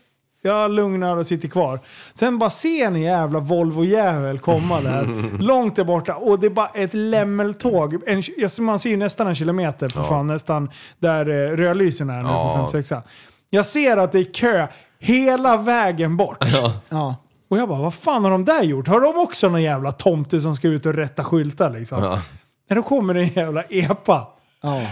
[0.47, 1.81] Jag lugnar och sitter kvar.
[2.15, 5.39] Sen bara ser en jävla Volvo-jävel komma där.
[5.43, 6.15] långt där borta.
[6.17, 7.95] Och det är bara ett lämmeltåg.
[8.07, 10.27] En, jag- man ser ju nästan en kilometer för fan.
[10.27, 12.53] Nästan där eh, rödlysen är nu Ja.
[12.57, 13.07] på 56
[13.51, 14.67] Jag ser att det är kö
[15.01, 16.45] hela vägen bort.
[16.89, 17.17] Ja.
[17.51, 18.89] Och jag bara, vad fan har de där gjort?
[18.89, 22.03] Har de också någon jävla tomte som ska ut och rätta skyltar liksom?
[22.03, 22.21] Ja.
[22.69, 24.29] När då kommer en jävla epa.
[24.63, 24.83] Ja.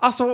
[0.00, 0.24] Alltså,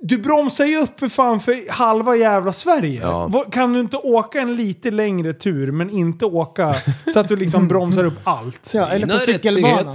[0.00, 3.00] du bromsar ju upp för fan för halva jävla Sverige.
[3.00, 3.44] Ja.
[3.52, 6.76] Kan du inte åka en lite längre tur men inte åka
[7.12, 8.70] så att du liksom bromsar upp allt?
[8.74, 9.94] ja, eller på cykelbanan.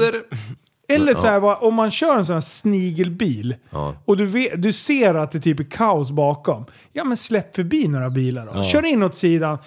[0.88, 3.94] Eller så här, om man kör en sån här snigelbil Ja.
[4.06, 6.66] och du, vet, du ser att det typ är kaos bakom.
[6.92, 8.64] Ja men släpp förbi några bilar då.
[8.64, 9.58] Kör in åt sidan,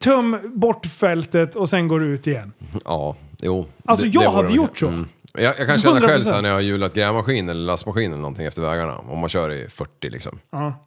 [0.00, 2.52] töm bort fältet och sen går du ut igen.
[2.84, 3.66] Ja, jo.
[3.84, 5.04] Alltså, jag vore hade gjort så.
[5.32, 6.24] Jag, jag kan känna själv 100%.
[6.24, 8.98] så här när jag har hjulat grävmaskin eller lastmaskin eller någonting efter vägarna.
[8.98, 10.38] Om man kör i 40 liksom.
[10.50, 10.86] Ja.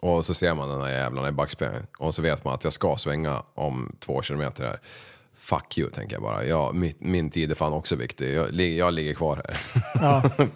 [0.00, 1.86] Och så ser man den här jävlarna i backspegeln.
[1.98, 4.80] Och så vet man att jag ska svänga om två kilometer här.
[5.36, 6.44] Fuck you, tänker jag bara.
[6.44, 8.34] Ja, mitt, min tid är fan också viktig.
[8.34, 9.60] Jag, jag ligger kvar här.
[9.94, 10.30] Ja.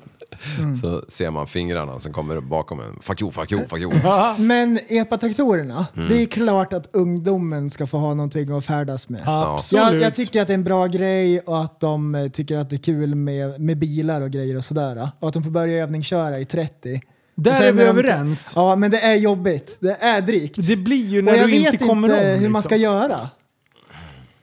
[0.80, 2.98] Så ser man fingrarna som kommer bakom en.
[3.02, 3.90] Fuck you, fuck you, fuck you.
[4.38, 6.08] Men epatraktorerna, Mm.
[6.08, 9.22] det är klart att ungdomen ska få ha någonting att färdas med.
[9.26, 9.84] Absolut.
[9.92, 12.70] Jag, jag tycker att det är en bra grej och att de eh, tycker att
[12.70, 15.08] det är kul med, med bilar och grejer och sådär.
[15.20, 17.00] Och att de får börja övningsköra i 30.
[17.34, 18.52] Där är vi överens.
[18.56, 19.76] Ja, men det är jobbigt.
[19.80, 20.66] Det är drygt.
[20.68, 22.14] Det blir ju när jag du vet inte kommer om.
[22.24, 22.52] hur liksom.
[22.52, 23.28] man ska göra.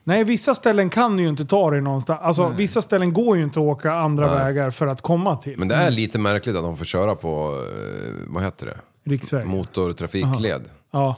[0.08, 2.20] Nej, vissa ställen kan du ju inte ta dig någonstans.
[2.24, 4.36] Alltså, vissa ställen går ju inte att åka andra Nej.
[4.36, 5.58] vägar för att komma till.
[5.58, 8.78] Men det är lite märkligt att de får köra på, eh, vad heter det?
[9.10, 9.46] Riksväg.
[9.46, 10.62] Motortrafikled.
[10.92, 11.18] Ja.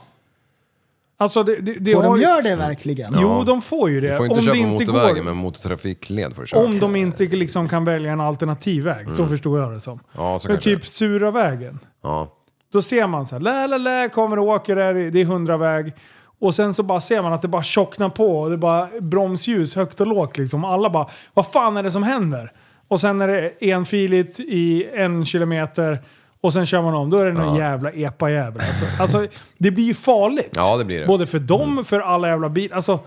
[1.18, 3.16] Alltså det, det, det Får har de ju- det verkligen?
[3.20, 4.12] Jo, de får ju det.
[4.12, 6.66] Du får inte om köra det på inte motorvägen går, men motortrafikled får du köra.
[6.66, 9.14] Om de inte liksom kan välja en alternativ väg.
[9.14, 10.00] Så förstår jag det som.
[10.16, 11.80] Ja, så Men typ Sura vägen.
[12.04, 12.36] Ja.
[12.72, 15.58] Då ser man så här, lä, lä, lä, kommer och åker där, det är 100
[15.58, 15.94] väg.
[16.42, 18.40] Och sen så bara ser man att det bara tjocknar på.
[18.40, 20.66] och Det är bara bromsljus högt och lågt liksom.
[20.66, 22.52] Alla bara, vad fan är det som händer?
[22.88, 26.04] Och sen är det enfiligt i en kilometer.
[26.42, 27.10] Och sen kör man om.
[27.10, 28.62] Då är det någon jävla epa-jävel.
[28.68, 30.54] Alltså, alltså, det blir ju farligt.
[30.56, 31.04] Ja, det blir det.
[31.04, 31.14] Mm.
[31.14, 32.76] Både för dem, för alla jävla bilar.
[32.76, 33.00] Alltså,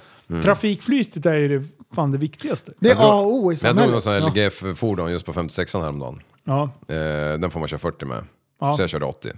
[0.43, 1.65] trafikflytet är ju det,
[1.95, 2.73] fan det viktigaste.
[2.81, 4.03] Det är A och O i Men jag drog någon samhället.
[4.03, 4.31] sån här
[4.71, 6.21] LGF-fordon just på 56an häromdagen.
[6.45, 8.25] Ja, Eh, den får man köra 40 med.
[8.61, 8.77] Ja.
[8.77, 9.29] Så jag körde 80.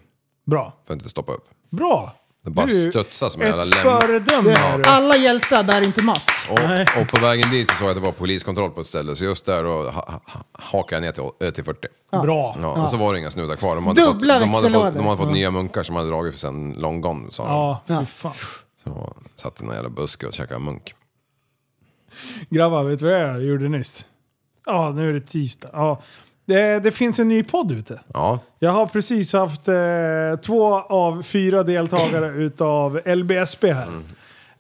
[0.47, 0.73] bra.
[0.87, 1.45] För att inte stoppa upp.
[1.71, 2.15] Bra!
[2.45, 4.01] Det bara Du studsar som en Ett jävla läm.
[4.01, 4.85] föredöme är du.
[4.85, 6.33] Alla hjältar bär inte mask.
[6.51, 9.16] Och, och på vägen dit så såg jag att det var poliskontroll på ett ställe.
[9.16, 11.89] Så just där då ha, ha, hakade jag ner till, eh, till 40.
[12.11, 12.57] Bra!
[12.62, 13.75] Ja, Och så var det inga snudar kvar.
[13.75, 14.99] De hade, Dubbla fått, de hade, fått, växellådor.
[14.99, 17.53] de hade fått nya munkar som hade dragit för sen long gone, sa de.
[17.95, 18.33] Ja, fy fan.
[18.85, 20.95] Så satt i någon jävla buske och käkade munk.
[22.51, 24.07] Grabbar, vet du vad jag gjorde nyss?
[24.66, 25.69] Ja, nu är det tisdag.
[25.73, 26.03] Ja.
[26.47, 28.01] Det, det finns en ny podd ute.
[28.15, 29.75] Ja, Jag har precis haft eh,
[30.47, 33.87] två av fyra deltagare utav LBSB här.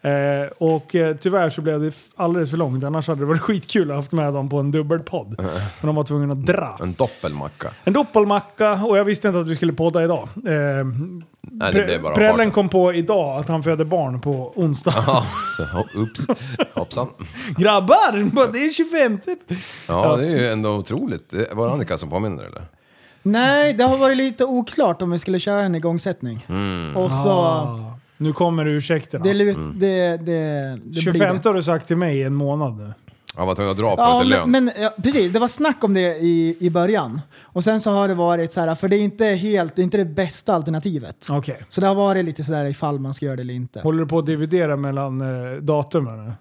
[0.02, 2.84] Eh, och eh, tyvärr så blev det alldeles för långt.
[2.84, 5.34] Annars hade det varit skitkul att ha haft med dem på en dubbelpodd.
[5.80, 6.78] Men de var tvungna att dra.
[6.82, 7.70] En doppelmacka.
[7.84, 10.28] En doppelmacka och jag visste inte att vi skulle podda idag.
[10.36, 10.86] Eh,
[11.52, 14.94] Nej, det blev bara Prällen kom på idag att han föder barn på onsdag.
[15.06, 15.26] Ja,
[15.56, 16.26] så, ups.
[16.74, 17.08] Hoppsan.
[17.56, 18.52] Grabbar!
[18.52, 19.18] Det är 25!
[19.88, 21.34] Ja, det är ju ändå otroligt.
[21.52, 22.62] Var det Annika som påminner eller?
[23.22, 26.46] Nej, det har varit lite oklart om vi skulle köra en igångsättning.
[26.48, 26.96] Mm.
[26.96, 27.30] Och så...
[27.30, 29.24] Ah, nu kommer ursäkterna.
[29.24, 31.48] Det, lut- det, det, det 25 blir det.
[31.48, 32.92] har du sagt till mig i en månad nu.
[33.36, 34.50] Jag var tvungen att dra på Ja, lite lön.
[34.50, 35.32] men, ja, precis.
[35.32, 37.20] Det var snack om det i, i början.
[37.42, 39.84] Och sen så har det varit så här, för det är inte helt, det är
[39.84, 41.26] inte det bästa alternativet.
[41.30, 41.64] Okej.
[41.68, 43.80] Så det har varit lite sådär ifall man ska göra det eller inte.
[43.80, 46.26] Håller du på att dividera mellan eh, datumen?
[46.26, 46.32] nu?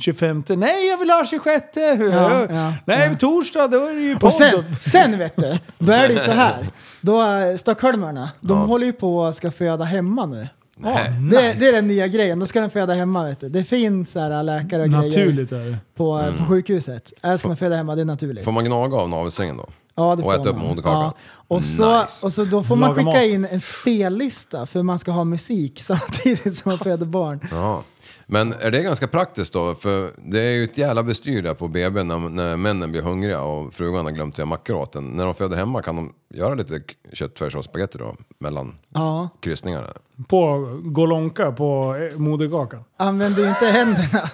[0.00, 0.44] 25?
[0.48, 1.64] Nej, jag vill ha 26!
[2.12, 4.26] Ja, ja, Nej, torsdag, då är det ju podd.
[4.28, 6.70] Och sen, sen vet du, då är det ju så här.
[7.00, 10.48] Då, eh, stockholmarna, de håller ju på att ska föda hemma nu.
[10.80, 11.10] Nej.
[11.30, 13.48] Det, det är den nya grejen, då ska de föda hemma vet du.
[13.48, 15.76] Det finns så här, läkare och grejer Naturligt är det.
[15.96, 17.12] på, på sjukhuset.
[17.22, 18.44] Här ska man föda hemma, det är naturligt.
[18.44, 19.66] Får man gnaga av navelsträngen då?
[19.94, 20.66] Ja, det och får äta upp man.
[20.66, 21.00] moderkakan?
[21.02, 21.12] Ja.
[21.48, 22.26] Och, så, Nice.
[22.26, 23.30] och så då får man Laga skicka mat.
[23.30, 27.40] in en spellista för man ska ha musik samtidigt som man föder barn.
[27.50, 27.82] Ja.
[28.30, 29.74] Men är det ganska praktiskt då?
[29.74, 33.40] För det är ju ett jävla bestyr där på BB när, när männen blir hungriga
[33.42, 35.04] och frugan har glömt att göra mackor åt en.
[35.04, 36.80] När de föder hemma kan de göra lite
[37.12, 38.16] köttfärs och spagetti då?
[38.40, 39.28] Mellan Ja.
[39.40, 39.86] kryssningarna?
[40.28, 42.84] På golonka på eh, moderkakan.
[42.96, 44.30] Använder inte händerna.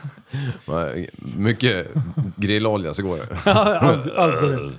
[1.37, 1.87] Mycket
[2.37, 3.51] grillolja så går det.
[3.81, 4.73] allt, allt går det.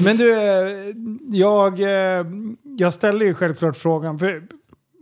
[0.04, 0.94] Men du, eh,
[1.38, 2.26] jag, eh,
[2.78, 4.42] jag ställde ju självklart frågan, för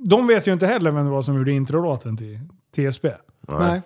[0.04, 2.40] de vet ju inte heller vem det var som gjorde introlåten till
[2.74, 3.09] TSB.
[3.49, 3.82] Nej.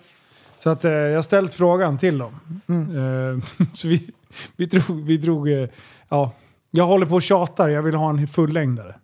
[0.59, 2.41] Så att eh, jag har ställt frågan till dem.
[2.67, 2.97] Mm.
[3.39, 3.45] Eh,
[3.75, 4.11] så vi,
[4.57, 5.69] vi drog, vi drog eh,
[6.09, 6.33] ja,
[6.71, 8.95] jag håller på och tjatar, jag vill ha en fullängdare.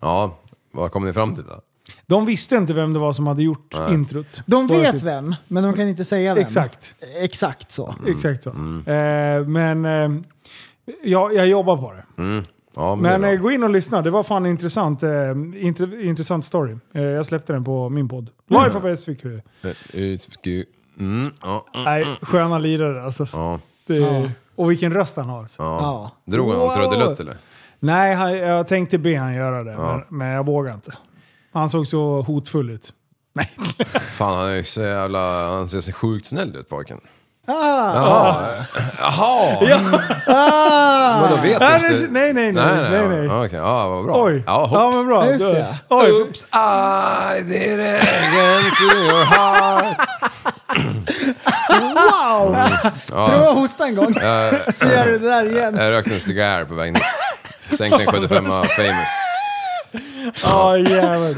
[0.00, 0.38] Ja,
[0.72, 1.60] vad kom ni fram till då?
[2.06, 3.94] De visste inte vem det var som hade gjort Nej.
[3.94, 4.42] introt.
[4.46, 5.02] De På vet riktigt.
[5.02, 6.44] vem, men de kan inte säga vem.
[6.44, 6.94] Exakt.
[7.22, 7.94] Exakt så.
[8.06, 8.50] Exakt så.
[8.50, 8.78] Mm.
[8.78, 10.22] Eh, men eh,
[11.02, 12.42] ja, jag jobbar på det.
[12.76, 15.10] Ja, men, Men eh, gå in och lyssna, det var fan intressant, eh,
[15.54, 16.76] intre, intressant story.
[16.94, 18.30] Eh, jag släppte den på min podd.
[18.48, 19.24] Live på SVQ.
[20.98, 23.26] Mm, ja, mm, Nej, sköna lirare alltså.
[23.32, 24.30] Ja, Det, Ja.
[24.56, 25.46] Och vilken röst han har.
[25.58, 25.78] Ja.
[25.80, 26.10] Ja.
[26.32, 26.74] Drog han Wow.
[26.74, 27.36] trudelutt eller?
[27.80, 29.96] Nej, han, jag tänkte be han göra det, Ja.
[30.08, 30.92] men, men jag vågar inte.
[31.52, 32.92] Han såg så hotfull ut.
[34.16, 35.50] Fan han är ju så jävla...
[35.50, 37.00] Han ser så sjukt snäll ut pojken.
[37.46, 39.58] Ah, Jaha!
[39.60, 40.00] Jaha!
[40.26, 41.20] ah.
[41.20, 42.06] Vadå vet Nej, du inte?
[42.12, 43.24] nej, nej, nej, nej, nej.
[43.26, 44.22] ja, Okej, ja vad bra.
[44.24, 44.96] Oj, Ja, ja, hopps.
[44.96, 45.26] men bra.
[45.30, 45.66] Just det.
[45.88, 49.96] Oj, Oops, I did it again to your heart.
[51.70, 52.56] Wow!
[53.08, 54.14] Prova att hosta en gång.
[54.74, 55.76] Så gör du det där igen.
[55.78, 57.02] jag rökte en cigarr på väg ner.
[57.76, 58.68] Sänkte en 75 famous.
[60.42, 61.36] Ja, jävel.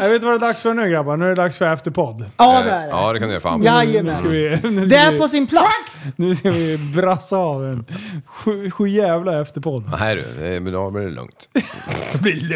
[0.00, 1.16] Jag vet vad det är dags för nu grabbar.
[1.16, 2.24] Nu är det dags för efterpodd.
[2.36, 2.88] Ja, det är det.
[2.90, 3.60] Ja, det kan du göra fan.
[3.60, 4.16] Nu Jajamän.
[4.16, 6.04] ska vi, nu Det ska är vi, på sin plats!
[6.16, 7.84] nu ska vi brassa av en
[8.26, 9.90] sju, sju jävla efterpodd.
[10.00, 11.48] Nej du, det- men då blir det lugnt.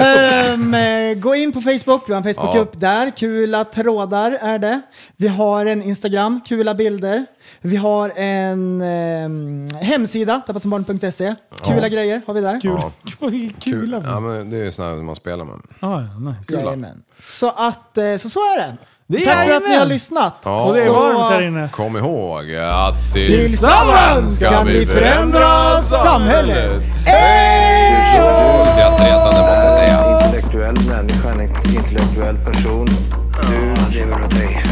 [0.00, 2.78] Ehm, eh, gå in på Facebook, vi har en Facebookgrupp Ja.
[2.80, 3.10] där.
[3.16, 4.80] Kula trådar är det.
[5.16, 7.26] Vi har en Instagram, kula bilder.
[7.64, 11.34] Vi har en ehm, hemsida, tappatsambarn.se.
[11.64, 12.60] Kula grejer har vi där.
[12.60, 12.70] Kul.
[12.82, 12.92] Ja.
[13.30, 13.52] Kul.
[13.60, 14.02] Kul.
[14.06, 15.54] Ja, men det är ju sådana man spelar med.
[15.80, 16.52] Ah, ja, nice.
[16.52, 17.02] Jajamän.
[17.24, 18.76] Så att, eh, så så är det.
[19.06, 20.34] Det är Tack för att ni har lyssnat.
[20.44, 20.68] Ja.
[20.68, 21.68] Och det är varmt här inne.
[21.72, 26.82] Kom ihåg att Tillsammans kan vi förändra samhället.
[27.06, 28.24] Ejo!
[28.64, 30.24] Skrattretande måste jag säga.
[30.24, 31.40] Intellektuell människa, en
[31.76, 32.86] intellektuell person.
[33.50, 34.71] Du lever åt dig.